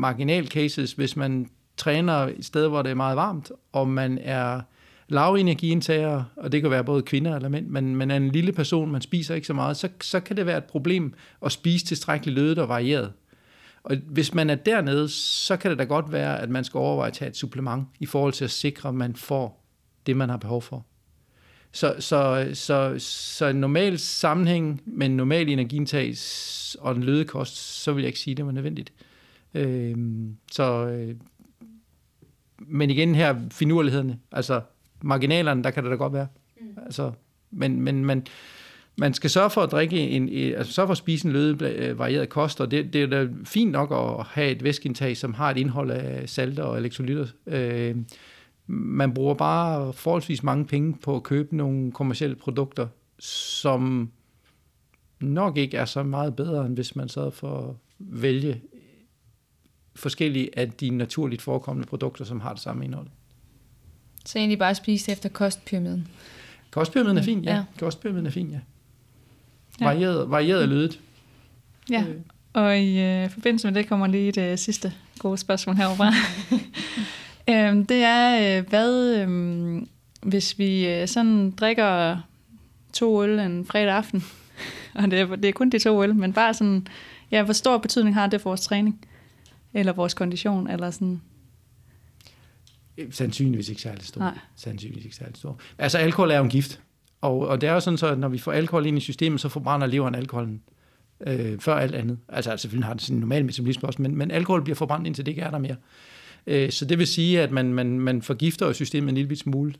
marginal 0.00 0.46
cases, 0.46 0.92
hvis 0.92 1.16
man 1.16 1.50
træner 1.76 2.12
et 2.12 2.44
sted, 2.44 2.68
hvor 2.68 2.82
det 2.82 2.90
er 2.90 2.94
meget 2.94 3.16
varmt, 3.16 3.52
og 3.72 3.88
man 3.88 4.18
er 4.18 4.60
lav 5.08 5.34
energiindtager, 5.34 6.24
og 6.36 6.52
det 6.52 6.62
kan 6.62 6.70
være 6.70 6.84
både 6.84 7.02
kvinder 7.02 7.36
eller 7.36 7.48
mænd, 7.48 7.66
men, 7.66 7.96
men 7.96 8.10
er 8.10 8.16
en 8.16 8.30
lille 8.30 8.52
person, 8.52 8.90
man 8.90 9.00
spiser 9.00 9.34
ikke 9.34 9.46
så 9.46 9.54
meget, 9.54 9.76
så, 9.76 9.88
så 10.00 10.20
kan 10.20 10.36
det 10.36 10.46
være 10.46 10.58
et 10.58 10.64
problem 10.64 11.14
at 11.44 11.52
spise 11.52 11.86
tilstrækkeligt 11.86 12.34
lødet 12.34 12.58
og 12.58 12.68
varieret. 12.68 13.12
Og 13.82 13.96
hvis 14.06 14.34
man 14.34 14.50
er 14.50 14.54
dernede, 14.54 15.08
så 15.08 15.56
kan 15.56 15.70
det 15.70 15.78
da 15.78 15.84
godt 15.84 16.12
være, 16.12 16.40
at 16.40 16.50
man 16.50 16.64
skal 16.64 16.78
overveje 16.78 17.08
at 17.08 17.14
tage 17.14 17.28
et 17.28 17.36
supplement 17.36 17.88
i 18.00 18.06
forhold 18.06 18.32
til 18.32 18.44
at 18.44 18.50
sikre, 18.50 18.88
at 18.88 18.94
man 18.94 19.16
får 19.16 19.66
det, 20.06 20.16
man 20.16 20.28
har 20.28 20.36
behov 20.36 20.62
for. 20.62 20.86
Så, 21.72 21.94
så, 21.98 22.50
så, 22.54 22.94
så 22.98 23.46
en 23.46 23.56
normal 23.56 23.98
sammenhæng 23.98 24.82
med 24.86 25.06
en 25.06 25.16
normal 25.16 25.48
energiindtag 25.48 26.14
og 26.78 26.96
en 26.96 27.02
lødekost, 27.02 27.56
så 27.56 27.92
vil 27.92 28.02
jeg 28.02 28.08
ikke 28.08 28.18
sige, 28.18 28.32
at 28.32 28.36
det 28.36 28.46
var 28.46 28.52
nødvendigt. 28.52 28.92
Øh, 29.54 29.96
så, 30.52 30.86
øh, 30.86 31.14
men 32.58 32.90
igen 32.90 33.14
her, 33.14 33.36
finurlighederne, 33.50 34.18
altså 34.32 34.60
marginalerne, 35.02 35.64
der 35.64 35.70
kan 35.70 35.84
det 35.84 35.90
da 35.90 35.96
godt 35.96 36.12
være. 36.12 36.26
Mm. 36.60 36.66
Altså, 36.84 37.12
men, 37.50 37.80
men 37.80 38.04
man, 38.04 38.26
man 38.96 39.14
skal 39.14 39.30
sørge 39.30 39.50
for 39.50 39.60
at 39.60 39.70
drikke 39.70 39.98
en, 39.98 40.28
altså 40.28 40.72
sørge 40.72 40.86
for 40.86 40.92
at 40.92 40.98
spise 40.98 41.26
en 41.26 41.32
løde 41.32 41.64
øh, 41.64 41.98
varieret 41.98 42.28
kost, 42.28 42.60
og 42.60 42.70
det, 42.70 42.92
det 42.92 43.02
er 43.02 43.06
da 43.06 43.28
fint 43.44 43.72
nok 43.72 43.92
at 43.92 44.26
have 44.26 44.50
et 44.50 44.64
væskeindtag, 44.64 45.16
som 45.16 45.34
har 45.34 45.50
et 45.50 45.56
indhold 45.56 45.90
af 45.90 46.28
salter 46.28 46.62
og 46.62 46.78
elektrolytter. 46.78 47.26
Øh, 47.46 47.96
man 48.72 49.14
bruger 49.14 49.34
bare 49.34 49.92
forholdsvis 49.92 50.42
mange 50.42 50.64
penge 50.64 50.94
på 50.94 51.16
at 51.16 51.22
købe 51.22 51.56
nogle 51.56 51.92
kommersielle 51.92 52.36
produkter, 52.36 52.88
som 53.18 54.10
nok 55.20 55.56
ikke 55.56 55.76
er 55.76 55.84
så 55.84 56.02
meget 56.02 56.36
bedre, 56.36 56.66
end 56.66 56.74
hvis 56.74 56.96
man 56.96 57.08
så 57.08 57.30
for 57.30 57.68
at 57.68 57.74
vælge 57.98 58.60
forskellige 59.96 60.58
af 60.58 60.70
de 60.70 60.90
naturligt 60.90 61.42
forekommende 61.42 61.88
produkter, 61.88 62.24
som 62.24 62.40
har 62.40 62.52
det 62.52 62.62
samme 62.62 62.84
indhold. 62.84 63.06
Så 64.24 64.38
egentlig 64.38 64.58
bare 64.58 64.74
spise 64.74 65.12
efter 65.12 65.28
kostpyramiden? 65.28 66.08
Kostpyramiden 66.70 67.18
er 67.18 67.22
fin, 67.22 67.44
ja. 67.44 67.54
ja. 67.54 67.64
Kostpyramiden 67.78 68.26
er 68.26 68.30
fin, 68.30 68.50
ja. 68.50 68.60
Varieret, 69.80 70.30
varieret 70.30 70.68
lødet. 70.68 71.00
Ja, 71.90 72.04
øh. 72.08 72.16
og 72.52 72.78
i 72.78 73.00
øh, 73.00 73.30
forbindelse 73.30 73.66
med 73.66 73.74
det 73.74 73.88
kommer 73.88 74.06
lige 74.06 74.32
det 74.32 74.58
sidste 74.58 74.92
gode 75.18 75.38
spørgsmål 75.38 75.76
herovre. 75.76 76.12
øhm, 77.54 77.86
det 77.86 77.96
er, 77.96 78.58
øh, 78.58 78.68
hvad 78.68 79.16
øh, 79.16 79.82
hvis 80.22 80.58
vi 80.58 80.88
øh, 80.88 81.08
sådan 81.08 81.50
drikker 81.50 82.18
to 82.92 83.24
øl 83.24 83.38
en 83.38 83.66
fredag 83.66 83.94
aften, 83.94 84.24
og 84.94 85.10
det 85.10 85.20
er, 85.20 85.36
det 85.36 85.44
er 85.44 85.52
kun 85.52 85.70
de 85.70 85.78
to 85.78 86.02
øl, 86.02 86.14
men 86.14 86.32
bare 86.32 86.54
sådan, 86.54 86.86
ja, 87.30 87.42
hvor 87.42 87.52
stor 87.52 87.78
betydning 87.78 88.14
har 88.14 88.26
det 88.26 88.40
for 88.40 88.50
vores 88.50 88.60
træning? 88.60 89.06
Eller 89.74 89.92
vores 89.92 90.14
kondition, 90.14 90.70
eller 90.70 90.90
sådan? 90.90 91.20
Sandsynligvis 93.10 93.68
ikke 93.68 93.80
særlig 93.80 94.04
stor. 94.04 94.20
Nej. 94.20 94.38
Sandsynligvis 94.56 95.04
ikke 95.04 95.16
særlig 95.16 95.36
stor. 95.36 95.58
Altså, 95.78 95.98
alkohol 95.98 96.30
er 96.30 96.36
jo 96.36 96.44
en 96.44 96.50
gift. 96.50 96.80
Og, 97.20 97.38
og 97.38 97.60
det 97.60 97.68
er 97.68 97.72
jo 97.72 97.80
sådan, 97.80 97.98
så 97.98 98.06
at 98.06 98.18
når 98.18 98.28
vi 98.28 98.38
får 98.38 98.52
alkohol 98.52 98.86
ind 98.86 98.98
i 98.98 99.00
systemet, 99.00 99.40
så 99.40 99.48
forbrænder 99.48 99.86
leveren 99.86 100.14
alkoholen 100.14 100.62
øh, 101.26 101.58
før 101.58 101.74
alt 101.74 101.94
andet. 101.94 102.18
Altså, 102.28 102.56
selvfølgelig 102.56 102.86
har 102.86 102.94
det 102.94 103.02
sin 103.02 103.16
normal 103.16 103.44
metabolisme 103.44 103.88
også, 103.88 104.02
men, 104.02 104.16
men 104.16 104.30
alkohol 104.30 104.62
bliver 104.62 104.76
forbrændt, 104.76 105.06
indtil 105.06 105.26
det 105.26 105.32
ikke 105.32 105.42
er 105.42 105.50
der 105.50 105.58
mere. 105.58 105.76
Øh, 106.46 106.70
så 106.70 106.84
det 106.84 106.98
vil 106.98 107.06
sige, 107.06 107.40
at 107.40 107.50
man, 107.50 107.74
man, 107.74 108.00
man 108.00 108.22
forgifter 108.22 108.72
systemet 108.72 109.08
en 109.08 109.14
lille 109.14 109.36
smule. 109.36 109.74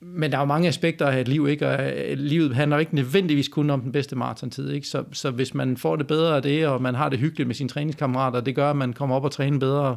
Men 0.00 0.30
der 0.30 0.36
er 0.36 0.42
jo 0.42 0.46
mange 0.46 0.68
aspekter 0.68 1.06
af 1.06 1.20
et 1.20 1.28
liv, 1.28 1.48
ikke? 1.48 1.68
og 1.68 1.92
øh, 1.92 2.18
livet 2.18 2.54
handler 2.54 2.78
ikke 2.78 2.94
nødvendigvis 2.94 3.48
kun 3.48 3.70
om 3.70 3.80
den 3.80 3.92
bedste 3.92 4.16
maratontid. 4.16 4.70
Ikke? 4.70 4.86
Så, 4.86 5.04
så 5.12 5.30
hvis 5.30 5.54
man 5.54 5.76
får 5.76 5.96
det 5.96 6.06
bedre 6.06 6.36
af 6.36 6.42
det, 6.42 6.66
og 6.66 6.82
man 6.82 6.94
har 6.94 7.08
det 7.08 7.18
hyggeligt 7.18 7.46
med 7.46 7.54
sine 7.54 7.68
træningskammerater, 7.68 8.40
det 8.40 8.54
gør, 8.54 8.70
at 8.70 8.76
man 8.76 8.92
kommer 8.92 9.16
op 9.16 9.24
og 9.24 9.32
træner 9.32 9.58
bedre 9.58 9.96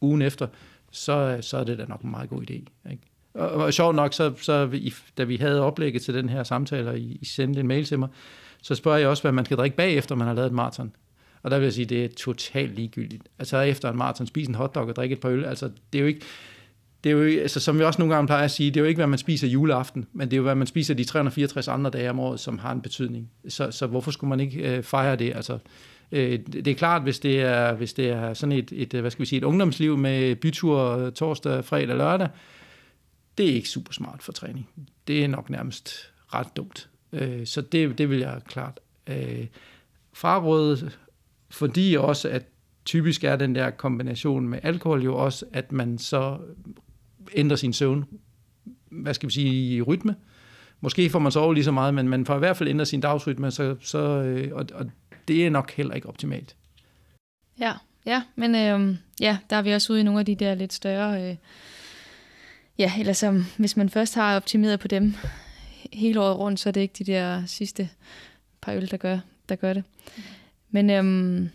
ugen 0.00 0.22
efter, 0.22 0.46
så, 0.90 1.38
så 1.40 1.56
er 1.56 1.64
det 1.64 1.78
da 1.78 1.84
nok 1.88 2.00
en 2.00 2.10
meget 2.10 2.30
god 2.30 2.42
idé. 2.50 2.90
Ikke? 2.90 3.02
Og, 3.34 3.50
og 3.50 3.72
sjovt 3.74 3.96
nok, 3.96 4.14
så, 4.14 4.32
så 4.36 4.66
vi, 4.66 4.94
da 5.18 5.24
vi 5.24 5.36
havde 5.36 5.60
oplægget 5.60 6.02
til 6.02 6.14
den 6.14 6.28
her 6.28 6.42
samtale, 6.42 6.90
og 6.90 6.98
I, 6.98 7.18
I 7.20 7.24
sendte 7.24 7.60
en 7.60 7.68
mail 7.68 7.84
til 7.84 7.98
mig, 7.98 8.08
så 8.62 8.74
spørger 8.74 8.98
jeg 8.98 9.08
også, 9.08 9.22
hvad 9.22 9.32
man 9.32 9.44
skal 9.44 9.56
drikke 9.56 9.76
bagefter, 9.76 10.14
man 10.14 10.26
har 10.26 10.34
lavet 10.34 10.46
et 10.46 10.52
maraton. 10.52 10.92
Og 11.42 11.50
der 11.50 11.58
vil 11.58 11.64
jeg 11.64 11.72
sige, 11.72 11.84
det 11.84 12.04
er 12.04 12.08
totalt 12.08 12.74
ligegyldigt. 12.74 13.22
Altså 13.38 13.60
efter 13.60 13.90
en 13.90 13.96
maraton, 13.96 14.26
spise 14.26 14.48
en 14.48 14.54
hotdog 14.54 14.86
og 14.86 14.96
drikke 14.96 15.12
et 15.12 15.20
par 15.20 15.28
øl, 15.28 15.44
altså 15.44 15.70
det 15.92 15.98
er 15.98 16.02
jo 16.02 16.06
ikke, 16.06 16.20
det 17.04 17.10
er 17.10 17.16
jo, 17.16 17.40
altså, 17.40 17.60
som 17.60 17.78
vi 17.78 17.84
også 17.84 18.00
nogle 18.00 18.14
gange 18.14 18.26
plejer 18.26 18.44
at 18.44 18.50
sige, 18.50 18.70
det 18.70 18.76
er 18.76 18.80
jo 18.80 18.86
ikke, 18.86 18.98
hvad 18.98 19.06
man 19.06 19.18
spiser 19.18 19.48
juleaften, 19.48 20.06
men 20.12 20.28
det 20.28 20.32
er 20.32 20.36
jo, 20.36 20.42
hvad 20.42 20.54
man 20.54 20.66
spiser 20.66 20.94
de 20.94 21.04
364 21.04 21.68
andre 21.68 21.90
dage 21.90 22.10
om 22.10 22.20
året, 22.20 22.40
som 22.40 22.58
har 22.58 22.72
en 22.72 22.80
betydning. 22.80 23.30
Så, 23.48 23.70
så 23.70 23.86
hvorfor 23.86 24.10
skulle 24.10 24.28
man 24.28 24.40
ikke 24.40 24.76
øh, 24.76 24.82
fejre 24.82 25.16
det? 25.16 25.36
Altså, 25.36 25.58
øh, 26.12 26.38
det 26.52 26.68
er 26.68 26.74
klart, 26.74 27.02
hvis 27.02 27.18
det 27.18 27.40
er, 27.40 27.74
hvis 27.74 27.92
det 27.92 28.08
er 28.08 28.34
sådan 28.34 28.52
et, 28.52 28.72
et, 28.72 29.00
hvad 29.00 29.10
skal 29.10 29.20
vi 29.20 29.26
sige, 29.26 29.38
et 29.38 29.44
ungdomsliv 29.44 29.98
med 29.98 30.36
bytur 30.36 31.10
torsdag, 31.10 31.64
fredag, 31.64 31.96
lørdag, 31.96 32.28
det 33.38 33.50
er 33.50 33.54
ikke 33.54 33.68
super 33.68 33.92
smart 33.92 34.22
for 34.22 34.32
træning. 34.32 34.68
Det 35.08 35.24
er 35.24 35.28
nok 35.28 35.50
nærmest 35.50 36.12
ret 36.34 36.56
dumt. 36.56 36.88
Øh, 37.12 37.46
så 37.46 37.60
det, 37.60 37.98
det 37.98 38.10
vil 38.10 38.18
jeg 38.18 38.40
klart 38.48 38.80
øh, 39.06 39.46
fraråde, 40.12 40.90
fordi 41.50 41.94
også, 41.94 42.28
at 42.28 42.46
typisk 42.84 43.24
er 43.24 43.36
den 43.36 43.54
der 43.54 43.70
kombination 43.70 44.48
med 44.48 44.58
alkohol 44.62 45.02
jo 45.02 45.16
også, 45.16 45.44
at 45.52 45.72
man 45.72 45.98
så 45.98 46.38
ændrer 47.34 47.56
sin 47.56 47.72
søvn, 47.72 48.04
hvad 48.90 49.14
skal 49.14 49.28
vi 49.28 49.32
sige, 49.32 49.76
i 49.76 49.82
rytme. 49.82 50.16
Måske 50.80 51.10
får 51.10 51.18
man 51.18 51.32
sovet 51.32 51.54
lige 51.54 51.64
så 51.64 51.72
meget, 51.72 51.94
men 51.94 52.08
man 52.08 52.26
får 52.26 52.36
i 52.36 52.38
hvert 52.38 52.56
fald 52.56 52.68
ændret 52.68 52.88
sin 52.88 53.00
dagsrytme, 53.00 53.50
så, 53.50 53.76
så, 53.80 53.98
øh, 53.98 54.54
og, 54.54 54.66
og 54.74 54.90
det 55.28 55.46
er 55.46 55.50
nok 55.50 55.70
heller 55.70 55.94
ikke 55.94 56.08
optimalt. 56.08 56.56
Ja, 57.60 57.72
ja 58.06 58.22
men 58.36 58.54
øh, 58.54 58.96
ja, 59.20 59.38
der 59.50 59.56
er 59.56 59.62
vi 59.62 59.72
også 59.72 59.92
ude 59.92 60.00
i 60.00 60.04
nogle 60.04 60.20
af 60.20 60.26
de 60.26 60.34
der 60.34 60.54
lidt 60.54 60.72
større... 60.72 61.30
Øh, 61.30 61.36
ja, 62.78 62.92
eller 62.98 63.12
som 63.12 63.44
hvis 63.56 63.76
man 63.76 63.88
først 63.88 64.14
har 64.14 64.36
optimeret 64.36 64.80
på 64.80 64.88
dem 64.88 65.14
hele 65.92 66.20
året 66.20 66.38
rundt, 66.38 66.60
så 66.60 66.68
er 66.68 66.72
det 66.72 66.80
ikke 66.80 67.04
de 67.04 67.12
der 67.12 67.46
sidste 67.46 67.88
par 68.60 68.72
øl, 68.72 68.90
der 68.90 68.96
gør, 68.96 69.18
der 69.48 69.56
gør 69.56 69.72
det. 69.72 69.84
Men 70.70 70.90
øhm, 70.90 71.48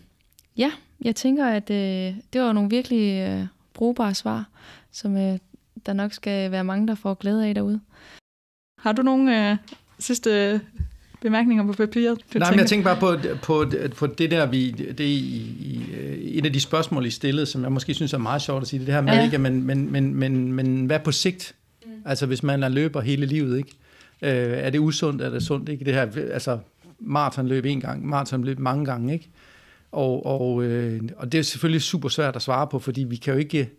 ja, 0.56 0.72
jeg 1.04 1.16
tænker, 1.16 1.46
at 1.46 1.70
øh, 1.70 2.14
det 2.32 2.40
var 2.40 2.52
nogle 2.52 2.70
virkelig 2.70 3.28
øh, 3.28 3.46
brugbare 3.74 4.14
svar, 4.14 4.44
som 4.92 5.16
øh, 5.16 5.38
der 5.86 5.92
nok 5.92 6.12
skal 6.12 6.50
være 6.50 6.64
mange, 6.64 6.88
der 6.88 6.94
får 6.94 7.14
glæde 7.14 7.46
af 7.46 7.54
derude. 7.54 7.80
Har 8.78 8.92
du 8.92 9.02
nogle 9.02 9.50
øh, 9.50 9.56
sidste 9.98 10.60
bemærkninger 11.20 11.66
på 11.66 11.72
papiret? 11.72 12.18
Nej, 12.34 12.50
men 12.50 12.58
jeg 12.58 12.66
tænker 12.66 12.94
bare 12.94 13.00
på, 13.00 13.36
på, 13.42 13.64
på 13.96 14.06
det 14.06 14.30
der, 14.30 14.46
vi, 14.46 14.70
det 14.70 15.00
i, 15.00 15.26
i, 15.60 16.38
et 16.38 16.46
af 16.46 16.52
de 16.52 16.60
spørgsmål, 16.60 17.06
I 17.06 17.10
stillede, 17.10 17.46
som 17.46 17.62
jeg 17.62 17.72
måske 17.72 17.94
synes 17.94 18.12
er 18.12 18.18
meget 18.18 18.42
sjovt 18.42 18.62
at 18.62 18.68
sige, 18.68 18.86
det 18.86 18.94
her 18.94 19.00
med 19.00 19.12
ja. 19.12 19.24
ikke, 19.24 19.38
men, 19.38 19.62
men, 19.62 19.92
men, 19.92 20.14
men, 20.14 20.52
men 20.52 20.86
hvad 20.86 21.00
på 21.00 21.12
sigt? 21.12 21.54
Mm. 21.86 21.92
Altså 22.04 22.26
hvis 22.26 22.42
man 22.42 22.62
er 22.62 22.68
løber 22.68 23.00
hele 23.00 23.26
livet, 23.26 23.58
ikke? 23.58 23.72
Øh, 24.22 24.58
er 24.58 24.70
det 24.70 24.78
usundt, 24.78 25.22
er 25.22 25.30
det 25.30 25.42
sundt? 25.42 25.68
Ikke? 25.68 25.84
Det 25.84 25.94
her, 25.94 26.32
altså 26.32 26.58
maratonløb 26.98 27.64
en 27.64 27.80
gang, 27.80 28.06
maratonløb 28.06 28.58
mange 28.58 28.84
gange, 28.84 29.12
ikke? 29.12 29.30
Og, 29.92 30.26
og, 30.26 30.64
øh, 30.64 31.00
og 31.16 31.32
det 31.32 31.38
er 31.38 31.42
selvfølgelig 31.42 31.82
super 31.82 32.08
svært 32.08 32.36
at 32.36 32.42
svare 32.42 32.66
på, 32.66 32.78
fordi 32.78 33.04
vi 33.04 33.16
kan 33.16 33.32
jo 33.32 33.38
ikke, 33.38 33.70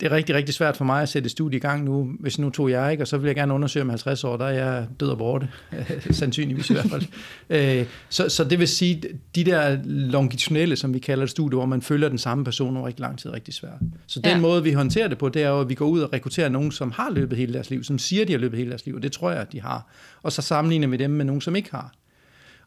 det 0.00 0.06
er 0.06 0.12
rigtig, 0.12 0.34
rigtig 0.34 0.54
svært 0.54 0.76
for 0.76 0.84
mig 0.84 1.02
at 1.02 1.08
sætte 1.08 1.26
et 1.26 1.30
studie 1.30 1.56
i 1.56 1.60
gang 1.60 1.84
nu, 1.84 2.12
hvis 2.20 2.38
nu 2.38 2.50
tog 2.50 2.70
jeg, 2.70 2.92
ikke? 2.92 3.04
og 3.04 3.08
så 3.08 3.18
vil 3.18 3.26
jeg 3.26 3.34
gerne 3.34 3.54
undersøge 3.54 3.82
om 3.82 3.88
50 3.88 4.24
år, 4.24 4.36
der 4.36 4.44
er 4.44 4.64
jeg 4.64 4.86
død 5.00 5.08
og 5.08 5.18
borte, 5.18 5.48
sandsynligvis 6.10 6.70
i 6.70 6.72
hvert 6.72 6.90
fald. 6.90 7.02
Øh, 7.50 7.86
så, 8.08 8.28
så 8.28 8.44
det 8.44 8.58
vil 8.58 8.68
sige, 8.68 9.02
de 9.34 9.44
der 9.44 9.78
longitudinelle, 9.84 10.76
som 10.76 10.94
vi 10.94 10.98
kalder 10.98 11.24
det 11.24 11.30
studie, 11.30 11.56
hvor 11.56 11.66
man 11.66 11.82
følger 11.82 12.08
den 12.08 12.18
samme 12.18 12.44
person 12.44 12.76
over 12.76 12.86
rigtig 12.86 13.00
lang 13.00 13.18
tid, 13.18 13.30
er 13.30 13.34
rigtig 13.34 13.54
svært. 13.54 13.78
Så 14.06 14.20
den 14.20 14.32
ja. 14.32 14.40
måde, 14.40 14.62
vi 14.62 14.72
håndterer 14.72 15.08
det 15.08 15.18
på, 15.18 15.28
det 15.28 15.42
er 15.42 15.48
jo, 15.48 15.60
at 15.60 15.68
vi 15.68 15.74
går 15.74 15.86
ud 15.86 16.00
og 16.00 16.12
rekrutterer 16.12 16.48
nogen, 16.48 16.72
som 16.72 16.90
har 16.90 17.10
løbet 17.10 17.38
hele 17.38 17.52
deres 17.52 17.70
liv, 17.70 17.84
som 17.84 17.98
siger, 17.98 18.24
de 18.24 18.32
har 18.32 18.38
løbet 18.38 18.58
hele 18.58 18.70
deres 18.70 18.86
liv, 18.86 18.94
og 18.94 19.02
det 19.02 19.12
tror 19.12 19.30
jeg, 19.30 19.52
de 19.52 19.60
har. 19.60 19.92
Og 20.22 20.32
så 20.32 20.42
sammenligner 20.42 20.88
vi 20.88 20.96
dem 20.96 21.10
med 21.10 21.24
nogen, 21.24 21.40
som 21.40 21.56
ikke 21.56 21.70
har. 21.70 21.94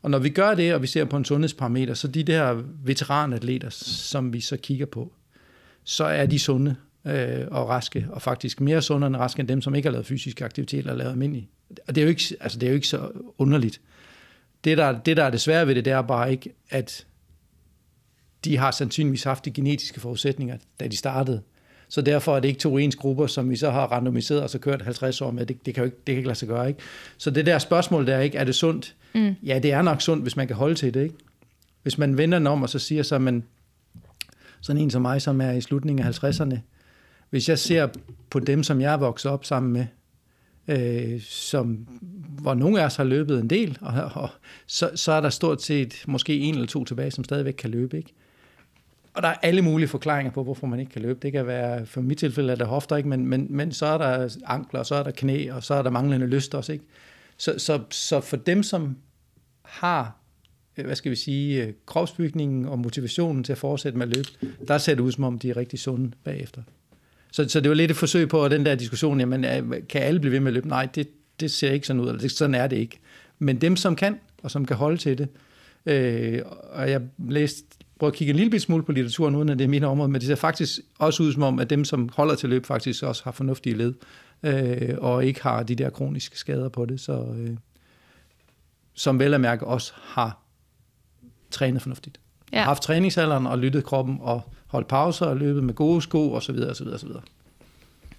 Og 0.02 0.12
når 0.12 0.20
vi 0.20 0.30
gør 0.30 0.54
det, 0.54 0.74
og 0.74 0.82
vi 0.82 0.88
ser 0.88 1.06
på 1.06 1.18
en 1.18 1.26
sundhedsparameter, 1.26 1.93
så 1.93 2.08
de 2.08 2.24
der 2.24 2.64
veteranatleter, 2.84 3.70
som 3.70 4.34
vi 4.34 4.41
så 4.41 4.58
kigger 4.58 4.86
på, 4.86 5.14
så 5.84 6.04
er 6.04 6.26
de 6.26 6.39
sunde 6.39 6.76
øh, 7.06 7.47
og 7.52 7.70
raske, 7.70 8.08
og 8.10 8.22
faktisk 8.22 8.62
mere 8.62 8.82
sunde 8.82 9.08
end 9.08 9.16
raske 9.16 9.39
end 9.39 9.47
dem, 9.47 9.62
som 9.62 9.76
ikke 9.76 9.88
har 9.88 9.91
lavet 9.91 10.06
fysisk 10.06 10.41
aktivitet 10.41 10.80
eller 10.80 10.95
lavet 10.95 11.12
almindelig. 11.12 11.49
Og 11.88 11.95
det 11.95 12.02
er 12.02 12.06
jo 12.06 12.10
ikke, 12.10 12.24
altså 12.39 12.60
det 12.60 12.68
er 12.68 12.72
jo 12.72 12.76
ikke 12.76 12.88
så 12.88 13.12
underligt. 13.38 13.82
Det 14.64 14.78
der, 14.78 14.99
det, 15.02 15.18
der 15.18 15.24
er 15.24 15.30
det 15.30 15.41
svære 15.41 15.68
ved 15.68 15.76
det, 15.76 15.86
det 15.86 15.93
er 15.93 16.02
bare 16.02 16.32
ikke, 16.32 16.54
at 16.70 17.06
de 18.45 18.58
har 18.58 18.72
sandsynligvis 18.72 19.24
haft 19.24 19.45
de 19.45 19.52
genetiske 19.52 19.99
forudsætninger, 19.99 20.58
da 20.80 20.88
de 20.88 20.97
startede. 20.97 21.41
Så 21.92 22.02
derfor 22.02 22.36
er 22.36 22.39
det 22.39 22.48
ikke 22.48 22.60
to 22.60 22.78
ens 22.78 22.96
grupper, 22.96 23.28
som 23.28 23.50
vi 23.50 23.56
så 23.56 23.72
har 23.72 23.88
randomiseret 23.88 24.44
og 24.44 24.50
så 24.50 24.60
kørt 24.60 24.82
50 24.82 25.22
år 25.22 25.32
med. 25.32 25.46
Det, 25.46 25.66
det 25.66 25.74
kan 25.74 25.82
jo 25.82 25.86
ikke, 25.86 25.98
det 25.98 26.06
kan 26.06 26.18
ikke 26.18 26.28
lade 26.28 26.39
sig 26.39 26.48
gøre. 26.48 26.68
Ikke? 26.68 26.80
Så 27.18 27.32
det 27.32 27.46
der 27.46 27.60
spørgsmål 27.60 28.08
der, 28.08 28.20
ikke, 28.20 28.38
er 28.38 28.44
det 28.44 28.56
sundt? 28.56 28.96
Mm. 29.16 29.36
Ja, 29.44 29.60
det 29.60 29.72
er 29.72 29.82
nok 29.82 30.02
sundt, 30.02 30.24
hvis 30.24 30.36
man 30.36 30.48
kan 30.48 30.56
holde 30.56 30.76
til 30.76 30.94
det. 30.94 31.04
Ikke? 31.04 31.16
Hvis 31.84 31.98
man 31.98 32.18
vender 32.18 32.39
den 32.39 32.48
om 32.48 32.64
og 32.64 32.70
så 32.70 32.80
siger 32.80 33.04
så, 33.04 33.20
man, 33.20 33.44
sådan 34.62 34.82
en 34.82 34.89
som 34.89 35.02
mig, 35.02 35.22
som 35.22 35.42
er 35.42 35.52
i 35.52 35.62
slutningen 35.62 36.06
af 36.06 36.24
50'erne, 36.24 36.58
hvis 37.30 37.50
jeg 37.50 37.60
ser 37.60 37.88
på 38.30 38.39
dem, 38.39 38.64
som 38.64 38.82
jeg 38.82 38.94
er 38.94 38.98
vokset 38.98 39.32
op 39.32 39.46
sammen 39.46 39.74
med, 39.74 39.86
øh, 40.68 41.22
som, 41.22 41.88
hvor 42.42 42.54
nogle 42.54 42.82
af 42.82 42.86
os 42.86 42.96
har 42.96 43.04
løbet 43.04 43.39
en 43.39 43.50
del, 43.50 43.78
og, 43.82 44.12
og 44.14 44.30
så, 44.68 44.89
så 44.96 45.12
er 45.12 45.22
der 45.22 45.30
stort 45.30 45.62
set 45.62 46.04
måske 46.08 46.39
en 46.39 46.54
eller 46.54 46.68
to 46.68 46.86
tilbage, 46.86 47.12
som 47.12 47.24
stadigvæk 47.24 47.54
kan 47.54 47.70
løbe. 47.70 47.98
Ikke? 47.98 48.14
Og 49.14 49.22
der 49.22 49.28
er 49.28 49.36
alle 49.41 49.62
mulige 49.62 49.88
forklaringer 49.88 50.32
på, 50.32 50.43
hvorfor 50.43 50.68
man 50.68 50.80
ikke 50.80 50.91
kan 50.91 51.01
løbe. 51.01 51.20
Det 51.22 51.32
kan 51.32 51.47
være, 51.47 51.86
for 51.86 52.01
mit 52.01 52.18
tilfælde 52.18 52.51
er 52.51 52.55
det 52.55 52.68
hofter, 52.68 52.95
ikke? 52.95 53.09
Men, 53.09 53.26
men, 53.26 53.47
men 53.49 53.72
så 53.72 53.86
er 53.86 53.97
der 53.97 54.38
ankler, 54.45 54.80
og 54.80 54.86
så 54.86 54.95
er 54.95 55.03
der 55.03 55.12
knæ, 55.12 55.51
og 55.51 55.64
så 55.64 55.74
er 55.74 55.82
der 55.82 55.89
manglende 55.89 56.28
lyst 56.28 56.55
også. 56.55 56.74
Ikke? 56.74 56.86
Så, 57.38 57.59
så, 57.59 57.80
så 57.89 58.20
for 58.20 58.38
dem, 58.38 58.64
som 58.64 58.97
har 59.62 60.22
øh, 60.78 60.86
hvad 60.86 60.95
skal 60.95 61.12
vi 61.12 61.16
sige, 61.16 61.64
øh, 61.64 61.74
kropsbygningen 61.86 62.66
og 62.66 62.80
motivationen 62.80 63.43
til 63.43 63.51
at 63.51 63.57
fortsætte 63.57 63.97
med 63.97 64.07
at 64.07 64.16
løbe, 64.16 64.55
der 64.68 64.78
ser 64.78 64.95
det 64.95 65.01
ud 65.01 65.12
som 65.12 65.24
om, 65.24 65.39
de 65.39 65.49
er 65.49 65.57
rigtig 65.57 65.80
sunde 65.80 66.12
bagefter. 66.24 66.62
Så, 67.32 67.49
så 67.49 67.59
det 67.59 67.70
var 67.70 67.76
lidt 67.76 67.91
et 67.91 67.97
forsøg 67.97 68.30
på 68.30 68.45
at 68.45 68.51
den 68.51 68.66
der 68.66 68.76
diskussion, 68.76 69.20
jamen, 69.20 69.45
øh, 69.45 69.88
kan 69.89 70.01
alle 70.01 70.20
blive 70.20 70.32
ved 70.32 70.39
med 70.39 70.47
at 70.47 70.53
løbe? 70.53 70.68
Nej, 70.68 70.88
det, 70.95 71.07
det 71.39 71.51
ser 71.51 71.72
ikke 71.72 71.88
sådan 71.88 71.99
ud, 71.99 72.07
eller 72.07 72.22
det, 72.22 72.32
sådan 72.32 72.55
er 72.55 72.68
det 72.68 72.78
ikke. 72.78 72.99
Men 73.39 73.62
dem, 73.62 73.76
som 73.76 73.95
kan, 73.95 74.20
og 74.43 74.51
som 74.51 74.66
kan 74.66 74.76
holde 74.76 74.97
til 74.97 75.18
det, 75.18 75.28
øh, 75.86 76.41
og 76.72 76.89
jeg 76.89 77.01
læste, 77.30 77.64
prøvede 78.02 78.14
at 78.14 78.18
kigge 78.18 78.32
en 78.32 78.38
lille 78.38 78.60
smule 78.60 78.84
på 78.84 78.91
litteraturen, 78.91 79.36
uden 79.36 79.49
at 79.49 79.60
det 79.60 79.64
er 79.64 79.70
mine 79.70 79.88
område, 79.88 80.10
men 80.10 80.22
det 80.22 80.28
ser 80.28 80.36
faktisk 80.36 80.80
også 80.99 81.24
ud 81.24 81.34
som 81.34 81.43
om, 81.43 81.60
at 81.60 81.70
dem, 81.70 81.86
som 81.86 82.10
holder 82.16 82.36
til 82.36 82.49
løb, 82.49 82.66
faktisk 82.66 83.04
også 83.04 83.24
har 83.24 83.32
fornuftige 83.32 83.78
led, 83.78 83.93
øh, 84.43 84.97
og 84.97 85.26
ikke 85.26 85.43
har 85.43 85.64
de 85.64 85.76
der 85.76 85.89
kroniske 85.89 86.38
skader 86.38 86.70
på 86.70 86.86
det, 86.86 86.99
så, 86.99 87.26
øh, 87.38 87.58
som 88.93 89.20
vel 89.20 89.34
at 89.34 89.41
mærke 89.41 89.68
også 89.68 89.93
har 89.95 90.39
trænet 91.52 91.82
fornuftigt. 91.82 92.20
Ja. 92.52 92.58
Har 92.58 92.66
haft 92.66 92.84
træningsalderen 92.84 93.47
og 93.47 93.58
lyttet 93.60 93.84
kroppen 93.84 94.18
og 94.22 94.41
holdt 94.68 94.88
pauser 94.88 95.26
og 95.26 95.38
løbet 95.38 95.64
med 95.64 95.74
gode 95.74 96.02
sko 96.02 96.34
osv. 96.34 96.56
osv., 96.70 96.88
osv. 96.88 97.10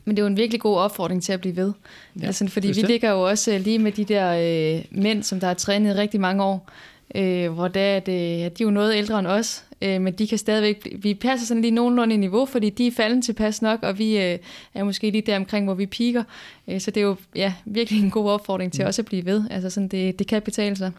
Men 0.05 0.16
det 0.16 0.18
er 0.18 0.22
jo 0.22 0.26
en 0.26 0.37
virkelig 0.37 0.61
god 0.61 0.78
opfordring 0.78 1.22
til 1.22 1.33
at 1.33 1.41
blive 1.41 1.57
ved. 1.57 1.72
Ja, 2.20 2.26
altså, 2.26 2.49
fordi 2.49 2.68
vi 2.68 2.83
ligger 2.83 3.11
jo 3.11 3.22
også 3.22 3.59
lige 3.59 3.78
med 3.78 3.93
de 3.93 4.05
der 4.05 4.33
øh, 4.78 4.85
mænd, 4.91 5.22
som 5.22 5.41
der 5.41 5.47
har 5.47 5.55
trænet 5.55 5.97
rigtig 5.97 6.20
mange 6.20 6.45
år, 6.45 6.70
øh, 7.14 7.53
hvor 7.53 7.68
det 7.68 7.83
er, 7.83 8.01
det, 8.01 8.59
de 8.59 8.62
er 8.62 8.66
jo 8.66 8.70
noget 8.70 8.97
ældre 8.97 9.18
end 9.18 9.26
os, 9.26 9.64
øh, 9.83 10.01
men 10.01 10.12
de 10.12 10.26
kan 10.26 10.39
stadigvæk, 10.39 10.97
vi 11.03 11.14
passer 11.14 11.47
sådan 11.47 11.61
lige 11.61 11.70
nogenlunde 11.70 12.14
i 12.14 12.18
niveau, 12.18 12.47
fordi 12.47 12.70
de 12.70 12.87
er 12.87 12.93
falden 12.93 13.22
tilpas 13.22 13.62
nok, 13.62 13.83
og 13.83 13.99
vi 13.99 14.18
øh, 14.18 14.39
er 14.74 14.85
måske 14.85 15.11
lige 15.11 15.22
der 15.22 15.37
omkring, 15.37 15.64
hvor 15.64 15.74
vi 15.74 15.87
piker. 15.87 16.24
Øh, 16.68 16.80
så 16.80 16.91
det 16.91 17.01
er 17.01 17.05
jo 17.05 17.16
ja, 17.35 17.55
virkelig 17.64 18.03
en 18.03 18.11
god 18.11 18.30
opfordring 18.30 18.72
til 18.72 18.83
mm. 18.83 18.87
også 18.87 19.03
at 19.03 19.07
blive 19.07 19.24
ved. 19.24 19.45
Altså 19.51 19.70
sådan, 19.70 19.89
det, 19.89 20.18
det 20.18 20.26
kan 20.26 20.43
betale 20.43 20.76
sig. 20.76 20.93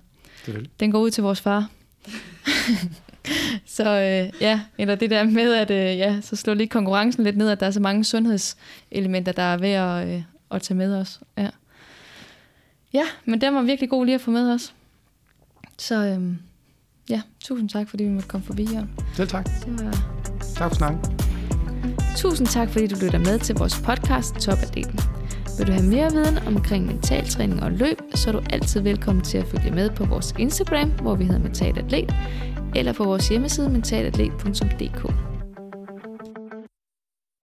Den 0.80 0.92
går 0.92 1.00
ud 1.00 1.12
til 1.12 1.24
vores 1.24 1.42
far. 1.42 1.70
så 3.66 3.90
øh, 3.90 4.42
ja, 4.42 4.62
eller 4.78 4.96
det 4.96 5.10
der 5.10 5.24
med, 5.24 5.54
at 5.54 5.72
øh, 5.72 5.98
ja, 5.98 6.22
så 6.22 6.36
slå 6.36 6.54
lige 6.54 6.68
konkurrencen 6.68 7.24
lidt 7.24 7.38
ned, 7.38 7.50
at 7.50 7.60
der 7.60 7.66
er 7.66 7.72
så 7.72 7.80
mange 7.80 8.04
sundhedselementer, 8.04 9.32
der 9.32 9.44
er 9.44 9.58
ved 9.58 9.70
at, 9.70 10.08
øh, 10.08 10.24
at 10.52 10.62
tage 10.62 10.78
med 10.78 10.96
os. 10.96 11.20
Ja. 11.38 11.50
ja, 12.94 13.04
men 13.26 13.42
den 13.42 13.56
var 13.56 13.62
virkelig 13.62 13.90
god 13.90 14.06
lige 14.06 14.16
at 14.16 14.22
få 14.22 14.32
med 14.32 14.52
os. 14.54 14.74
Så 15.78 15.96
øh, 15.96 16.34
ja, 17.10 17.22
tusind 17.40 17.70
tak, 17.70 17.90
fordi 17.90 18.04
vi 18.04 18.10
måtte 18.10 18.28
komme 18.28 18.46
forbi 18.46 18.66
her. 18.66 18.86
Selv 19.14 19.28
tak. 19.28 19.48
Så, 19.48 20.56
tak 20.56 20.72
for 20.72 20.76
snakken. 20.76 21.00
Tusind 22.18 22.48
tak, 22.48 22.70
fordi 22.70 22.88
du 22.88 22.96
lytter 23.02 23.20
med 23.20 23.40
til 23.40 23.56
vores 23.56 23.82
podcast 23.82 24.36
Top 24.36 24.58
Atleten. 24.62 25.00
Vil 25.58 25.68
du 25.68 25.72
have 25.72 25.86
mere 25.86 26.12
viden 26.12 26.38
omkring 26.48 26.86
mentaltræning 26.86 27.64
og 27.64 27.72
løb, 27.72 27.98
så 28.16 28.30
er 28.30 28.32
du 28.32 28.42
altid 28.50 28.82
velkommen 28.82 29.24
til 29.24 29.38
at 29.38 29.46
følge 29.48 29.72
med 29.72 29.90
på 29.90 30.06
vores 30.06 30.34
Instagram, 30.40 30.92
hvor 31.02 31.16
vi 31.16 31.24
hedder 31.24 31.40
Mental 31.40 31.80
Atlet, 31.80 32.14
eller 32.76 32.94
på 32.94 33.04
vores 33.04 33.30
hjemmeside 33.30 33.70
mentalatlet.dk. 33.70 35.33